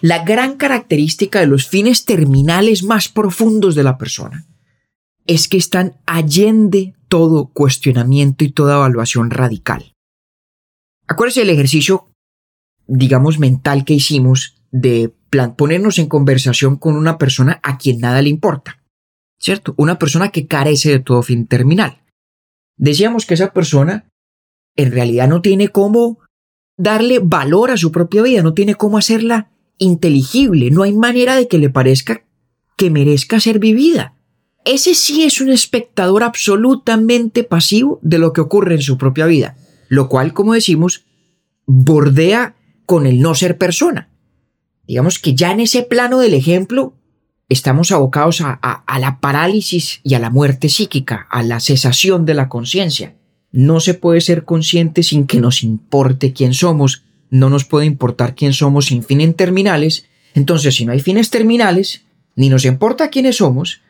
La 0.00 0.24
gran 0.24 0.56
característica 0.56 1.40
de 1.40 1.46
los 1.46 1.68
fines 1.68 2.06
terminales 2.06 2.82
más 2.82 3.08
profundos 3.08 3.74
de 3.74 3.82
la 3.82 3.98
persona 3.98 4.46
es 5.26 5.46
que 5.46 5.58
están 5.58 5.96
allende 6.06 6.94
todo 7.08 7.50
cuestionamiento 7.52 8.44
y 8.44 8.52
toda 8.52 8.76
evaluación 8.76 9.30
radical. 9.30 9.92
Acuérdese 11.06 11.40
del 11.40 11.50
ejercicio, 11.50 12.08
digamos, 12.86 13.38
mental 13.38 13.84
que 13.84 13.94
hicimos 13.94 14.62
de 14.70 15.12
ponernos 15.56 15.98
en 15.98 16.06
conversación 16.06 16.76
con 16.76 16.96
una 16.96 17.18
persona 17.18 17.60
a 17.62 17.78
quien 17.78 17.98
nada 17.98 18.22
le 18.22 18.30
importa, 18.30 18.79
¿cierto? 19.40 19.74
Una 19.76 19.98
persona 19.98 20.28
que 20.28 20.46
carece 20.46 20.90
de 20.90 21.00
todo 21.00 21.22
fin 21.22 21.46
terminal. 21.46 22.02
Decíamos 22.76 23.26
que 23.26 23.34
esa 23.34 23.52
persona 23.52 24.08
en 24.76 24.92
realidad 24.92 25.28
no 25.28 25.42
tiene 25.42 25.68
cómo 25.68 26.18
darle 26.76 27.18
valor 27.18 27.70
a 27.70 27.76
su 27.76 27.90
propia 27.90 28.22
vida, 28.22 28.42
no 28.42 28.54
tiene 28.54 28.74
cómo 28.74 28.98
hacerla 28.98 29.50
inteligible, 29.78 30.70
no 30.70 30.82
hay 30.82 30.92
manera 30.92 31.36
de 31.36 31.48
que 31.48 31.58
le 31.58 31.70
parezca 31.70 32.24
que 32.76 32.90
merezca 32.90 33.40
ser 33.40 33.58
vivida. 33.58 34.14
Ese 34.64 34.94
sí 34.94 35.24
es 35.24 35.40
un 35.40 35.50
espectador 35.50 36.22
absolutamente 36.22 37.44
pasivo 37.44 37.98
de 38.02 38.18
lo 38.18 38.32
que 38.32 38.42
ocurre 38.42 38.74
en 38.74 38.82
su 38.82 38.98
propia 38.98 39.26
vida, 39.26 39.56
lo 39.88 40.08
cual, 40.08 40.32
como 40.32 40.54
decimos, 40.54 41.04
bordea 41.66 42.56
con 42.86 43.06
el 43.06 43.20
no 43.20 43.34
ser 43.34 43.56
persona. 43.58 44.10
Digamos 44.86 45.18
que 45.18 45.34
ya 45.34 45.52
en 45.52 45.60
ese 45.60 45.82
plano 45.82 46.18
del 46.18 46.34
ejemplo 46.34 46.94
estamos 47.50 47.90
abocados 47.90 48.40
a, 48.40 48.98
la 48.98 49.20
parálisis 49.20 50.00
y 50.04 50.14
a 50.14 50.20
la 50.20 50.30
muerte 50.30 50.68
psíquica, 50.68 51.26
a 51.30 51.42
la 51.42 51.60
cesación 51.60 52.24
de 52.24 52.34
la 52.34 52.48
conciencia. 52.48 53.16
No 53.50 53.80
se 53.80 53.94
puede 53.94 54.20
ser 54.20 54.44
consciente 54.44 55.02
sin 55.02 55.26
que 55.26 55.40
nos 55.40 55.64
importe 55.64 56.32
quién 56.32 56.54
somos, 56.54 57.02
no 57.28 57.50
nos 57.50 57.64
puede 57.64 57.86
importar 57.86 58.36
quién 58.36 58.52
somos 58.52 58.86
sin 58.86 59.02
fines 59.02 59.34
terminales, 59.34 60.06
entonces 60.34 60.76
si 60.76 60.84
no 60.84 60.92
hay 60.92 61.00
fines 61.00 61.30
terminales, 61.30 62.04
ni 62.36 62.48
nos 62.48 62.64
importa 62.64 63.10
quiénes 63.10 63.38
somos, 63.38 63.82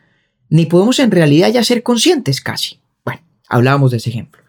ni 0.49 0.65
podemos 0.65 0.97
en 0.99 1.11
realidad 1.11 1.53
ya 1.53 1.63
ser 1.63 1.83
conscientes 1.83 2.41
casi. 2.41 2.79
Bueno, 3.05 3.21
hablábamos 3.47 3.91
de 3.91 3.97
ese 3.97 4.09
ejemplo. 4.09 4.41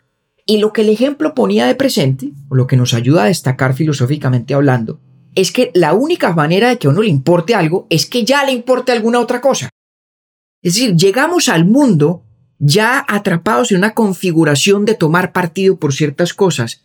Y 0.47 0.57
lo 0.59 0.73
que 0.73 0.81
el 0.81 0.89
ejemplo 0.89 1.35
ponía 1.35 1.67
de 1.67 1.75
presente, 1.75 2.33
o 2.49 2.55
lo 2.55 2.67
que 2.67 2.79
nos 2.79 2.95
ayuda 2.95 3.25
a 3.25 3.27
destacar 3.27 3.75
filosóficamente 3.75 4.55
hablando, 4.55 5.01
es 5.35 5.53
que 5.53 5.71
la 5.75 5.95
única 5.95 6.33
manera 6.33 6.69
de 6.69 6.79
que 6.79 6.87
a 6.87 6.91
uno 6.91 7.03
le 7.03 7.09
importe 7.09 7.55
algo 7.55 7.87
es 7.91 8.07
que 8.07 8.25
ya 8.25 8.45
le 8.45 8.53
importe 8.53 8.93
alguna 8.93 9.21
otra 9.21 9.41
cosa. 9.41 9.71
Es 10.63 10.75
decir, 10.75 10.95
llegamos 10.95 11.49
al 11.49 11.65
mundo 11.65 12.25
ya 12.59 13.05
atrapados 13.09 13.73
en 13.73 13.79
una 13.79 13.95
configuración 13.95 14.85
de 14.85 14.95
tomar 14.95 15.33
partido 15.33 15.77
por 15.77 15.93
ciertas 15.93 16.35
cosas. 16.35 16.83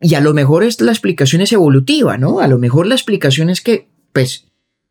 Y 0.00 0.14
a 0.14 0.20
lo 0.20 0.32
mejor 0.32 0.64
es 0.64 0.80
la 0.80 0.92
explicación 0.92 1.42
es 1.42 1.52
evolutiva, 1.52 2.16
¿no? 2.16 2.40
A 2.40 2.48
lo 2.48 2.58
mejor 2.58 2.86
la 2.86 2.94
explicación 2.94 3.50
es 3.50 3.60
que, 3.60 3.90
pues, 4.14 4.46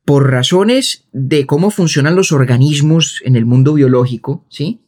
por 0.05 0.29
razones 0.29 1.05
de 1.11 1.47
cómo 1.47 1.71
funcionan 1.71 2.15
los 2.15 2.31
organismos 2.31 3.21
en 3.25 3.35
el 3.35 3.45
mundo 3.45 3.73
biológico, 3.73 4.45
¿sí? 4.49 4.81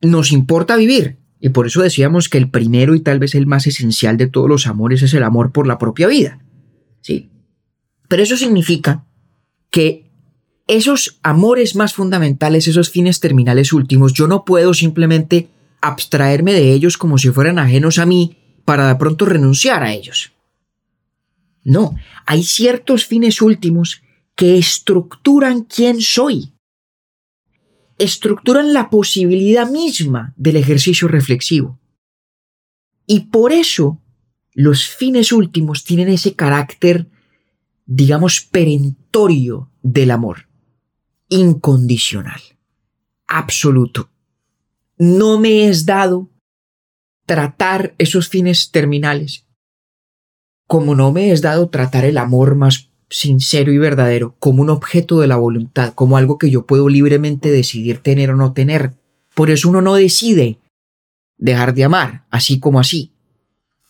Nos 0.00 0.32
importa 0.32 0.74
vivir. 0.74 1.18
Y 1.38 1.50
por 1.50 1.66
eso 1.66 1.80
decíamos 1.80 2.28
que 2.28 2.38
el 2.38 2.50
primero 2.50 2.94
y 2.96 3.00
tal 3.00 3.20
vez 3.20 3.36
el 3.36 3.46
más 3.46 3.68
esencial 3.68 4.16
de 4.16 4.26
todos 4.26 4.48
los 4.48 4.66
amores 4.66 5.02
es 5.02 5.14
el 5.14 5.22
amor 5.22 5.52
por 5.52 5.66
la 5.68 5.78
propia 5.78 6.08
vida. 6.08 6.40
¿Sí? 7.00 7.30
Pero 8.08 8.22
eso 8.22 8.36
significa 8.36 9.04
que 9.70 10.10
esos 10.66 11.18
amores 11.22 11.74
más 11.74 11.94
fundamentales, 11.94 12.68
esos 12.68 12.90
fines 12.90 13.20
terminales 13.20 13.72
últimos, 13.72 14.12
yo 14.12 14.26
no 14.26 14.44
puedo 14.44 14.74
simplemente 14.74 15.48
abstraerme 15.80 16.52
de 16.52 16.72
ellos 16.72 16.96
como 16.96 17.18
si 17.18 17.30
fueran 17.30 17.58
ajenos 17.58 17.98
a 17.98 18.06
mí 18.06 18.36
para 18.64 18.88
de 18.88 18.94
pronto 18.96 19.24
renunciar 19.24 19.82
a 19.82 19.92
ellos. 19.92 20.32
No, 21.62 21.96
hay 22.26 22.42
ciertos 22.42 23.04
fines 23.04 23.42
últimos 23.42 24.02
que 24.34 24.58
estructuran 24.58 25.64
quién 25.64 26.00
soy, 26.00 26.52
estructuran 27.98 28.72
la 28.72 28.90
posibilidad 28.90 29.68
misma 29.68 30.32
del 30.36 30.56
ejercicio 30.56 31.08
reflexivo. 31.08 31.78
Y 33.06 33.26
por 33.26 33.52
eso 33.52 33.99
los 34.60 34.86
fines 34.86 35.32
últimos 35.32 35.84
tienen 35.84 36.08
ese 36.08 36.34
carácter, 36.34 37.06
digamos, 37.86 38.40
perentorio 38.40 39.70
del 39.82 40.10
amor 40.10 40.48
incondicional, 41.28 42.40
absoluto. 43.26 44.10
No 44.98 45.38
me 45.38 45.68
es 45.68 45.86
dado 45.86 46.28
tratar 47.24 47.94
esos 47.98 48.28
fines 48.28 48.70
terminales 48.70 49.46
como 50.70 50.94
no 50.94 51.10
me 51.10 51.32
es 51.32 51.42
dado 51.42 51.68
tratar 51.68 52.04
el 52.04 52.16
amor 52.16 52.54
más 52.54 52.90
sincero 53.08 53.72
y 53.72 53.78
verdadero 53.78 54.36
como 54.38 54.62
un 54.62 54.70
objeto 54.70 55.18
de 55.18 55.26
la 55.26 55.34
voluntad, 55.34 55.94
como 55.94 56.16
algo 56.16 56.38
que 56.38 56.48
yo 56.48 56.64
puedo 56.64 56.88
libremente 56.88 57.50
decidir 57.50 57.98
tener 57.98 58.30
o 58.30 58.36
no 58.36 58.52
tener. 58.52 58.92
Por 59.34 59.50
eso 59.50 59.68
uno 59.68 59.82
no 59.82 59.96
decide 59.96 60.60
dejar 61.38 61.74
de 61.74 61.82
amar, 61.82 62.24
así 62.30 62.60
como 62.60 62.78
así, 62.78 63.10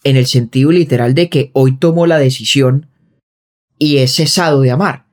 en 0.05 0.17
el 0.17 0.27
sentido 0.27 0.73
literal 0.73 1.15
de 1.15 1.29
que 1.29 1.51
hoy 1.53 1.77
tomo 1.77 2.07
la 2.07 2.19
decisión 2.19 2.87
y 3.79 3.99
he 3.99 4.09
cesado 4.09 4.61
de 4.61 4.71
amar. 4.71 5.07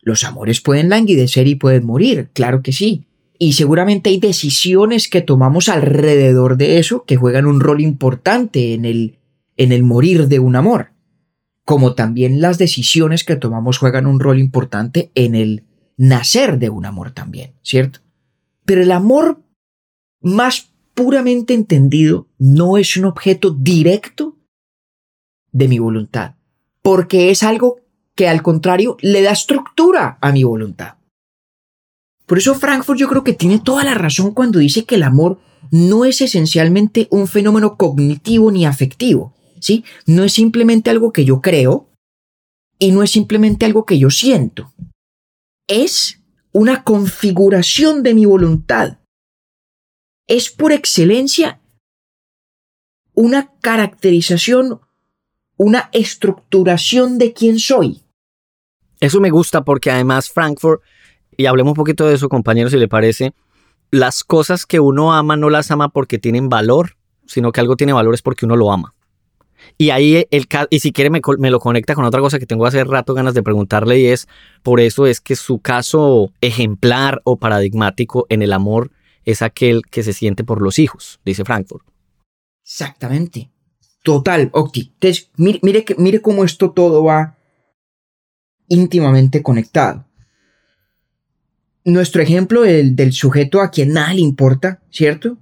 Los 0.00 0.24
amores 0.24 0.60
pueden 0.60 0.88
languidecer 0.88 1.46
y 1.46 1.54
pueden 1.54 1.84
morir, 1.84 2.30
claro 2.32 2.62
que 2.62 2.72
sí. 2.72 3.04
Y 3.38 3.52
seguramente 3.52 4.10
hay 4.10 4.18
decisiones 4.18 5.08
que 5.08 5.20
tomamos 5.20 5.68
alrededor 5.68 6.56
de 6.56 6.78
eso 6.78 7.04
que 7.04 7.16
juegan 7.16 7.46
un 7.46 7.60
rol 7.60 7.80
importante 7.80 8.74
en 8.74 8.84
el, 8.84 9.18
en 9.56 9.70
el 9.70 9.84
morir 9.84 10.26
de 10.28 10.40
un 10.40 10.56
amor. 10.56 10.90
Como 11.64 11.94
también 11.94 12.40
las 12.40 12.58
decisiones 12.58 13.24
que 13.24 13.36
tomamos 13.36 13.78
juegan 13.78 14.06
un 14.06 14.18
rol 14.18 14.38
importante 14.38 15.12
en 15.14 15.34
el 15.34 15.64
nacer 15.96 16.58
de 16.58 16.70
un 16.70 16.86
amor 16.86 17.10
también, 17.12 17.52
¿cierto? 17.62 18.00
Pero 18.64 18.82
el 18.82 18.90
amor 18.90 19.42
más 20.20 20.67
puramente 20.98 21.54
entendido 21.54 22.26
no 22.38 22.76
es 22.76 22.96
un 22.96 23.04
objeto 23.04 23.52
directo 23.52 24.36
de 25.52 25.68
mi 25.68 25.78
voluntad, 25.78 26.34
porque 26.82 27.30
es 27.30 27.44
algo 27.44 27.76
que 28.16 28.26
al 28.26 28.42
contrario 28.42 28.96
le 29.00 29.22
da 29.22 29.30
estructura 29.30 30.18
a 30.20 30.32
mi 30.32 30.42
voluntad. 30.42 30.96
Por 32.26 32.38
eso 32.38 32.56
Frankfurt 32.56 32.98
yo 32.98 33.08
creo 33.08 33.22
que 33.22 33.32
tiene 33.32 33.60
toda 33.60 33.84
la 33.84 33.94
razón 33.94 34.34
cuando 34.34 34.58
dice 34.58 34.86
que 34.86 34.96
el 34.96 35.04
amor 35.04 35.38
no 35.70 36.04
es 36.04 36.20
esencialmente 36.20 37.06
un 37.12 37.28
fenómeno 37.28 37.76
cognitivo 37.76 38.50
ni 38.50 38.66
afectivo, 38.66 39.36
¿sí? 39.60 39.84
No 40.04 40.24
es 40.24 40.32
simplemente 40.32 40.90
algo 40.90 41.12
que 41.12 41.24
yo 41.24 41.40
creo 41.40 41.90
y 42.80 42.90
no 42.90 43.04
es 43.04 43.12
simplemente 43.12 43.66
algo 43.66 43.86
que 43.86 44.00
yo 44.00 44.10
siento. 44.10 44.72
Es 45.68 46.20
una 46.50 46.82
configuración 46.82 48.02
de 48.02 48.14
mi 48.14 48.26
voluntad. 48.26 48.98
Es 50.28 50.50
por 50.50 50.72
excelencia 50.72 51.58
una 53.14 53.50
caracterización, 53.62 54.80
una 55.56 55.88
estructuración 55.92 57.16
de 57.16 57.32
quién 57.32 57.58
soy. 57.58 58.02
Eso 59.00 59.20
me 59.20 59.30
gusta 59.30 59.64
porque 59.64 59.90
además 59.90 60.30
Frankfurt, 60.30 60.82
y 61.36 61.46
hablemos 61.46 61.72
un 61.72 61.76
poquito 61.76 62.06
de 62.06 62.14
eso 62.14 62.28
compañeros 62.28 62.72
si 62.72 62.78
le 62.78 62.88
parece, 62.88 63.32
las 63.90 64.22
cosas 64.22 64.66
que 64.66 64.80
uno 64.80 65.14
ama 65.14 65.36
no 65.36 65.48
las 65.48 65.70
ama 65.70 65.88
porque 65.88 66.18
tienen 66.18 66.50
valor, 66.50 66.96
sino 67.26 67.50
que 67.50 67.60
algo 67.60 67.76
tiene 67.76 67.94
valor 67.94 68.12
es 68.12 68.20
porque 68.20 68.44
uno 68.44 68.54
lo 68.54 68.70
ama. 68.70 68.94
Y 69.78 69.90
ahí, 69.90 70.26
el, 70.30 70.46
y 70.68 70.80
si 70.80 70.92
quiere 70.92 71.10
me, 71.10 71.20
me, 71.38 71.50
lo 71.50 71.58
conecta 71.58 71.94
con 71.94 72.04
otra 72.04 72.20
cosa 72.20 72.38
que 72.38 72.46
tengo 72.46 72.66
hace 72.66 72.84
rato 72.84 73.14
ganas 73.14 73.34
de 73.34 73.42
preguntarle 73.42 73.98
y 73.98 74.06
es, 74.06 74.28
por 74.62 74.78
eso 74.78 75.06
es 75.06 75.20
que 75.20 75.36
su 75.36 75.58
caso 75.58 76.30
ejemplar 76.42 77.22
o 77.24 77.36
paradigmático 77.36 78.26
en 78.28 78.42
el 78.42 78.52
amor 78.52 78.90
es 79.30 79.42
aquel 79.42 79.82
que 79.90 80.02
se 80.02 80.14
siente 80.14 80.42
por 80.42 80.62
los 80.62 80.78
hijos, 80.78 81.20
dice 81.22 81.44
Frankfurt. 81.44 81.86
Exactamente. 82.64 83.50
Total, 84.02 84.48
Octi. 84.54 84.92
Entonces, 84.94 85.30
mire, 85.36 85.60
mire, 85.62 85.84
mire 85.98 86.22
cómo 86.22 86.44
esto 86.44 86.70
todo 86.70 87.04
va 87.04 87.36
íntimamente 88.68 89.42
conectado. 89.42 90.06
Nuestro 91.84 92.22
ejemplo 92.22 92.62
del, 92.62 92.96
del 92.96 93.12
sujeto 93.12 93.60
a 93.60 93.70
quien 93.70 93.92
nada 93.92 94.14
le 94.14 94.22
importa, 94.22 94.80
¿cierto? 94.90 95.36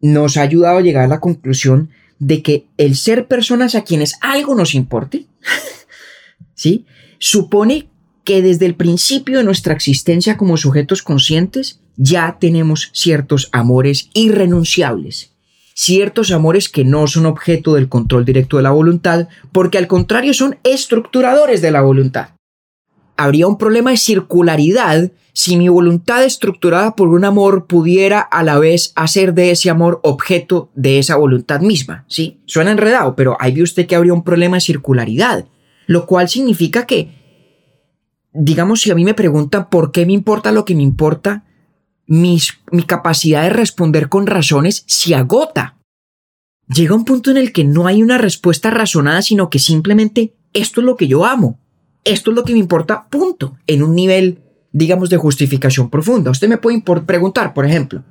Nos 0.00 0.38
ha 0.38 0.42
ayudado 0.42 0.78
a 0.78 0.82
llegar 0.82 1.04
a 1.04 1.08
la 1.08 1.20
conclusión 1.20 1.90
de 2.18 2.42
que 2.42 2.66
el 2.78 2.96
ser 2.96 3.28
personas 3.28 3.74
a 3.74 3.84
quienes 3.84 4.14
algo 4.22 4.54
nos 4.54 4.74
importe, 4.74 5.26
¿sí? 6.54 6.86
Supone 7.18 7.90
que 8.24 8.40
desde 8.40 8.64
el 8.64 8.74
principio 8.74 9.36
de 9.36 9.44
nuestra 9.44 9.74
existencia 9.74 10.38
como 10.38 10.56
sujetos 10.56 11.02
conscientes 11.02 11.81
ya 11.96 12.38
tenemos 12.40 12.90
ciertos 12.92 13.48
amores 13.52 14.10
irrenunciables, 14.14 15.34
ciertos 15.74 16.30
amores 16.32 16.68
que 16.68 16.84
no 16.84 17.06
son 17.06 17.26
objeto 17.26 17.74
del 17.74 17.88
control 17.88 18.24
directo 18.24 18.56
de 18.56 18.62
la 18.62 18.70
voluntad, 18.70 19.28
porque 19.52 19.78
al 19.78 19.86
contrario 19.86 20.34
son 20.34 20.58
estructuradores 20.64 21.62
de 21.62 21.70
la 21.70 21.82
voluntad 21.82 22.30
habría 23.16 23.46
un 23.46 23.58
problema 23.58 23.90
de 23.90 23.96
circularidad 23.96 25.12
si 25.32 25.56
mi 25.56 25.68
voluntad 25.68 26.24
estructurada 26.24 26.94
por 26.94 27.08
un 27.08 27.24
amor 27.24 27.66
pudiera 27.66 28.20
a 28.20 28.42
la 28.42 28.58
vez 28.58 28.92
hacer 28.96 29.32
de 29.32 29.50
ese 29.50 29.70
amor 29.70 30.00
objeto 30.02 30.70
de 30.74 30.98
esa 30.98 31.16
voluntad 31.16 31.60
misma, 31.60 32.04
¿sí? 32.08 32.40
Suena 32.44 32.72
enredado, 32.72 33.16
pero 33.16 33.36
ahí 33.40 33.54
ve 33.54 33.62
usted 33.62 33.86
que 33.86 33.94
habría 33.94 34.12
un 34.12 34.24
problema 34.24 34.56
de 34.56 34.62
circularidad, 34.62 35.46
lo 35.86 36.06
cual 36.06 36.28
significa 36.28 36.84
que, 36.84 37.14
digamos, 38.34 38.82
si 38.82 38.90
a 38.90 38.94
mí 38.94 39.04
me 39.04 39.14
preguntan 39.14 39.70
por 39.70 39.90
qué 39.90 40.04
me 40.04 40.12
importa 40.12 40.52
lo 40.52 40.64
que 40.64 40.74
me 40.74 40.82
importa, 40.82 41.44
mi 42.06 42.38
capacidad 42.86 43.42
de 43.42 43.50
responder 43.50 44.08
con 44.08 44.26
razones 44.26 44.84
se 44.86 45.14
agota. 45.14 45.76
Llega 46.68 46.94
un 46.94 47.04
punto 47.04 47.30
en 47.30 47.36
el 47.36 47.52
que 47.52 47.64
no 47.64 47.86
hay 47.86 48.02
una 48.02 48.18
respuesta 48.18 48.70
razonada, 48.70 49.22
sino 49.22 49.50
que 49.50 49.58
simplemente 49.58 50.34
esto 50.52 50.80
es 50.80 50.86
lo 50.86 50.96
que 50.96 51.06
yo 51.06 51.24
amo, 51.24 51.58
esto 52.04 52.30
es 52.30 52.36
lo 52.36 52.44
que 52.44 52.52
me 52.52 52.58
importa, 52.58 53.08
punto, 53.08 53.56
en 53.66 53.82
un 53.82 53.94
nivel, 53.94 54.38
digamos, 54.72 55.10
de 55.10 55.16
justificación 55.16 55.90
profunda. 55.90 56.30
Usted 56.30 56.48
me 56.48 56.58
puede 56.58 56.82
preguntar, 57.06 57.54
por 57.54 57.66
ejemplo, 57.66 58.02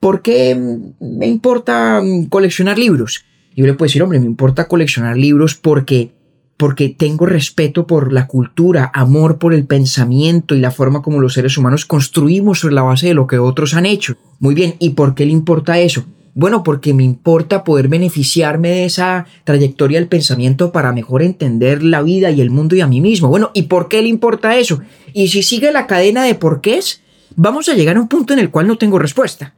¿por 0.00 0.22
qué 0.22 0.54
me 1.00 1.26
importa 1.26 2.00
mm, 2.02 2.26
coleccionar 2.26 2.78
libros? 2.78 3.24
Yo 3.56 3.66
le 3.66 3.74
puedo 3.74 3.86
decir, 3.86 4.02
hombre, 4.02 4.20
me 4.20 4.26
importa 4.26 4.68
coleccionar 4.68 5.16
libros 5.16 5.54
porque 5.54 6.12
porque 6.56 6.88
tengo 6.88 7.26
respeto 7.26 7.86
por 7.86 8.12
la 8.12 8.26
cultura, 8.26 8.90
amor 8.94 9.38
por 9.38 9.54
el 9.54 9.66
pensamiento 9.66 10.54
y 10.54 10.60
la 10.60 10.70
forma 10.70 11.02
como 11.02 11.20
los 11.20 11.34
seres 11.34 11.58
humanos 11.58 11.84
construimos 11.84 12.60
sobre 12.60 12.74
la 12.74 12.82
base 12.82 13.08
de 13.08 13.14
lo 13.14 13.26
que 13.26 13.38
otros 13.38 13.74
han 13.74 13.86
hecho. 13.86 14.16
Muy 14.38 14.54
bien, 14.54 14.76
¿y 14.78 14.90
por 14.90 15.14
qué 15.14 15.26
le 15.26 15.32
importa 15.32 15.78
eso? 15.80 16.04
Bueno, 16.36 16.64
porque 16.64 16.94
me 16.94 17.04
importa 17.04 17.62
poder 17.62 17.86
beneficiarme 17.86 18.68
de 18.70 18.84
esa 18.86 19.26
trayectoria 19.44 20.00
del 20.00 20.08
pensamiento 20.08 20.72
para 20.72 20.92
mejor 20.92 21.22
entender 21.22 21.84
la 21.84 22.02
vida 22.02 22.30
y 22.32 22.40
el 22.40 22.50
mundo 22.50 22.74
y 22.74 22.80
a 22.80 22.88
mí 22.88 23.00
mismo. 23.00 23.28
Bueno, 23.28 23.52
¿y 23.54 23.62
por 23.62 23.88
qué 23.88 24.02
le 24.02 24.08
importa 24.08 24.56
eso? 24.56 24.80
Y 25.12 25.28
si 25.28 25.44
sigue 25.44 25.70
la 25.70 25.86
cadena 25.86 26.24
de 26.24 26.34
por 26.34 26.60
qué 26.60 26.78
es, 26.78 27.02
vamos 27.36 27.68
a 27.68 27.74
llegar 27.74 27.96
a 27.96 28.00
un 28.00 28.08
punto 28.08 28.32
en 28.32 28.40
el 28.40 28.50
cual 28.50 28.66
no 28.66 28.76
tengo 28.76 28.98
respuesta. 28.98 29.54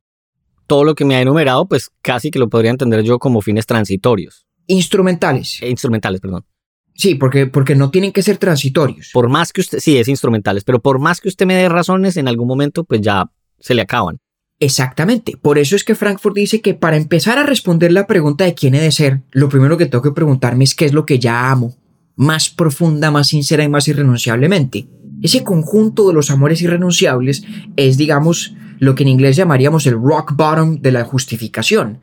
Todo 0.67 0.85
lo 0.85 0.95
que 0.95 1.07
me 1.07 1.15
ha 1.15 1.23
enumerado, 1.23 1.65
pues 1.65 1.91
casi 2.03 2.31
que 2.31 2.39
lo 2.39 2.49
podría 2.49 2.73
entender 2.73 3.03
yo 3.03 3.19
como 3.19 3.41
fines 3.41 3.65
transitorios. 3.65 4.47
Instrumentales. 4.67 5.59
Eh, 5.63 5.71
instrumentales, 5.71 6.21
perdón. 6.21 6.45
Sí, 6.97 7.15
porque, 7.15 7.47
porque 7.47 7.75
no 7.75 7.91
tienen 7.91 8.13
que 8.13 8.23
ser 8.23 8.39
transitorios. 8.39 9.11
Por 9.13 9.29
más 9.29 9.53
que 9.53 9.61
usted, 9.61 9.79
sí, 9.81 9.99
es 9.99 10.09
instrumentales, 10.09 10.65
pero 10.65 10.81
por 10.81 10.99
más 10.99 11.21
que 11.21 11.29
usted 11.29 11.47
me 11.47 11.55
dé 11.55 11.69
razones, 11.69 12.17
en 12.17 12.27
algún 12.29 12.49
momento 12.49 12.85
pues 12.85 13.01
ya 13.01 13.31
se 13.59 13.75
le 13.75 13.83
acaban. 13.83 14.19
Exactamente. 14.59 15.37
Por 15.37 15.59
eso 15.59 15.77
es 15.77 15.85
que 15.85 15.95
Frankfurt 15.95 16.35
dice 16.35 16.63
que 16.63 16.75
para 16.75 16.97
empezar 16.97 17.39
a 17.39 17.45
responder 17.45 17.93
la 17.93 18.07
pregunta 18.07 18.45
de 18.45 18.55
quién 18.55 18.75
he 18.75 18.81
de 18.81 18.93
ser, 18.93 19.23
lo 19.33 19.49
primero 19.49 19.77
que 19.77 19.87
tengo 19.87 20.03
que 20.03 20.13
preguntarme 20.13 20.65
es 20.65 20.75
qué 20.75 20.87
es 20.87 20.95
lo 20.95 21.05
que 21.05 21.19
ya 21.19 21.51
amo, 21.51 21.77
más 22.17 22.49
profunda, 22.49 23.11
más 23.11 23.29
sincera 23.29 23.63
y 23.65 23.69
más 23.69 23.87
irrenunciablemente. 23.89 24.89
Ese 25.23 25.45
conjunto 25.45 26.09
de 26.09 26.15
los 26.15 26.31
amores 26.31 26.63
irrenunciables 26.63 27.45
es, 27.77 27.99
digamos, 27.99 28.55
lo 28.79 28.95
que 28.95 29.03
en 29.03 29.11
inglés 29.11 29.37
llamaríamos 29.37 29.87
el 29.87 29.95
rock 29.95 30.35
bottom 30.35 30.81
de 30.81 30.93
la 30.93 31.05
justificación. 31.05 32.01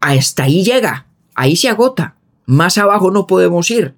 Hasta 0.00 0.44
ahí 0.44 0.64
llega, 0.64 1.06
ahí 1.34 1.56
se 1.56 1.68
agota, 1.68 2.16
más 2.44 2.76
abajo 2.76 3.10
no 3.10 3.26
podemos 3.26 3.70
ir. 3.70 3.94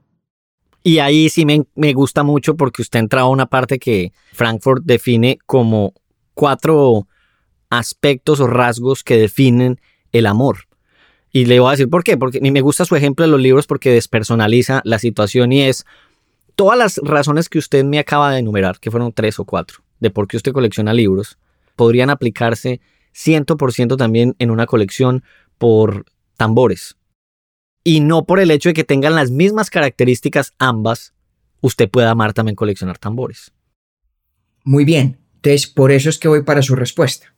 Y 0.88 1.00
ahí 1.00 1.28
sí 1.28 1.44
me, 1.44 1.92
gusta 1.92 2.22
mucho 2.22 2.56
porque 2.56 2.80
usted 2.80 3.00
entra 3.00 3.20
a 3.20 3.28
una 3.28 3.44
parte 3.44 3.78
que 3.78 4.14
Frankfurt 4.32 4.84
define 4.86 5.38
como 5.44 5.92
cuatro 6.32 7.06
aspectos 7.68 8.40
o 8.40 8.46
rasgos 8.46 9.04
que 9.04 9.18
definen 9.18 9.82
el 10.12 10.24
amor. 10.24 10.60
Y 11.30 11.44
le 11.44 11.60
voy 11.60 11.68
a 11.68 11.70
decir 11.72 11.90
por 11.90 12.04
qué, 12.04 12.16
porque 12.16 12.40
me 12.40 12.62
gusta 12.62 12.86
su 12.86 12.96
ejemplo 12.96 13.26
de 13.26 13.30
los 13.30 13.38
libros 13.38 13.66
porque 13.66 13.92
despersonaliza 13.92 14.80
la 14.82 14.98
situación 14.98 15.52
y 15.52 15.60
es 15.60 15.84
todas 16.56 16.78
las 16.78 16.96
razones 17.04 17.50
que 17.50 17.58
usted 17.58 17.84
me 17.84 17.98
acaba 17.98 18.32
de 18.32 18.38
enumerar, 18.38 18.80
que 18.80 18.90
fueron 18.90 19.12
tres 19.12 19.38
o 19.38 19.44
cuatro, 19.44 19.80
de 20.00 20.08
por 20.08 20.26
qué 20.26 20.38
usted 20.38 20.52
colecciona 20.52 20.94
libros, 20.94 21.36
podrían 21.76 22.08
aplicarse 22.08 22.80
100% 23.14 23.98
también 23.98 24.36
en 24.38 24.50
una 24.50 24.64
colección 24.64 25.22
por 25.58 26.06
tambores 26.38 26.97
y 27.88 28.00
no 28.00 28.26
por 28.26 28.38
el 28.38 28.50
hecho 28.50 28.68
de 28.68 28.74
que 28.74 28.84
tengan 28.84 29.14
las 29.14 29.30
mismas 29.30 29.70
características 29.70 30.52
ambas, 30.58 31.14
usted 31.62 31.88
pueda 31.88 32.10
amar 32.10 32.34
también 32.34 32.54
coleccionar 32.54 32.98
tambores. 32.98 33.50
Muy 34.62 34.84
bien, 34.84 35.16
entonces 35.36 35.66
por 35.68 35.90
eso 35.90 36.10
es 36.10 36.18
que 36.18 36.28
voy 36.28 36.42
para 36.42 36.60
su 36.60 36.76
respuesta. 36.76 37.34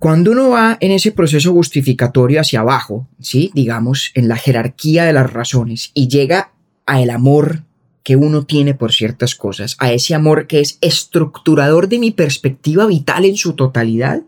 Cuando 0.00 0.32
uno 0.32 0.48
va 0.48 0.76
en 0.80 0.90
ese 0.90 1.12
proceso 1.12 1.52
justificatorio 1.52 2.40
hacia 2.40 2.58
abajo, 2.58 3.06
¿sí? 3.20 3.52
digamos, 3.54 4.10
en 4.14 4.26
la 4.26 4.34
jerarquía 4.34 5.04
de 5.04 5.12
las 5.12 5.32
razones, 5.32 5.92
y 5.94 6.08
llega 6.08 6.50
a 6.84 7.00
el 7.00 7.10
amor 7.10 7.62
que 8.02 8.16
uno 8.16 8.44
tiene 8.44 8.74
por 8.74 8.92
ciertas 8.92 9.36
cosas, 9.36 9.76
a 9.78 9.92
ese 9.92 10.16
amor 10.16 10.48
que 10.48 10.58
es 10.58 10.78
estructurador 10.80 11.88
de 11.88 12.00
mi 12.00 12.10
perspectiva 12.10 12.86
vital 12.86 13.24
en 13.24 13.36
su 13.36 13.52
totalidad, 13.52 14.22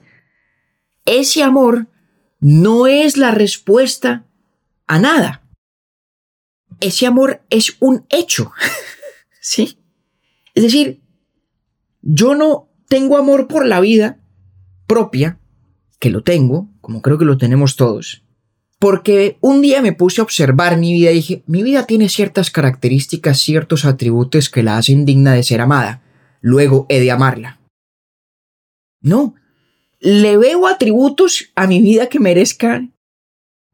ese 1.05 1.43
amor 1.43 1.89
no 2.39 2.87
es 2.87 3.17
la 3.17 3.33
respuesta 3.33 4.25
a 4.91 4.99
nada. 4.99 5.49
Ese 6.80 7.07
amor 7.07 7.43
es 7.49 7.76
un 7.78 8.07
hecho. 8.09 8.51
¿Sí? 9.41 9.78
Es 10.53 10.64
decir, 10.64 11.01
yo 12.03 12.34
no 12.34 12.68
tengo 12.88 13.16
amor 13.16 13.47
por 13.47 13.66
la 13.66 13.80
vida 13.80 14.20
propia, 14.88 15.38
que 16.01 16.11
lo 16.11 16.24
tengo, 16.24 16.68
como 16.80 17.03
creo 17.03 17.18
que 17.18 17.24
lo 17.24 17.38
tenemos 17.38 17.76
todos, 17.76 18.24
porque 18.80 19.38
un 19.41 19.62
día 19.62 19.80
me 19.80 19.93
puse 19.93 20.20
a 20.20 20.24
observar 20.24 20.76
mi 20.76 20.93
vida 20.93 21.12
y 21.12 21.14
dije, 21.14 21.45
mi 21.47 21.62
vida 21.62 21.86
tiene 21.86 22.09
ciertas 22.09 22.51
características, 22.51 23.38
ciertos 23.38 23.84
atributos 23.84 24.51
que 24.51 24.64
la 24.64 24.76
hacen 24.76 25.05
digna 25.05 25.34
de 25.34 25.45
ser 25.45 25.61
amada. 25.61 26.03
Luego 26.41 26.86
he 26.88 26.99
de 26.99 27.12
amarla. 27.12 27.61
No, 29.01 29.36
le 30.01 30.36
veo 30.36 30.66
atributos 30.66 31.53
a 31.55 31.68
mi 31.68 31.80
vida 31.80 32.09
que 32.09 32.18
merezcan 32.18 32.97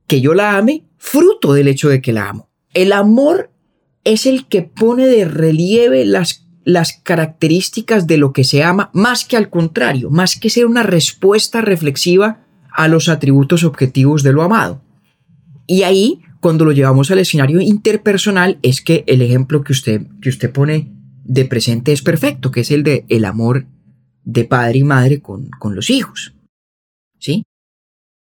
que 0.06 0.20
yo 0.20 0.34
la 0.34 0.58
ame 0.58 0.86
fruto 0.99 1.53
del 1.53 1.68
hecho 1.68 1.88
de 1.88 2.01
que 2.01 2.12
la 2.12 2.28
amo. 2.28 2.51
El 2.74 2.92
amor 2.92 3.51
es 4.05 4.26
el 4.26 4.47
que 4.47 4.62
pone 4.62 5.07
de 5.07 5.24
relieve 5.24 6.05
las, 6.05 6.47
las 6.64 6.92
características 6.92 8.07
de 8.07 8.18
lo 8.18 8.32
que 8.32 8.44
se 8.44 8.62
ama, 8.62 8.90
más 8.92 9.24
que 9.24 9.36
al 9.36 9.51
contrario, 9.51 10.11
más 10.11 10.38
que 10.38 10.51
ser 10.51 10.66
una 10.66 10.82
respuesta 10.82 11.61
reflexiva 11.61 12.44
a 12.72 12.88
los 12.88 13.09
atributos 13.09 13.64
objetivos 13.64 14.22
de 14.22 14.32
lo 14.32 14.42
amado. 14.42 14.82
Y 15.66 15.82
ahí, 15.82 16.20
cuando 16.40 16.64
lo 16.64 16.72
llevamos 16.72 17.11
al 17.11 17.18
escenario 17.18 17.61
interpersonal, 17.61 18.59
es 18.62 18.80
que 18.80 19.05
el 19.07 19.22
ejemplo 19.22 19.64
que 19.64 19.72
usted, 19.72 20.03
que 20.20 20.28
usted 20.28 20.53
pone 20.53 20.92
de 21.24 21.44
presente 21.44 21.92
es 21.92 22.03
perfecto, 22.03 22.51
que 22.51 22.61
es 22.61 22.70
el 22.70 22.82
de 22.84 23.05
el 23.09 23.24
amor 23.24 23.66
de 24.22 24.44
padre 24.44 24.78
y 24.78 24.84
madre 24.84 25.20
con, 25.20 25.51
con 25.59 25.74
los 25.74 25.90
hijos. 25.90 26.34
¿Sí? 27.18 27.44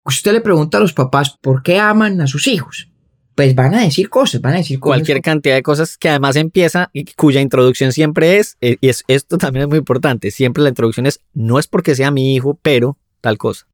Usted 0.05 0.33
le 0.33 0.41
pregunta 0.41 0.79
a 0.79 0.81
los 0.81 0.93
papás 0.93 1.37
por 1.41 1.63
qué 1.63 1.79
aman 1.79 2.21
a 2.21 2.27
sus 2.27 2.47
hijos. 2.47 2.89
Pues 3.35 3.55
van 3.55 3.75
a 3.75 3.83
decir 3.83 4.11
cosas, 4.11 4.41
van 4.41 4.55
a 4.55 4.57
decir 4.59 4.79
cosas. 4.79 4.99
Cualquier 4.99 5.23
cantidad 5.23 5.55
de 5.55 5.63
cosas 5.63 5.97
que 5.97 6.09
además 6.09 6.37
empieza 6.37 6.91
y 6.93 7.05
cuya 7.05 7.41
introducción 7.41 7.93
siempre 7.93 8.39
es, 8.39 8.57
eh, 8.61 8.77
y 8.81 8.89
esto 8.89 9.39
también 9.39 9.63
es 9.63 9.69
muy 9.69 9.79
importante, 9.79 10.31
siempre 10.31 10.63
la 10.63 10.69
introducción 10.69 11.07
es, 11.07 11.21
no 11.33 11.59
es 11.59 11.67
porque 11.67 11.95
sea 11.95 12.11
mi 12.11 12.35
hijo, 12.35 12.59
pero 12.61 12.99
tal 13.21 13.39
cosa. 13.39 13.67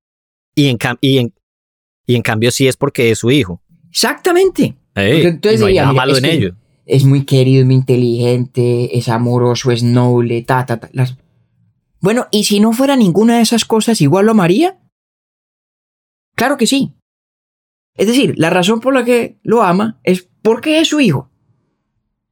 Y 0.55 0.68
en, 0.68 0.79
y 1.01 1.18
en, 1.18 1.35
y 2.07 2.14
en 2.14 2.22
cambio 2.22 2.51
sí 2.51 2.68
es 2.68 2.77
porque 2.77 3.11
es 3.11 3.18
su 3.18 3.31
hijo. 3.31 3.61
Exactamente. 3.91 4.77
entonces 4.95 5.61
no 5.61 5.66
hay 5.66 5.77
nada 5.77 5.93
malo 5.93 6.16
en 6.16 6.24
ello. 6.27 6.55
Es 6.85 7.05
muy 7.05 7.24
querido, 7.24 7.62
es 7.62 7.66
muy 7.66 7.74
inteligente, 7.74 8.97
es 8.97 9.09
amoroso, 9.09 9.72
es 9.72 9.83
noble, 9.83 10.43
ta, 10.43 10.64
ta, 10.66 10.79
ta. 10.79 10.89
Bueno, 12.01 12.29
¿y 12.31 12.45
si 12.45 12.61
no 12.61 12.72
fuera 12.72 12.95
ninguna 12.95 13.37
de 13.37 13.43
esas 13.43 13.64
cosas, 13.64 14.01
igual 14.01 14.27
lo 14.27 14.33
amaría? 14.33 14.79
Claro 16.37 16.57
que 16.57 16.66
sí. 16.66 16.93
Es 17.97 18.07
decir, 18.07 18.34
la 18.37 18.51
razón 18.51 18.80
por 18.80 18.95
la 18.95 19.05
que 19.05 19.39
lo 19.43 19.62
ama 19.62 19.99
es 20.05 20.28
porque 20.43 20.78
es 20.80 20.89
su 20.89 21.01
hijo. 21.01 21.30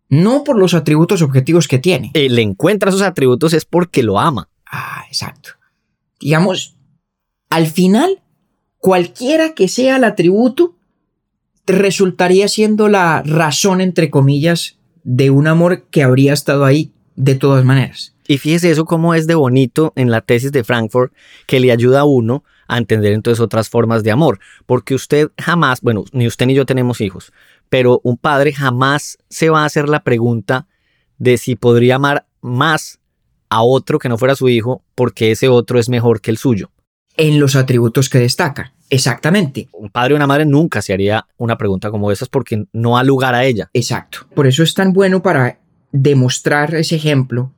No 0.09 0.45
por 0.45 0.59
los 0.59 0.75
atributos 0.75 1.23
objetivos 1.23 1.67
que 1.67 1.79
tiene. 1.79 2.13
Le 2.15 2.43
encuentra 2.43 2.91
esos 2.91 3.03
atributos 3.03 3.55
es 3.55 3.65
porque 3.65 4.03
lo 4.03 4.21
ama. 4.21 4.49
Ah, 4.71 5.05
exacto. 5.09 5.51
Digamos, 6.21 6.77
al 7.49 7.67
final, 7.67 8.23
cualquiera 8.79 9.55
que 9.55 9.69
sea 9.69 9.97
el 9.97 10.05
atributo, 10.05 10.77
resultaría 11.67 12.47
siendo 12.49 12.89
la 12.89 13.23
razón, 13.23 13.81
entre 13.81 14.11
comillas, 14.11 14.79
de 15.03 15.31
un 15.31 15.47
amor 15.47 15.87
que 15.91 16.03
habría 16.03 16.35
estado 16.35 16.65
ahí 16.67 16.93
de 17.17 17.35
todas 17.35 17.65
maneras. 17.65 18.15
Y 18.27 18.39
fíjese 18.39 18.71
eso 18.71 18.85
cómo 18.85 19.15
es 19.15 19.27
de 19.27 19.35
bonito 19.35 19.93
en 19.97 20.11
la 20.11 20.21
tesis 20.21 20.53
de 20.53 20.65
Frankfurt, 20.65 21.13
que 21.47 21.61
le 21.61 21.73
ayuda 21.73 22.01
a 22.01 22.05
uno 22.05 22.45
a 22.69 22.79
entender 22.79 23.13
entonces 23.13 23.41
otras 23.41 23.69
formas 23.69 24.03
de 24.03 24.11
amor, 24.11 24.39
porque 24.67 24.95
usted 24.95 25.31
jamás, 25.39 25.81
bueno, 25.81 26.05
ni 26.13 26.27
usted 26.27 26.47
ni 26.47 26.55
yo 26.55 26.67
tenemos 26.67 27.01
hijos, 27.01 27.33
pero 27.69 28.01
un 28.05 28.17
padre 28.17 28.53
jamás 28.53 29.19
se 29.29 29.51
va 29.51 29.63
a 29.63 29.67
hacer 29.67 29.89
la 29.89 30.03
pregunta 30.03 30.67
de 31.19 31.39
si 31.39 31.57
podría 31.57 31.97
amar 31.97 32.27
más 32.41 33.01
a 33.49 33.63
otro 33.63 33.99
que 33.99 34.09
no 34.09 34.19
fuera 34.19 34.35
su 34.35 34.49
hijo 34.49 34.83
porque 34.95 35.31
ese 35.31 35.49
otro 35.49 35.79
es 35.79 35.89
mejor 35.89 36.21
que 36.21 36.31
el 36.31 36.39
suyo. 36.39 36.71
En 37.17 37.39
los 37.39 37.55
atributos 37.55 38.09
que 38.09 38.19
destaca, 38.19 38.75
exactamente. 38.91 39.69
Un 39.73 39.89
padre 39.89 40.15
o 40.15 40.17
una 40.17 40.27
madre 40.27 40.45
nunca 40.45 40.83
se 40.83 40.93
haría 40.93 41.27
una 41.37 41.57
pregunta 41.57 41.91
como 41.91 42.11
esas 42.11 42.29
porque 42.29 42.65
no 42.73 42.99
ha 42.99 43.05
lugar 43.05 43.35
a 43.35 43.45
ella. 43.45 43.71
Exacto. 43.73 44.27
Por 44.35 44.49
eso 44.49 44.65
es 44.65 44.75
tan 44.75 44.93
bueno 44.93 45.23
para 45.23 45.61
demostrar 45.93 46.75
ese 46.75 46.97
ejemplo 46.97 47.53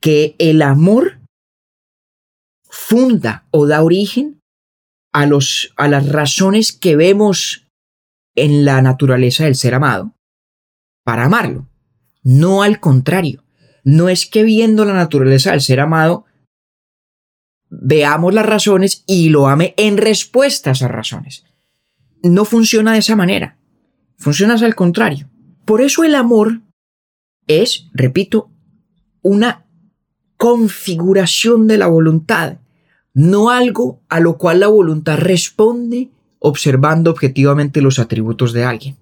que 0.00 0.34
el 0.38 0.60
amor 0.60 1.20
funda 2.68 3.44
o 3.50 3.66
da 3.66 3.82
origen 3.82 4.39
a, 5.12 5.26
los, 5.26 5.72
a 5.76 5.88
las 5.88 6.08
razones 6.08 6.72
que 6.72 6.96
vemos 6.96 7.66
en 8.34 8.64
la 8.64 8.80
naturaleza 8.82 9.44
del 9.44 9.56
ser 9.56 9.74
amado 9.74 10.14
para 11.04 11.24
amarlo. 11.24 11.68
No 12.22 12.62
al 12.62 12.80
contrario. 12.80 13.44
No 13.82 14.08
es 14.08 14.26
que 14.26 14.42
viendo 14.42 14.84
la 14.84 14.94
naturaleza 14.94 15.52
del 15.52 15.60
ser 15.60 15.80
amado 15.80 16.26
veamos 17.70 18.34
las 18.34 18.46
razones 18.46 19.04
y 19.06 19.28
lo 19.28 19.48
ame 19.48 19.74
en 19.76 19.96
respuesta 19.96 20.70
a 20.70 20.72
esas 20.72 20.90
razones. 20.90 21.44
No 22.22 22.44
funciona 22.44 22.92
de 22.92 22.98
esa 22.98 23.16
manera. 23.16 23.56
Funciona 24.18 24.54
al 24.54 24.74
contrario. 24.74 25.30
Por 25.64 25.80
eso 25.80 26.04
el 26.04 26.14
amor 26.14 26.60
es, 27.46 27.88
repito, 27.94 28.50
una 29.22 29.66
configuración 30.36 31.66
de 31.66 31.78
la 31.78 31.86
voluntad, 31.86 32.58
no 33.20 33.50
algo 33.50 34.00
a 34.08 34.20
lo 34.20 34.38
cual 34.38 34.60
la 34.60 34.68
voluntad 34.68 35.18
responde 35.18 36.08
observando 36.38 37.10
objetivamente 37.10 37.82
los 37.82 37.98
atributos 37.98 38.52
de 38.52 38.64
alguien. 38.64 38.96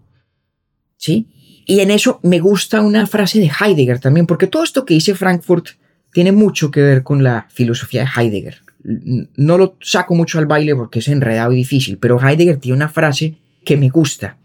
¿Sí? 0.96 1.28
Y 1.66 1.80
en 1.80 1.90
eso 1.90 2.18
me 2.22 2.40
gusta 2.40 2.80
una 2.80 3.06
frase 3.06 3.38
de 3.38 3.50
Heidegger 3.50 4.00
también, 4.00 4.26
porque 4.26 4.46
todo 4.46 4.64
esto 4.64 4.84
que 4.84 4.94
dice 4.94 5.14
Frankfurt 5.14 5.68
tiene 6.12 6.32
mucho 6.32 6.70
que 6.70 6.82
ver 6.82 7.02
con 7.02 7.22
la 7.22 7.46
filosofía 7.50 8.02
de 8.02 8.08
Heidegger. 8.16 8.62
No 8.82 9.58
lo 9.58 9.76
saco 9.80 10.14
mucho 10.14 10.38
al 10.38 10.46
baile 10.46 10.74
porque 10.74 10.98
es 10.98 11.08
enredado 11.08 11.52
y 11.52 11.56
difícil, 11.56 11.98
pero 11.98 12.20
Heidegger 12.20 12.56
tiene 12.56 12.76
una 12.76 12.88
frase 12.88 13.36
que 13.64 13.76
me 13.76 13.90
gusta, 13.90 14.38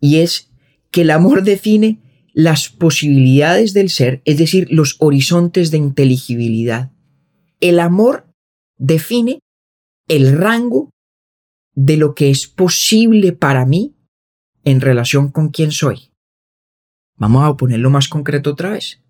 y 0.00 0.18
es 0.18 0.50
que 0.90 1.02
el 1.02 1.10
amor 1.10 1.44
define 1.44 1.98
las 2.32 2.68
posibilidades 2.68 3.72
del 3.72 3.88
ser, 3.88 4.20
es 4.24 4.38
decir, 4.38 4.66
los 4.70 4.96
horizontes 4.98 5.70
de 5.70 5.78
inteligibilidad. 5.78 6.90
El 7.60 7.78
amor 7.78 8.26
define 8.76 9.40
el 10.08 10.36
rango 10.36 10.90
de 11.74 11.96
lo 11.96 12.14
que 12.14 12.30
es 12.30 12.46
posible 12.46 13.32
para 13.32 13.66
mí 13.66 13.94
en 14.64 14.80
relación 14.80 15.30
con 15.30 15.50
quién 15.50 15.72
soy. 15.72 16.10
Vamos 17.16 17.44
a 17.44 17.56
ponerlo 17.56 17.90
más 17.90 18.08
concreto 18.08 18.50
otra 18.50 18.70
vez. 18.70 19.00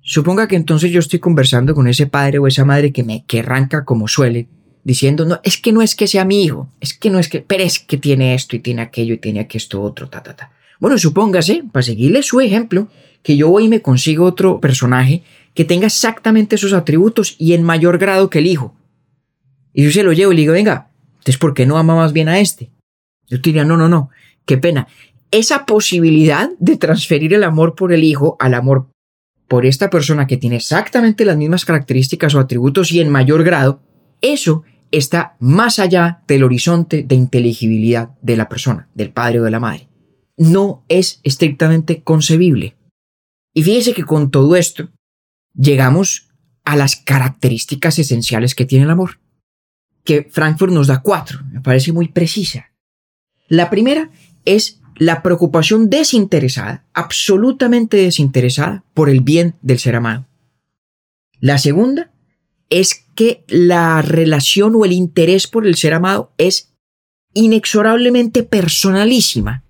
Suponga 0.00 0.48
que 0.48 0.56
entonces 0.56 0.90
yo 0.90 1.00
estoy 1.00 1.18
conversando 1.18 1.74
con 1.74 1.88
ese 1.88 2.06
padre 2.06 2.38
o 2.38 2.46
esa 2.46 2.64
madre 2.64 2.92
que 2.92 3.04
me 3.04 3.24
que 3.24 3.40
arranca 3.40 3.84
como 3.84 4.08
suele, 4.08 4.48
diciendo, 4.82 5.24
no, 5.24 5.40
es 5.42 5.58
que 5.58 5.72
no 5.72 5.80
es 5.80 5.94
que 5.94 6.06
sea 6.06 6.24
mi 6.24 6.44
hijo, 6.44 6.68
es 6.80 6.92
que 6.92 7.08
no 7.08 7.18
es 7.18 7.28
que, 7.28 7.40
pero 7.40 7.64
es 7.64 7.78
que 7.78 7.96
tiene 7.96 8.34
esto 8.34 8.56
y 8.56 8.58
tiene 8.58 8.82
aquello 8.82 9.14
y 9.14 9.18
tiene 9.18 9.40
aquí 9.40 9.56
esto 9.56 9.80
otro, 9.80 10.08
ta, 10.08 10.22
ta, 10.22 10.36
ta. 10.36 10.52
Bueno, 10.78 10.98
supóngase, 10.98 11.64
para 11.72 11.82
seguirle 11.82 12.22
su 12.22 12.40
ejemplo, 12.40 12.88
que 13.22 13.36
yo 13.36 13.48
voy 13.48 13.64
y 13.64 13.68
me 13.68 13.80
consigo 13.80 14.26
otro 14.26 14.60
personaje 14.60 15.22
que 15.54 15.64
tenga 15.64 15.86
exactamente 15.86 16.56
esos 16.56 16.72
atributos 16.72 17.36
y 17.38 17.54
en 17.54 17.62
mayor 17.62 17.98
grado 17.98 18.28
que 18.28 18.40
el 18.40 18.46
hijo. 18.46 18.74
Y 19.72 19.84
yo 19.84 19.90
se 19.90 20.02
lo 20.02 20.12
llevo 20.12 20.32
y 20.32 20.36
le 20.36 20.42
digo, 20.42 20.52
venga, 20.52 20.90
entonces 21.14 21.38
¿por 21.38 21.54
qué 21.54 21.66
no 21.66 21.78
ama 21.78 21.96
más 21.96 22.12
bien 22.12 22.28
a 22.28 22.40
este? 22.40 22.70
Yo 23.28 23.40
te 23.40 23.50
diría, 23.50 23.64
no, 23.64 23.76
no, 23.76 23.88
no, 23.88 24.10
qué 24.44 24.58
pena. 24.58 24.88
Esa 25.30 25.64
posibilidad 25.66 26.50
de 26.58 26.76
transferir 26.76 27.34
el 27.34 27.44
amor 27.44 27.74
por 27.74 27.92
el 27.92 28.04
hijo 28.04 28.36
al 28.38 28.54
amor 28.54 28.88
por 29.48 29.66
esta 29.66 29.90
persona 29.90 30.26
que 30.26 30.36
tiene 30.36 30.56
exactamente 30.56 31.24
las 31.24 31.36
mismas 31.36 31.64
características 31.64 32.34
o 32.34 32.40
atributos 32.40 32.92
y 32.92 33.00
en 33.00 33.10
mayor 33.10 33.44
grado, 33.44 33.80
eso 34.20 34.64
está 34.90 35.36
más 35.40 35.78
allá 35.78 36.22
del 36.26 36.44
horizonte 36.44 37.02
de 37.02 37.14
inteligibilidad 37.14 38.10
de 38.22 38.36
la 38.36 38.48
persona, 38.48 38.88
del 38.94 39.10
padre 39.12 39.40
o 39.40 39.44
de 39.44 39.50
la 39.50 39.60
madre. 39.60 39.88
No 40.36 40.84
es 40.88 41.20
estrictamente 41.22 42.02
concebible. 42.02 42.76
Y 43.54 43.62
fíjese 43.62 43.92
que 43.92 44.04
con 44.04 44.30
todo 44.30 44.56
esto 44.56 44.88
llegamos 45.54 46.28
a 46.64 46.76
las 46.76 46.96
características 46.96 47.98
esenciales 47.98 48.54
que 48.54 48.64
tiene 48.64 48.84
el 48.84 48.90
amor, 48.90 49.20
que 50.04 50.28
Frankfurt 50.30 50.72
nos 50.72 50.86
da 50.86 51.02
cuatro, 51.02 51.40
me 51.50 51.60
parece 51.60 51.92
muy 51.92 52.08
precisa. 52.08 52.70
La 53.48 53.70
primera 53.70 54.10
es 54.44 54.80
la 54.96 55.22
preocupación 55.22 55.90
desinteresada, 55.90 56.86
absolutamente 56.92 57.96
desinteresada 57.96 58.84
por 58.94 59.08
el 59.10 59.20
bien 59.20 59.56
del 59.62 59.78
ser 59.78 59.96
amado. 59.96 60.26
La 61.40 61.58
segunda 61.58 62.12
es 62.70 63.06
que 63.14 63.44
la 63.48 64.02
relación 64.02 64.74
o 64.76 64.84
el 64.84 64.92
interés 64.92 65.46
por 65.46 65.66
el 65.66 65.76
ser 65.76 65.94
amado 65.94 66.32
es 66.38 66.74
inexorablemente 67.34 68.42
personalísima. 68.44 69.64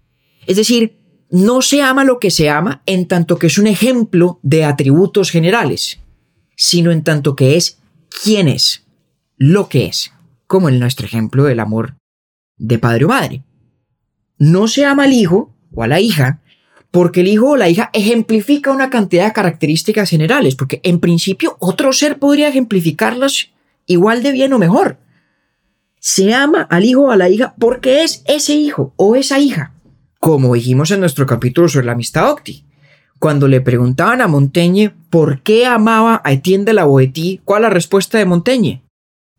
Es 0.46 0.56
decir, 0.56 0.98
no 1.34 1.62
se 1.62 1.82
ama 1.82 2.04
lo 2.04 2.20
que 2.20 2.30
se 2.30 2.48
ama 2.48 2.84
en 2.86 3.08
tanto 3.08 3.40
que 3.40 3.48
es 3.48 3.58
un 3.58 3.66
ejemplo 3.66 4.38
de 4.44 4.64
atributos 4.64 5.32
generales, 5.32 5.98
sino 6.54 6.92
en 6.92 7.02
tanto 7.02 7.34
que 7.34 7.56
es 7.56 7.80
quién 8.22 8.46
es, 8.46 8.84
lo 9.36 9.68
que 9.68 9.86
es, 9.86 10.12
como 10.46 10.68
en 10.68 10.78
nuestro 10.78 11.06
ejemplo 11.06 11.42
del 11.42 11.58
amor 11.58 11.96
de 12.56 12.78
padre 12.78 13.06
o 13.06 13.08
madre. 13.08 13.42
No 14.38 14.68
se 14.68 14.84
ama 14.86 15.04
al 15.04 15.12
hijo 15.12 15.52
o 15.74 15.82
a 15.82 15.88
la 15.88 15.98
hija 15.98 16.40
porque 16.92 17.22
el 17.22 17.26
hijo 17.26 17.50
o 17.50 17.56
la 17.56 17.68
hija 17.68 17.90
ejemplifica 17.94 18.70
una 18.70 18.88
cantidad 18.88 19.26
de 19.26 19.32
características 19.32 20.08
generales, 20.08 20.54
porque 20.54 20.78
en 20.84 21.00
principio 21.00 21.56
otro 21.58 21.92
ser 21.92 22.20
podría 22.20 22.46
ejemplificarlas 22.46 23.48
igual 23.86 24.22
de 24.22 24.30
bien 24.30 24.52
o 24.52 24.60
mejor. 24.60 24.98
Se 25.98 26.32
ama 26.32 26.62
al 26.70 26.84
hijo 26.84 27.06
o 27.06 27.10
a 27.10 27.16
la 27.16 27.28
hija 27.28 27.56
porque 27.58 28.04
es 28.04 28.22
ese 28.28 28.54
hijo 28.54 28.92
o 28.94 29.16
esa 29.16 29.40
hija, 29.40 29.73
como 30.24 30.54
dijimos 30.54 30.90
en 30.90 31.00
nuestro 31.00 31.26
capítulo 31.26 31.68
sobre 31.68 31.84
la 31.84 31.92
amistad 31.92 32.30
Octi. 32.30 32.64
Cuando 33.18 33.46
le 33.46 33.60
preguntaban 33.60 34.22
a 34.22 34.26
Montaigne 34.26 34.94
por 35.10 35.42
qué 35.42 35.66
amaba 35.66 36.22
a 36.24 36.32
Etienne 36.32 36.64
de 36.64 36.72
la 36.72 36.84
Boétie, 36.84 37.42
¿cuál 37.44 37.60
la 37.60 37.68
respuesta 37.68 38.16
de 38.16 38.24
Montaigne? 38.24 38.82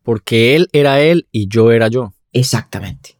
Porque 0.04 0.54
él 0.54 0.68
era 0.72 1.00
él 1.00 1.26
y 1.32 1.48
yo 1.48 1.72
era 1.72 1.88
yo. 1.88 2.14
Exactamente 2.32 3.16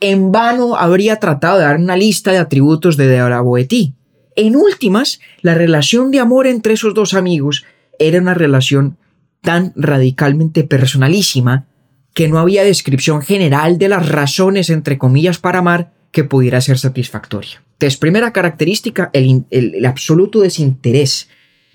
en 0.00 0.30
vano 0.30 0.76
habría 0.76 1.16
tratado 1.16 1.58
de 1.58 1.64
dar 1.64 1.76
una 1.76 1.96
lista 1.96 2.30
de 2.30 2.38
atributos 2.38 2.96
de 2.96 3.18
la 3.18 3.40
Boétie. 3.40 3.94
En 4.36 4.54
últimas, 4.54 5.20
la 5.42 5.54
relación 5.54 6.12
de 6.12 6.20
amor 6.20 6.46
entre 6.46 6.74
esos 6.74 6.94
dos 6.94 7.14
amigos 7.14 7.64
era 7.98 8.20
una 8.20 8.34
relación 8.34 8.96
tan 9.42 9.72
radicalmente 9.74 10.62
personalísima 10.62 11.66
que 12.14 12.28
no 12.28 12.38
había 12.38 12.62
descripción 12.62 13.22
general 13.22 13.78
de 13.78 13.88
las 13.88 14.08
razones, 14.08 14.70
entre 14.70 14.98
comillas, 14.98 15.38
para 15.38 15.58
amar 15.58 15.97
que 16.10 16.24
pudiera 16.24 16.60
ser 16.60 16.78
satisfactoria. 16.78 17.62
Entonces, 17.72 17.98
primera 17.98 18.32
característica, 18.32 19.10
el, 19.12 19.44
el 19.50 19.86
absoluto 19.86 20.40
desinterés, 20.40 21.28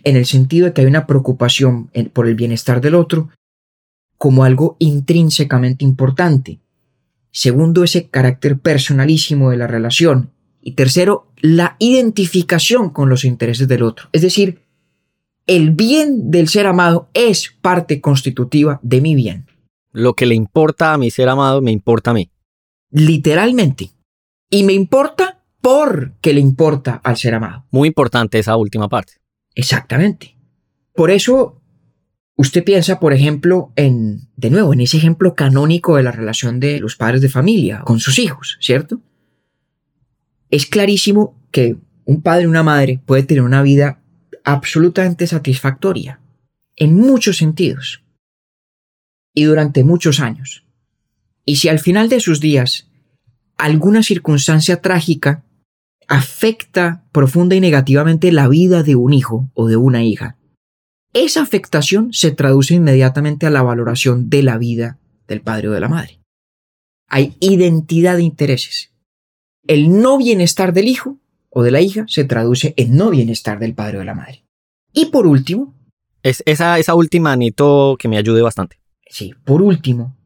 en 0.03 0.15
el 0.15 0.25
sentido 0.25 0.65
de 0.65 0.73
que 0.73 0.81
hay 0.81 0.87
una 0.87 1.07
preocupación 1.07 1.89
por 2.11 2.27
el 2.27 2.35
bienestar 2.35 2.81
del 2.81 2.95
otro 2.95 3.29
como 4.17 4.43
algo 4.43 4.77
intrínsecamente 4.79 5.83
importante. 5.83 6.59
Segundo, 7.31 7.83
ese 7.83 8.09
carácter 8.09 8.59
personalísimo 8.59 9.49
de 9.49 9.57
la 9.57 9.67
relación. 9.67 10.31
Y 10.61 10.73
tercero, 10.73 11.27
la 11.41 11.75
identificación 11.79 12.89
con 12.89 13.09
los 13.09 13.25
intereses 13.25 13.67
del 13.67 13.83
otro. 13.83 14.07
Es 14.13 14.21
decir, 14.21 14.61
el 15.45 15.71
bien 15.71 16.31
del 16.31 16.47
ser 16.47 16.67
amado 16.67 17.09
es 17.13 17.53
parte 17.61 17.99
constitutiva 17.99 18.79
de 18.81 19.01
mi 19.01 19.15
bien. 19.15 19.47
Lo 19.91 20.13
que 20.13 20.25
le 20.25 20.35
importa 20.35 20.93
a 20.93 20.97
mi 20.97 21.11
ser 21.11 21.27
amado 21.27 21.61
me 21.61 21.71
importa 21.71 22.11
a 22.11 22.13
mí. 22.13 22.29
Literalmente. 22.91 23.91
Y 24.53 24.61
me 24.61 24.73
importa 24.73 25.41
porque 25.61 26.31
le 26.31 26.39
importa 26.39 27.01
al 27.03 27.17
ser 27.17 27.33
amado. 27.33 27.65
Muy 27.71 27.87
importante 27.87 28.37
esa 28.37 28.55
última 28.55 28.87
parte. 28.87 29.13
Exactamente. 29.55 30.37
Por 30.93 31.09
eso 31.09 31.59
Usted 32.35 32.63
piensa, 32.63 32.99
por 32.99 33.13
ejemplo, 33.13 33.71
en, 33.75 34.27
de 34.35 34.49
nuevo, 34.49 34.73
en 34.73 34.81
ese 34.81 34.97
ejemplo 34.97 35.35
canónico 35.35 35.97
de 35.97 36.03
la 36.03 36.11
relación 36.11 36.59
de 36.59 36.79
los 36.79 36.95
padres 36.95 37.21
de 37.21 37.29
familia 37.29 37.81
con 37.85 37.99
sus 37.99 38.17
hijos, 38.17 38.57
¿cierto? 38.59 39.01
Es 40.49 40.65
clarísimo 40.65 41.39
que 41.51 41.77
un 42.05 42.23
padre 42.23 42.43
y 42.43 42.47
una 42.47 42.63
madre 42.63 42.99
puede 43.05 43.23
tener 43.23 43.43
una 43.43 43.61
vida 43.61 44.01
absolutamente 44.43 45.27
satisfactoria, 45.27 46.19
en 46.75 46.95
muchos 46.95 47.37
sentidos, 47.37 48.03
y 49.33 49.43
durante 49.43 49.83
muchos 49.83 50.19
años. 50.19 50.65
Y 51.45 51.57
si 51.57 51.69
al 51.69 51.79
final 51.79 52.09
de 52.09 52.19
sus 52.19 52.39
días 52.39 52.89
alguna 53.63 54.03
circunstancia 54.03 54.81
trágica 54.81 55.45
afecta 56.09 57.05
profunda 57.13 57.55
y 57.55 57.61
negativamente 57.61 58.33
la 58.33 58.49
vida 58.49 58.83
de 58.83 58.97
un 58.97 59.13
hijo 59.13 59.49
o 59.53 59.69
de 59.69 59.77
una 59.77 60.03
hija, 60.03 60.37
esa 61.13 61.41
afectación 61.41 62.11
se 62.11 62.31
traduce 62.31 62.73
inmediatamente 62.73 63.45
a 63.45 63.49
la 63.49 63.61
valoración 63.61 64.29
de 64.29 64.43
la 64.43 64.57
vida 64.57 64.99
del 65.29 65.39
padre 65.39 65.69
o 65.69 65.71
de 65.71 65.79
la 65.79 65.87
madre. 65.87 66.19
Hay 67.07 67.37
identidad 67.39 68.17
de 68.17 68.23
intereses. 68.23 68.91
El 69.65 70.01
no 70.01 70.17
bienestar 70.17 70.73
del 70.73 70.89
hijo 70.89 71.19
o 71.49 71.63
de 71.63 71.71
la 71.71 71.79
hija 71.79 72.03
se 72.09 72.25
traduce 72.25 72.73
en 72.75 72.97
no 72.97 73.11
bienestar 73.11 73.59
del 73.59 73.75
padre 73.75 73.95
o 73.95 73.99
de 73.99 74.05
la 74.05 74.15
madre. 74.15 74.43
Y 74.91 75.05
por 75.05 75.25
último... 75.25 75.73
Es 76.21 76.43
esa, 76.45 76.79
esa 76.79 76.95
última, 76.95 77.31
Anito, 77.31 77.95
que 77.97 78.09
me 78.09 78.17
ayude 78.17 78.41
bastante. 78.41 78.77
Sí, 79.09 79.33
por 79.45 79.61
último, 79.61 80.17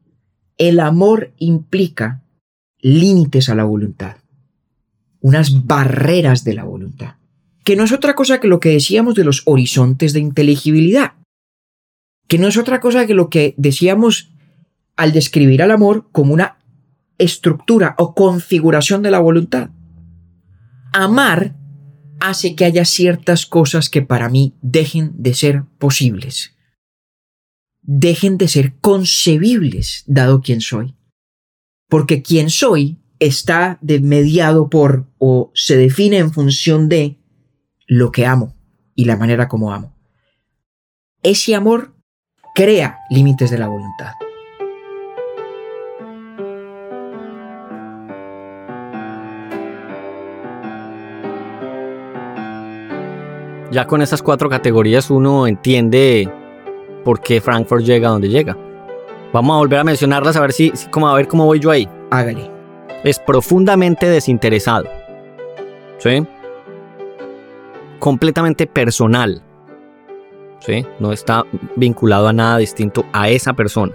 el 0.56 0.80
amor 0.80 1.34
implica 1.38 2.24
límites 2.80 3.48
a 3.48 3.54
la 3.54 3.64
voluntad, 3.64 4.16
unas 5.20 5.66
barreras 5.66 6.44
de 6.44 6.54
la 6.54 6.64
voluntad 6.64 7.18
que 7.68 7.76
no 7.76 7.84
es 7.84 7.92
otra 7.92 8.14
cosa 8.14 8.40
que 8.40 8.48
lo 8.48 8.60
que 8.60 8.70
decíamos 8.70 9.14
de 9.14 9.24
los 9.24 9.42
horizontes 9.44 10.14
de 10.14 10.20
inteligibilidad, 10.20 11.12
que 12.26 12.38
no 12.38 12.48
es 12.48 12.56
otra 12.56 12.80
cosa 12.80 13.06
que 13.06 13.12
lo 13.12 13.28
que 13.28 13.52
decíamos 13.58 14.30
al 14.96 15.12
describir 15.12 15.62
al 15.62 15.70
amor 15.70 16.08
como 16.10 16.32
una 16.32 16.56
estructura 17.18 17.94
o 17.98 18.14
configuración 18.14 19.02
de 19.02 19.10
la 19.10 19.18
voluntad. 19.18 19.68
Amar 20.94 21.56
hace 22.20 22.56
que 22.56 22.64
haya 22.64 22.86
ciertas 22.86 23.44
cosas 23.44 23.90
que 23.90 24.00
para 24.00 24.30
mí 24.30 24.54
dejen 24.62 25.12
de 25.18 25.34
ser 25.34 25.64
posibles. 25.78 26.54
dejen 27.82 28.38
de 28.38 28.48
ser 28.48 28.76
concebibles 28.80 30.04
dado 30.06 30.40
quien 30.40 30.62
soy. 30.62 30.94
Porque 31.88 32.22
quien 32.22 32.50
soy 32.50 32.98
está 33.18 33.78
mediado 33.80 34.68
por 34.68 35.06
o 35.18 35.50
se 35.54 35.76
define 35.76 36.18
en 36.18 36.32
función 36.32 36.88
de 36.88 37.18
lo 37.86 38.12
que 38.12 38.26
amo 38.26 38.54
y 38.94 39.06
la 39.06 39.16
manera 39.16 39.48
como 39.48 39.72
amo. 39.72 39.96
Ese 41.22 41.54
amor 41.54 41.94
crea 42.54 42.98
límites 43.10 43.50
de 43.50 43.58
la 43.58 43.68
voluntad. 43.68 44.12
Ya 53.70 53.86
con 53.86 54.00
estas 54.00 54.22
cuatro 54.22 54.48
categorías 54.48 55.10
uno 55.10 55.46
entiende 55.46 56.28
por 57.04 57.20
qué 57.20 57.40
Frankfurt 57.40 57.84
llega 57.84 58.08
donde 58.08 58.28
llega. 58.28 58.56
Vamos 59.32 59.54
a 59.54 59.58
volver 59.58 59.78
a 59.80 59.84
mencionarlas 59.84 60.36
a 60.36 60.40
ver 60.40 60.52
si, 60.52 60.72
a 60.72 61.14
ver 61.14 61.28
cómo 61.28 61.44
voy 61.44 61.60
yo 61.60 61.70
ahí. 61.70 61.88
Hágale. 62.10 62.50
Es 63.04 63.18
profundamente 63.18 64.08
desinteresado. 64.08 64.86
¿Sí? 65.98 66.26
Completamente 67.98 68.66
personal. 68.66 69.42
¿Sí? 70.60 70.86
No 70.98 71.12
está 71.12 71.44
vinculado 71.76 72.28
a 72.28 72.32
nada 72.32 72.58
distinto 72.58 73.04
a 73.12 73.28
esa 73.28 73.52
persona. 73.52 73.94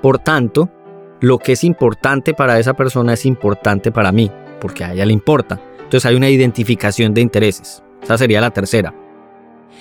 Por 0.00 0.18
tanto, 0.18 0.70
lo 1.20 1.38
que 1.38 1.52
es 1.52 1.64
importante 1.64 2.32
para 2.32 2.58
esa 2.58 2.74
persona 2.74 3.14
es 3.14 3.26
importante 3.26 3.90
para 3.90 4.12
mí, 4.12 4.30
porque 4.60 4.84
a 4.84 4.92
ella 4.92 5.04
le 5.04 5.12
importa. 5.12 5.60
Entonces 5.78 6.06
hay 6.06 6.14
una 6.14 6.28
identificación 6.28 7.12
de 7.12 7.22
intereses. 7.22 7.82
Esa 8.02 8.16
sería 8.16 8.40
la 8.40 8.50
tercera. 8.50 8.94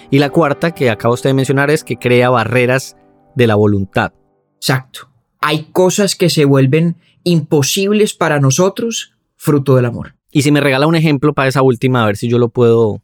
Y 0.09 0.17
la 0.17 0.31
cuarta 0.31 0.71
que 0.71 0.89
acaba 0.89 1.13
usted 1.13 1.29
de 1.29 1.35
mencionar 1.35 1.69
es 1.69 1.83
que 1.83 1.97
crea 1.97 2.29
barreras 2.29 2.97
de 3.35 3.45
la 3.45 3.55
voluntad. 3.55 4.13
Exacto. 4.57 5.09
Hay 5.39 5.67
cosas 5.71 6.15
que 6.15 6.29
se 6.29 6.45
vuelven 6.45 6.97
imposibles 7.23 8.13
para 8.13 8.39
nosotros 8.39 9.13
fruto 9.35 9.75
del 9.75 9.85
amor. 9.85 10.15
Y 10.31 10.41
si 10.41 10.51
me 10.51 10.59
regala 10.59 10.87
un 10.87 10.95
ejemplo 10.95 11.33
para 11.33 11.49
esa 11.49 11.61
última, 11.61 12.03
a 12.03 12.07
ver 12.07 12.17
si 12.17 12.27
yo 12.27 12.37
lo 12.37 12.49
puedo 12.49 13.01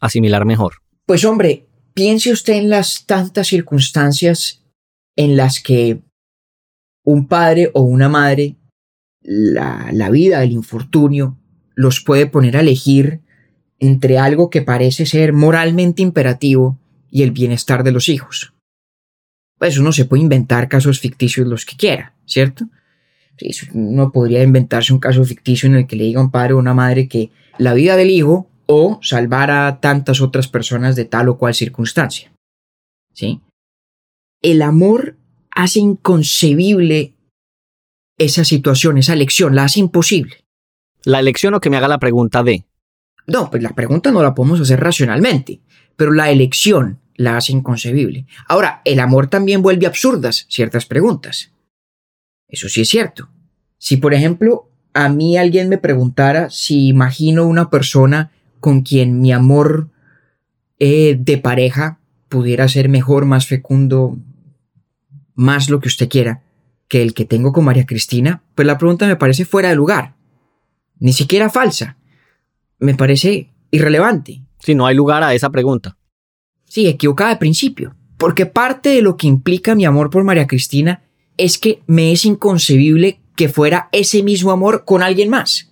asimilar 0.00 0.44
mejor. 0.44 0.74
Pues 1.06 1.24
hombre, 1.24 1.66
piense 1.94 2.32
usted 2.32 2.54
en 2.54 2.70
las 2.70 3.06
tantas 3.06 3.48
circunstancias 3.48 4.64
en 5.16 5.36
las 5.36 5.62
que 5.62 6.02
un 7.04 7.26
padre 7.26 7.70
o 7.74 7.82
una 7.82 8.08
madre, 8.08 8.56
la, 9.20 9.88
la 9.92 10.10
vida, 10.10 10.42
el 10.42 10.52
infortunio, 10.52 11.38
los 11.74 12.00
puede 12.00 12.26
poner 12.26 12.56
a 12.56 12.60
elegir 12.60 13.20
entre 13.78 14.18
algo 14.18 14.50
que 14.50 14.62
parece 14.62 15.06
ser 15.06 15.32
moralmente 15.32 16.02
imperativo 16.02 16.78
y 17.10 17.22
el 17.22 17.32
bienestar 17.32 17.82
de 17.82 17.92
los 17.92 18.08
hijos. 18.08 18.54
Pues 19.62 19.78
uno 19.78 19.92
se 19.92 20.06
puede 20.06 20.24
inventar 20.24 20.68
casos 20.68 20.98
ficticios 20.98 21.46
los 21.46 21.64
que 21.64 21.76
quiera, 21.76 22.16
¿cierto? 22.26 22.64
Uno 23.72 24.10
podría 24.10 24.42
inventarse 24.42 24.92
un 24.92 24.98
caso 24.98 25.24
ficticio 25.24 25.68
en 25.68 25.76
el 25.76 25.86
que 25.86 25.94
le 25.94 26.02
diga 26.02 26.18
a 26.18 26.24
un 26.24 26.32
padre 26.32 26.54
o 26.54 26.58
una 26.58 26.74
madre 26.74 27.06
que 27.06 27.30
la 27.58 27.72
vida 27.72 27.94
del 27.94 28.10
hijo 28.10 28.50
o 28.66 28.98
salvar 29.02 29.52
a 29.52 29.78
tantas 29.78 30.20
otras 30.20 30.48
personas 30.48 30.96
de 30.96 31.04
tal 31.04 31.28
o 31.28 31.38
cual 31.38 31.54
circunstancia. 31.54 32.32
¿Sí? 33.12 33.40
El 34.42 34.62
amor 34.62 35.16
hace 35.52 35.78
inconcebible 35.78 37.14
esa 38.18 38.44
situación, 38.44 38.98
esa 38.98 39.12
elección, 39.12 39.54
la 39.54 39.62
hace 39.62 39.78
imposible. 39.78 40.44
La 41.04 41.20
elección 41.20 41.54
o 41.54 41.60
que 41.60 41.70
me 41.70 41.76
haga 41.76 41.86
la 41.86 42.00
pregunta 42.00 42.42
de, 42.42 42.64
no, 43.28 43.48
pues 43.48 43.62
la 43.62 43.76
pregunta 43.76 44.10
no 44.10 44.24
la 44.24 44.34
podemos 44.34 44.60
hacer 44.60 44.80
racionalmente, 44.80 45.60
pero 45.94 46.10
la 46.10 46.32
elección 46.32 46.98
la 47.16 47.36
hace 47.36 47.52
inconcebible. 47.52 48.26
Ahora, 48.48 48.82
el 48.84 49.00
amor 49.00 49.28
también 49.28 49.62
vuelve 49.62 49.86
absurdas 49.86 50.46
ciertas 50.48 50.86
preguntas. 50.86 51.52
Eso 52.48 52.68
sí 52.68 52.82
es 52.82 52.88
cierto. 52.88 53.28
Si, 53.78 53.96
por 53.96 54.14
ejemplo, 54.14 54.68
a 54.94 55.08
mí 55.08 55.36
alguien 55.36 55.68
me 55.68 55.78
preguntara 55.78 56.50
si 56.50 56.88
imagino 56.88 57.46
una 57.46 57.70
persona 57.70 58.30
con 58.60 58.82
quien 58.82 59.20
mi 59.20 59.32
amor 59.32 59.88
eh, 60.78 61.16
de 61.18 61.38
pareja 61.38 61.98
pudiera 62.28 62.68
ser 62.68 62.88
mejor, 62.88 63.24
más 63.24 63.46
fecundo, 63.46 64.18
más 65.34 65.70
lo 65.70 65.80
que 65.80 65.88
usted 65.88 66.08
quiera, 66.08 66.42
que 66.88 67.02
el 67.02 67.14
que 67.14 67.24
tengo 67.24 67.52
con 67.52 67.64
María 67.64 67.86
Cristina, 67.86 68.42
pues 68.54 68.66
la 68.66 68.78
pregunta 68.78 69.06
me 69.06 69.16
parece 69.16 69.44
fuera 69.44 69.70
de 69.70 69.76
lugar. 69.76 70.14
Ni 70.98 71.12
siquiera 71.12 71.50
falsa 71.50 71.96
me 72.78 72.94
parece 72.94 73.50
irrelevante. 73.70 74.42
Si 74.58 74.74
no 74.74 74.86
hay 74.86 74.94
lugar 74.94 75.22
a 75.22 75.34
esa 75.34 75.50
pregunta. 75.50 75.96
Sí, 76.72 76.88
equivocada 76.88 77.28
de 77.28 77.36
principio. 77.36 77.94
Porque 78.16 78.46
parte 78.46 78.88
de 78.88 79.02
lo 79.02 79.18
que 79.18 79.26
implica 79.26 79.74
mi 79.74 79.84
amor 79.84 80.08
por 80.08 80.24
María 80.24 80.46
Cristina 80.46 81.02
es 81.36 81.58
que 81.58 81.82
me 81.86 82.12
es 82.12 82.24
inconcebible 82.24 83.20
que 83.36 83.50
fuera 83.50 83.90
ese 83.92 84.22
mismo 84.22 84.52
amor 84.52 84.86
con 84.86 85.02
alguien 85.02 85.28
más. 85.28 85.70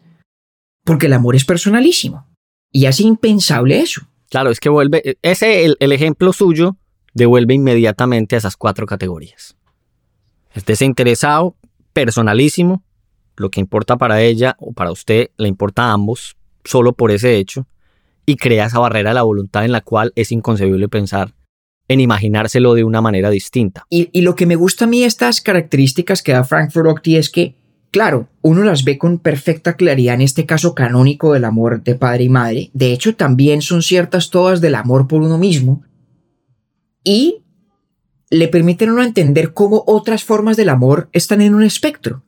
Porque 0.84 1.06
el 1.06 1.14
amor 1.14 1.36
es 1.36 1.46
personalísimo. 1.46 2.26
Y 2.70 2.84
es 2.84 3.00
impensable 3.00 3.80
eso. 3.80 4.02
Claro, 4.28 4.50
es 4.50 4.60
que 4.60 4.68
vuelve, 4.68 5.16
ese, 5.22 5.64
el, 5.64 5.78
el 5.80 5.92
ejemplo 5.92 6.34
suyo, 6.34 6.76
devuelve 7.14 7.54
inmediatamente 7.54 8.34
a 8.34 8.38
esas 8.38 8.58
cuatro 8.58 8.84
categorías. 8.84 9.56
Es 10.52 10.66
desinteresado, 10.66 11.56
personalísimo, 11.94 12.84
lo 13.36 13.50
que 13.50 13.60
importa 13.60 13.96
para 13.96 14.20
ella 14.20 14.54
o 14.58 14.74
para 14.74 14.92
usted 14.92 15.30
le 15.38 15.48
importa 15.48 15.84
a 15.84 15.92
ambos, 15.92 16.36
solo 16.62 16.92
por 16.92 17.10
ese 17.10 17.38
hecho 17.38 17.66
y 18.30 18.36
crea 18.36 18.66
esa 18.66 18.78
barrera 18.78 19.10
de 19.10 19.14
la 19.14 19.24
voluntad 19.24 19.64
en 19.64 19.72
la 19.72 19.80
cual 19.80 20.12
es 20.14 20.30
inconcebible 20.30 20.88
pensar 20.88 21.34
en 21.88 21.98
imaginárselo 21.98 22.74
de 22.74 22.84
una 22.84 23.00
manera 23.00 23.28
distinta. 23.28 23.84
Y, 23.90 24.20
lo 24.20 24.36
que 24.36 24.46
me 24.46 24.54
gusta 24.54 24.84
a 24.84 24.88
mí 24.88 25.02
estas 25.02 25.40
características 25.40 26.22
que 26.22 26.30
da 26.30 26.44
Frankfurt 26.44 26.86
Octi 26.86 27.16
es 27.16 27.28
que, 27.28 27.56
claro, 27.90 28.28
uno 28.40 28.62
las 28.62 28.84
ve 28.84 28.98
con 28.98 29.18
perfecta 29.18 29.74
claridad 29.74 30.14
en 30.14 30.20
este 30.20 30.46
caso 30.46 30.76
canónico 30.76 31.32
del 31.32 31.44
amor 31.44 31.82
de 31.82 31.96
padre 31.96 32.22
y 32.22 32.28
madre. 32.28 32.70
De 32.72 32.92
hecho, 32.92 33.16
también 33.16 33.62
son 33.62 33.82
ciertas 33.82 34.30
todas 34.30 34.60
del 34.60 34.76
amor 34.76 35.08
por 35.08 35.22
uno 35.22 35.36
mismo. 35.36 35.82
Y 37.02 37.42
le 38.30 38.46
permiten 38.46 38.90
uno 38.90 39.02
entender 39.02 39.52
cómo 39.54 39.82
otras 39.88 40.22
formas 40.22 40.56
del 40.56 40.68
amor 40.68 41.08
están 41.12 41.40
en 41.40 41.56
un 41.56 41.64
espectro, 41.64 42.22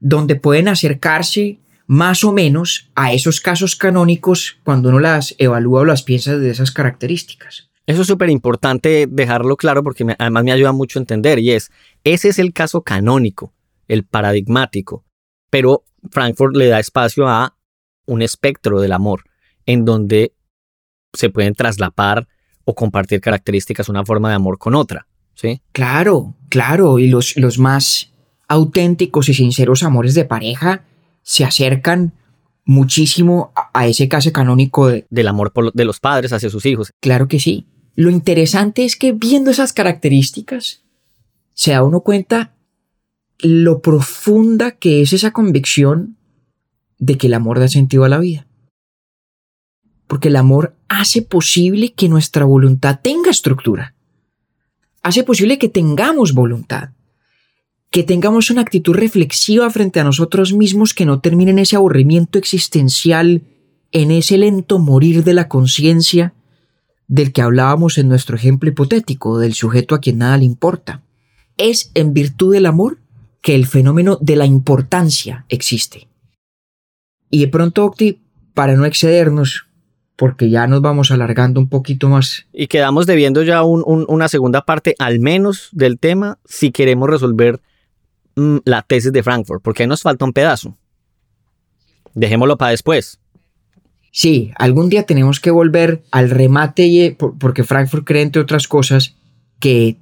donde 0.00 0.36
pueden 0.36 0.68
acercarse 0.68 1.60
más 1.86 2.24
o 2.24 2.32
menos 2.32 2.90
a 2.94 3.12
esos 3.12 3.40
casos 3.40 3.76
canónicos 3.76 4.58
cuando 4.64 4.88
uno 4.88 5.00
las 5.00 5.34
evalúa 5.38 5.82
o 5.82 5.84
las 5.84 6.02
piensa 6.02 6.36
de 6.36 6.50
esas 6.50 6.70
características. 6.70 7.70
Eso 7.86 8.02
es 8.02 8.06
súper 8.06 8.30
importante 8.30 9.06
dejarlo 9.10 9.56
claro 9.56 9.82
porque 9.82 10.06
además 10.18 10.44
me 10.44 10.52
ayuda 10.52 10.72
mucho 10.72 10.98
a 10.98 11.02
entender 11.02 11.38
y 11.38 11.50
es, 11.50 11.70
ese 12.04 12.28
es 12.28 12.38
el 12.38 12.52
caso 12.52 12.82
canónico, 12.82 13.52
el 13.88 14.04
paradigmático, 14.04 15.04
pero 15.50 15.84
Frankfurt 16.10 16.56
le 16.56 16.68
da 16.68 16.78
espacio 16.78 17.28
a 17.28 17.56
un 18.06 18.22
espectro 18.22 18.80
del 18.80 18.92
amor 18.92 19.24
en 19.66 19.84
donde 19.84 20.34
se 21.12 21.30
pueden 21.30 21.54
traslapar 21.54 22.28
o 22.64 22.74
compartir 22.74 23.20
características 23.20 23.88
una 23.88 24.04
forma 24.04 24.28
de 24.28 24.36
amor 24.36 24.58
con 24.58 24.74
otra, 24.74 25.06
¿sí? 25.34 25.60
Claro, 25.72 26.36
claro, 26.48 26.98
y 26.98 27.08
los, 27.08 27.36
los 27.36 27.58
más 27.58 28.12
auténticos 28.48 29.28
y 29.28 29.34
sinceros 29.34 29.82
amores 29.82 30.14
de 30.14 30.24
pareja 30.24 30.84
se 31.22 31.44
acercan 31.44 32.12
muchísimo 32.64 33.52
a 33.72 33.86
ese 33.86 34.08
caso 34.08 34.32
canónico 34.32 34.88
del 34.88 35.28
amor 35.28 35.52
de 35.74 35.84
los 35.84 36.00
padres 36.00 36.32
hacia 36.32 36.50
sus 36.50 36.66
hijos. 36.66 36.92
Claro 37.00 37.28
que 37.28 37.40
sí. 37.40 37.66
Lo 37.94 38.10
interesante 38.10 38.84
es 38.84 38.96
que 38.96 39.12
viendo 39.12 39.50
esas 39.50 39.72
características, 39.72 40.82
se 41.54 41.72
da 41.72 41.82
uno 41.82 42.00
cuenta 42.00 42.54
lo 43.38 43.80
profunda 43.82 44.72
que 44.72 45.02
es 45.02 45.12
esa 45.12 45.32
convicción 45.32 46.16
de 46.98 47.18
que 47.18 47.26
el 47.26 47.34
amor 47.34 47.58
da 47.58 47.68
sentido 47.68 48.04
a 48.04 48.08
la 48.08 48.18
vida. 48.18 48.46
Porque 50.06 50.28
el 50.28 50.36
amor 50.36 50.76
hace 50.88 51.22
posible 51.22 51.92
que 51.92 52.08
nuestra 52.08 52.44
voluntad 52.44 53.00
tenga 53.02 53.30
estructura. 53.30 53.94
Hace 55.02 55.24
posible 55.24 55.58
que 55.58 55.68
tengamos 55.68 56.32
voluntad 56.32 56.90
que 57.92 58.02
tengamos 58.02 58.50
una 58.50 58.62
actitud 58.62 58.94
reflexiva 58.94 59.68
frente 59.68 60.00
a 60.00 60.04
nosotros 60.04 60.54
mismos 60.54 60.94
que 60.94 61.04
no 61.04 61.20
termine 61.20 61.50
en 61.50 61.58
ese 61.58 61.76
aburrimiento 61.76 62.38
existencial, 62.38 63.42
en 63.92 64.10
ese 64.10 64.38
lento 64.38 64.78
morir 64.78 65.24
de 65.24 65.34
la 65.34 65.46
conciencia 65.46 66.32
del 67.06 67.34
que 67.34 67.42
hablábamos 67.42 67.98
en 67.98 68.08
nuestro 68.08 68.34
ejemplo 68.34 68.70
hipotético, 68.70 69.38
del 69.38 69.52
sujeto 69.52 69.94
a 69.94 70.00
quien 70.00 70.18
nada 70.18 70.38
le 70.38 70.46
importa. 70.46 71.02
Es 71.58 71.90
en 71.92 72.14
virtud 72.14 72.54
del 72.54 72.64
amor 72.64 72.98
que 73.42 73.54
el 73.54 73.66
fenómeno 73.66 74.16
de 74.22 74.36
la 74.36 74.46
importancia 74.46 75.44
existe. 75.50 76.08
Y 77.28 77.40
de 77.40 77.48
pronto, 77.48 77.84
Octi, 77.84 78.22
para 78.54 78.74
no 78.74 78.86
excedernos, 78.86 79.66
porque 80.16 80.48
ya 80.48 80.66
nos 80.66 80.80
vamos 80.80 81.10
alargando 81.10 81.60
un 81.60 81.68
poquito 81.68 82.08
más. 82.08 82.46
Y 82.54 82.68
quedamos 82.68 83.04
debiendo 83.04 83.42
ya 83.42 83.62
una 83.64 84.28
segunda 84.28 84.64
parte, 84.64 84.94
al 84.98 85.20
menos 85.20 85.68
del 85.72 85.98
tema, 85.98 86.38
si 86.46 86.72
queremos 86.72 87.10
resolver 87.10 87.60
la 88.34 88.82
tesis 88.82 89.12
de 89.12 89.22
Frankfurt, 89.22 89.62
porque 89.62 89.86
nos 89.86 90.02
falta 90.02 90.24
un 90.24 90.32
pedazo. 90.32 90.76
Dejémoslo 92.14 92.58
para 92.58 92.72
después. 92.72 93.18
Sí, 94.10 94.52
algún 94.56 94.90
día 94.90 95.04
tenemos 95.04 95.40
que 95.40 95.50
volver 95.50 96.02
al 96.10 96.30
remate 96.30 97.16
porque 97.38 97.64
Frankfurt 97.64 98.04
cree, 98.04 98.22
entre 98.22 98.42
otras 98.42 98.68
cosas, 98.68 99.16
que 99.58 99.96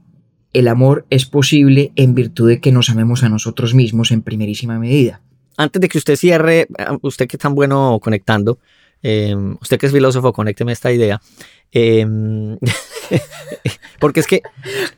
el 0.53 0.67
amor 0.67 1.07
es 1.11 1.27
posible 1.27 1.93
en 1.95 2.15
virtud 2.15 2.49
de 2.49 2.61
que 2.61 2.73
nos 2.73 2.91
amemos 2.91 3.23
a 3.23 3.29
nosotros 3.29 3.73
mismos 3.75 4.11
en 4.11 4.23
primerísima 4.23 4.79
medida. 4.79 5.21
Antes 5.57 5.81
de 5.81 5.89
que 5.89 5.99
usted 5.99 6.17
cierre, 6.17 6.67
usted 7.03 7.29
que 7.29 7.37
es 7.37 7.41
tan 7.41 7.55
bueno 7.55 8.01
conectando, 8.03 8.59
eh, 9.03 9.35
usted 9.61 9.79
que 9.79 9.87
es 9.87 9.93
filósofo, 9.93 10.33
conécteme 10.33 10.73
esta 10.73 10.93
idea. 10.93 11.21
Eh, 11.73 12.07
porque 14.01 14.21
es 14.21 14.27
que... 14.27 14.43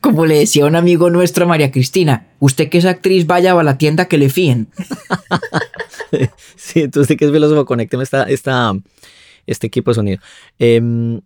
Como 0.01 0.25
le 0.25 0.39
decía 0.39 0.65
un 0.65 0.75
amigo 0.75 1.09
nuestro, 1.09 1.47
María 1.47 1.71
Cristina, 1.71 2.27
usted 2.39 2.69
que 2.69 2.79
es 2.79 2.85
actriz, 2.85 3.27
vaya 3.27 3.57
a 3.57 3.63
la 3.63 3.77
tienda 3.77 4.05
que 4.05 4.17
le 4.17 4.29
fíen. 4.29 4.69
sí, 6.55 6.81
entonces 6.81 7.01
usted 7.01 7.17
que 7.17 7.25
es 7.25 7.31
filósofo, 7.31 7.65
conécteme 7.65 8.03
esta, 8.03 8.23
esta, 8.23 8.73
este 9.45 9.67
equipo 9.67 9.91
de 9.91 9.95
sonido. 9.95 10.19
Eh, 10.59 11.19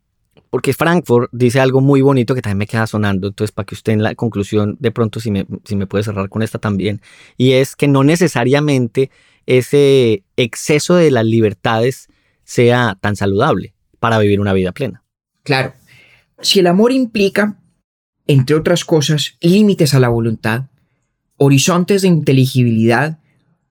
porque 0.50 0.74
Frankfurt 0.74 1.30
dice 1.32 1.60
algo 1.60 1.82
muy 1.82 2.02
bonito 2.02 2.34
que 2.34 2.42
también 2.42 2.60
me 2.60 2.68
queda 2.68 2.88
sonando, 2.88 3.28
entonces 3.28 3.52
para 3.52 3.66
que 3.66 3.76
usted 3.76 3.94
en 3.94 4.04
la 4.04 4.16
conclusión 4.16 4.78
de 4.80 4.92
pronto 4.92 5.20
si 5.20 5.32
me, 5.32 5.46
si 5.66 5.76
me 5.76 5.88
puede 5.88 6.04
cerrar 6.04 6.30
con 6.30 6.42
esta 6.42 6.60
también, 6.60 7.02
y 7.38 7.54
es 7.54 7.76
que 7.76 7.88
no 7.88 8.04
necesariamente 8.04 9.12
ese 9.46 10.24
exceso 10.36 10.96
de 10.96 11.12
las 11.12 11.26
libertades 11.26 12.08
sea 12.48 12.98
tan 13.00 13.16
saludable 13.16 13.76
para 14.00 14.18
vivir 14.18 14.40
una 14.40 14.54
vida 14.54 14.72
plena. 14.72 15.04
Claro, 15.44 15.74
si 16.40 16.60
el 16.60 16.68
amor 16.68 16.94
implica, 16.94 17.60
entre 18.26 18.56
otras 18.56 18.86
cosas, 18.86 19.36
límites 19.42 19.94
a 19.94 20.00
la 20.00 20.08
voluntad, 20.08 20.68
horizontes 21.36 22.02
de 22.02 22.08
inteligibilidad, 22.08 23.20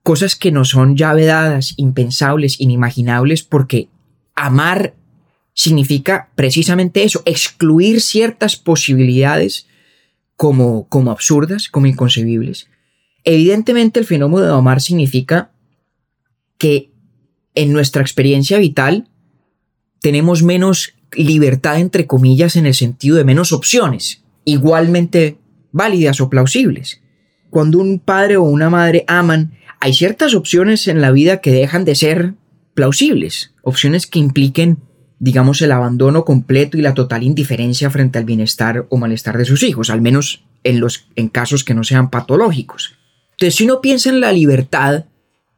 cosas 0.03 0.37
que 0.37 0.53
no 0.53 0.65
son 0.65 0.97
ya 0.97 1.15
vedadas, 1.15 1.75
impensables, 1.79 2.61
inimaginables, 2.61 3.43
porque 3.43 3.89
amar 4.35 4.95
significa 5.55 6.29
precisamente 6.35 7.03
eso, 7.03 7.23
excluir 7.25 8.03
ciertas 8.03 8.57
posibilidades 8.57 9.67
como, 10.37 10.87
como 10.89 11.11
absurdas, 11.11 11.71
como 11.71 11.87
inconcebibles. 11.87 12.69
Evidentemente 13.25 13.99
el 13.99 14.07
fenómeno 14.07 14.47
de 14.47 14.53
amar 14.53 14.83
significa 14.83 15.51
que 16.59 16.91
en 17.57 17.73
nuestra 17.73 18.03
experiencia 18.03 18.59
vital 18.59 19.09
tenemos 20.01 20.45
menos 20.45 20.95
libertad, 21.13 21.81
entre 21.81 22.07
comillas, 22.07 22.55
en 22.55 22.67
el 22.67 22.75
sentido 22.75 23.17
de 23.17 23.25
menos 23.25 23.53
opciones, 23.53 24.23
igualmente 24.45 25.39
válidas 25.73 26.21
o 26.21 26.31
plausibles. 26.31 27.01
Cuando 27.51 27.79
un 27.81 27.99
padre 27.99 28.37
o 28.37 28.45
una 28.45 28.71
madre 28.71 29.05
aman, 29.09 29.55
hay 29.81 29.95
ciertas 29.95 30.35
opciones 30.35 30.87
en 30.87 31.01
la 31.01 31.11
vida 31.11 31.41
que 31.41 31.51
dejan 31.51 31.85
de 31.85 31.97
ser 31.97 32.35
plausibles, 32.75 33.53
opciones 33.63 34.07
que 34.07 34.21
impliquen 34.21 34.79
digamos, 35.19 35.63
el 35.63 35.73
abandono 35.73 36.25
completo 36.25 36.77
y 36.77 36.83
la 36.83 36.95
total 36.95 37.23
indiferencia 37.23 37.91
frente 37.91 38.19
al 38.19 38.25
bienestar 38.25 38.87
o 38.91 38.97
malestar 38.97 39.39
de 39.39 39.45
sus 39.45 39.63
hijos, 39.63 39.91
al 39.91 40.01
menos 40.01 40.45
en, 40.65 40.81
los, 40.81 41.09
en 41.17 41.29
casos 41.29 41.65
que 41.65 41.75
no 41.75 41.85
sean 41.85 42.11
patológicos. 42.11 42.95
Entonces, 43.33 43.55
si 43.55 43.65
uno 43.65 43.81
piensa 43.81 44.11
en 44.11 44.21
la 44.21 44.33
libertad 44.33 45.07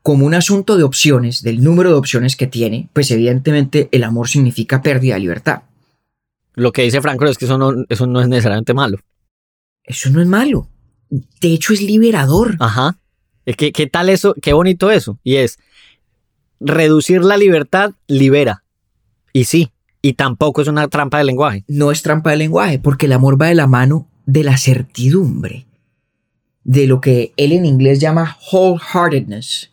como 0.02 0.26
un 0.26 0.34
asunto 0.34 0.76
de 0.76 0.84
opciones, 0.84 1.42
del 1.42 1.62
número 1.62 1.90
de 1.90 1.96
opciones 1.96 2.36
que 2.36 2.46
tiene, 2.46 2.88
pues 2.92 3.10
evidentemente 3.10 3.88
el 3.92 4.04
amor 4.04 4.28
significa 4.28 4.82
pérdida 4.82 5.14
de 5.14 5.20
libertad. 5.20 5.62
Lo 6.54 6.72
que 6.72 6.82
dice 6.82 7.00
Franco 7.00 7.24
es 7.26 7.38
que 7.38 7.44
eso 7.44 7.58
no, 7.58 7.72
eso 7.88 8.06
no 8.06 8.20
es 8.20 8.28
necesariamente 8.28 8.74
malo. 8.74 8.98
Eso 9.84 10.10
no 10.10 10.20
es 10.20 10.26
malo. 10.26 10.68
De 11.08 11.52
hecho, 11.52 11.72
es 11.72 11.82
liberador. 11.82 12.56
Ajá. 12.58 12.98
¿Qué, 13.44 13.72
¿Qué 13.72 13.86
tal 13.86 14.08
eso? 14.08 14.34
Qué 14.42 14.52
bonito 14.52 14.90
eso. 14.90 15.18
Y 15.22 15.36
es, 15.36 15.58
reducir 16.60 17.22
la 17.22 17.36
libertad 17.36 17.92
libera. 18.06 18.64
Y 19.32 19.44
sí, 19.44 19.70
y 20.02 20.14
tampoco 20.14 20.62
es 20.62 20.68
una 20.68 20.88
trampa 20.88 21.18
de 21.18 21.24
lenguaje. 21.24 21.64
No 21.68 21.90
es 21.90 22.02
trampa 22.02 22.30
de 22.30 22.36
lenguaje, 22.36 22.78
porque 22.78 23.06
el 23.06 23.12
amor 23.12 23.40
va 23.40 23.46
de 23.46 23.54
la 23.54 23.66
mano 23.66 24.08
de 24.26 24.44
la 24.44 24.58
certidumbre, 24.58 25.66
de 26.64 26.86
lo 26.86 27.00
que 27.00 27.32
él 27.36 27.52
en 27.52 27.64
inglés 27.64 27.98
llama 28.00 28.36
wholeheartedness. 28.52 29.70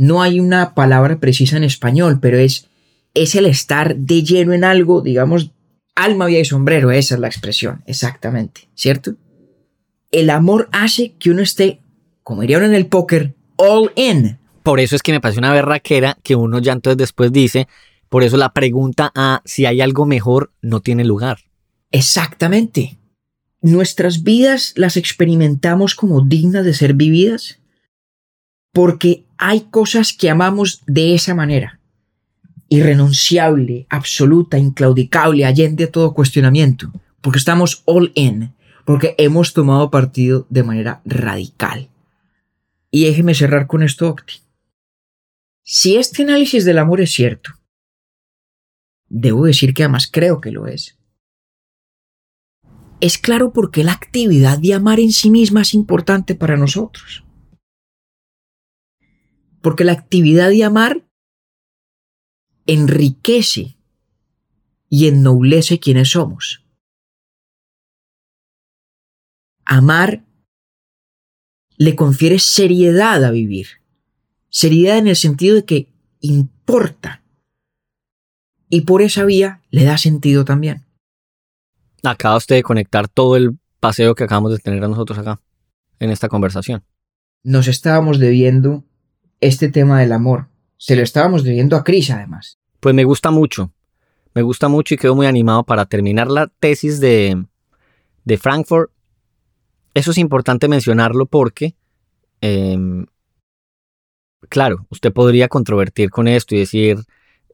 No 0.00 0.22
hay 0.22 0.40
una 0.40 0.74
palabra 0.74 1.18
precisa 1.18 1.58
en 1.58 1.64
español, 1.64 2.20
pero 2.22 2.38
es, 2.38 2.70
es 3.12 3.34
el 3.34 3.44
estar 3.44 3.96
de 3.96 4.22
lleno 4.22 4.54
en 4.54 4.64
algo, 4.64 5.02
digamos, 5.02 5.50
alma, 5.94 6.24
vida 6.24 6.38
y 6.38 6.46
sombrero, 6.46 6.90
esa 6.90 7.16
es 7.16 7.20
la 7.20 7.26
expresión, 7.26 7.82
exactamente, 7.84 8.70
¿cierto? 8.74 9.16
El 10.10 10.30
amor 10.30 10.70
hace 10.72 11.12
que 11.18 11.30
uno 11.30 11.42
esté, 11.42 11.80
como 12.22 12.40
dirían 12.40 12.64
en 12.64 12.72
el 12.72 12.86
póker, 12.86 13.34
all 13.56 13.92
in. 13.94 14.38
Por 14.62 14.80
eso 14.80 14.96
es 14.96 15.02
que 15.02 15.12
me 15.12 15.20
parece 15.20 15.38
una 15.38 15.52
berraquera 15.52 16.16
que 16.22 16.34
uno 16.34 16.60
ya 16.60 16.72
entonces 16.72 16.96
después 16.96 17.30
dice, 17.30 17.68
por 18.08 18.24
eso 18.24 18.38
la 18.38 18.54
pregunta 18.54 19.12
a 19.14 19.42
si 19.44 19.66
hay 19.66 19.82
algo 19.82 20.06
mejor 20.06 20.50
no 20.62 20.80
tiene 20.80 21.04
lugar. 21.04 21.40
Exactamente. 21.90 22.96
Nuestras 23.60 24.22
vidas 24.22 24.72
las 24.76 24.96
experimentamos 24.96 25.94
como 25.94 26.22
dignas 26.22 26.64
de 26.64 26.72
ser 26.72 26.94
vividas 26.94 27.59
porque 28.72 29.24
hay 29.36 29.62
cosas 29.70 30.12
que 30.12 30.30
amamos 30.30 30.82
de 30.86 31.14
esa 31.14 31.34
manera. 31.34 31.80
Irrenunciable, 32.68 33.86
absoluta, 33.88 34.58
inclaudicable, 34.58 35.44
allende 35.44 35.86
todo 35.86 36.14
cuestionamiento. 36.14 36.92
Porque 37.20 37.38
estamos 37.38 37.82
all 37.84 38.12
in. 38.14 38.52
Porque 38.84 39.14
hemos 39.18 39.52
tomado 39.52 39.90
partido 39.90 40.46
de 40.50 40.62
manera 40.62 41.00
radical. 41.04 41.88
Y 42.90 43.04
déjeme 43.04 43.34
cerrar 43.34 43.66
con 43.66 43.82
esto, 43.82 44.08
Octi. 44.08 44.34
Si 45.62 45.96
este 45.96 46.22
análisis 46.22 46.64
del 46.64 46.78
amor 46.78 47.00
es 47.00 47.12
cierto, 47.12 47.52
Debo 49.10 49.44
decir 49.44 49.74
que 49.74 49.82
además 49.82 50.08
creo 50.10 50.40
que 50.40 50.52
lo 50.52 50.68
es. 50.68 50.96
Es 53.00 53.18
claro 53.18 53.52
por 53.52 53.72
qué 53.72 53.82
la 53.82 53.92
actividad 53.92 54.58
de 54.58 54.72
amar 54.72 55.00
en 55.00 55.10
sí 55.10 55.30
misma 55.30 55.62
es 55.62 55.74
importante 55.74 56.36
para 56.36 56.56
nosotros. 56.56 57.24
Porque 59.60 59.84
la 59.84 59.92
actividad 59.92 60.50
de 60.50 60.64
amar 60.64 61.06
enriquece 62.66 63.76
y 64.88 65.08
ennoblece 65.08 65.78
quienes 65.78 66.10
somos. 66.10 66.64
Amar 69.64 70.24
le 71.76 71.96
confiere 71.96 72.38
seriedad 72.38 73.24
a 73.24 73.30
vivir. 73.30 73.68
Seriedad 74.48 74.98
en 74.98 75.08
el 75.08 75.16
sentido 75.16 75.56
de 75.56 75.64
que 75.64 75.92
importa 76.20 77.22
y 78.70 78.82
por 78.82 79.02
esa 79.02 79.24
vía 79.24 79.60
le 79.70 79.84
da 79.84 79.98
sentido 79.98 80.44
también. 80.44 80.86
Acaba 82.02 82.36
usted 82.36 82.56
de 82.56 82.62
conectar 82.62 83.08
todo 83.08 83.36
el 83.36 83.58
paseo 83.80 84.14
que 84.14 84.24
acabamos 84.24 84.52
de 84.52 84.58
tener 84.58 84.82
a 84.82 84.88
nosotros 84.88 85.18
acá, 85.18 85.40
en 85.98 86.10
esta 86.10 86.28
conversación. 86.28 86.84
Nos 87.42 87.68
estábamos 87.68 88.18
debiendo 88.18 88.84
este 89.40 89.68
tema 89.68 90.00
del 90.00 90.12
amor. 90.12 90.48
Se 90.76 90.96
lo 90.96 91.02
estábamos 91.02 91.44
debiendo 91.44 91.76
a 91.76 91.84
Cris, 91.84 92.10
además. 92.10 92.58
Pues 92.80 92.94
me 92.94 93.04
gusta 93.04 93.30
mucho. 93.30 93.72
Me 94.34 94.42
gusta 94.42 94.68
mucho 94.68 94.94
y 94.94 94.96
quedo 94.96 95.14
muy 95.14 95.26
animado 95.26 95.64
para 95.64 95.86
terminar 95.86 96.30
la 96.30 96.46
tesis 96.46 97.00
de, 97.00 97.44
de 98.24 98.38
Frankfurt. 98.38 98.90
Eso 99.92 100.12
es 100.12 100.18
importante 100.18 100.68
mencionarlo 100.68 101.26
porque, 101.26 101.74
em, 102.40 103.06
claro, 104.48 104.86
usted 104.88 105.12
podría 105.12 105.48
controvertir 105.48 106.10
con 106.10 106.28
esto 106.28 106.54
y 106.54 106.60
decir, 106.60 106.98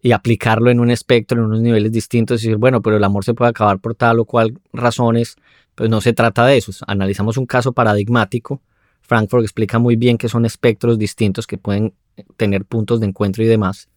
y 0.02 0.12
aplicarlo 0.12 0.70
en 0.70 0.80
un 0.80 0.90
espectro, 0.90 1.38
en 1.38 1.46
unos 1.46 1.62
niveles 1.62 1.90
distintos 1.90 2.42
y 2.42 2.46
decir, 2.46 2.58
bueno, 2.58 2.82
pero 2.82 2.96
el 2.98 3.04
amor 3.04 3.24
se 3.24 3.34
puede 3.34 3.50
acabar 3.50 3.78
por 3.80 3.94
tal 3.94 4.20
o 4.20 4.26
cual 4.26 4.60
razones, 4.72 5.36
pues 5.74 5.88
no 5.88 6.00
se 6.00 6.12
trata 6.12 6.44
de 6.46 6.58
eso. 6.58 6.72
Analizamos 6.86 7.38
un 7.38 7.46
caso 7.46 7.72
paradigmático. 7.72 8.60
Frankfurt 9.06 9.42
explica 9.42 9.78
muy 9.78 9.96
bien 9.96 10.18
que 10.18 10.28
son 10.28 10.44
espectros 10.44 10.98
distintos 10.98 11.46
que 11.46 11.58
pueden 11.58 11.94
tener 12.36 12.64
puntos 12.64 13.00
de 13.00 13.06
encuentro 13.06 13.44
y 13.44 13.46
demás, 13.46 13.88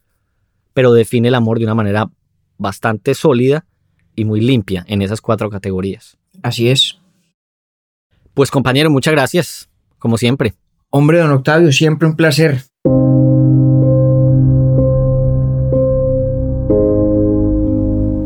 pero 0.72 0.92
define 0.92 1.28
el 1.28 1.34
amor 1.34 1.58
de 1.58 1.64
una 1.64 1.74
manera 1.74 2.10
bastante 2.58 3.14
sólida 3.14 3.66
y 4.14 4.24
muy 4.24 4.40
limpia 4.40 4.84
en 4.86 5.02
esas 5.02 5.20
cuatro 5.20 5.50
categorías. 5.50 6.18
Así 6.42 6.68
es. 6.68 6.98
Pues 8.34 8.50
compañero, 8.50 8.90
muchas 8.90 9.12
gracias, 9.12 9.68
como 9.98 10.16
siempre. 10.16 10.54
Hombre, 10.90 11.18
don 11.18 11.30
Octavio, 11.30 11.72
siempre 11.72 12.08
un 12.08 12.16
placer. 12.16 12.62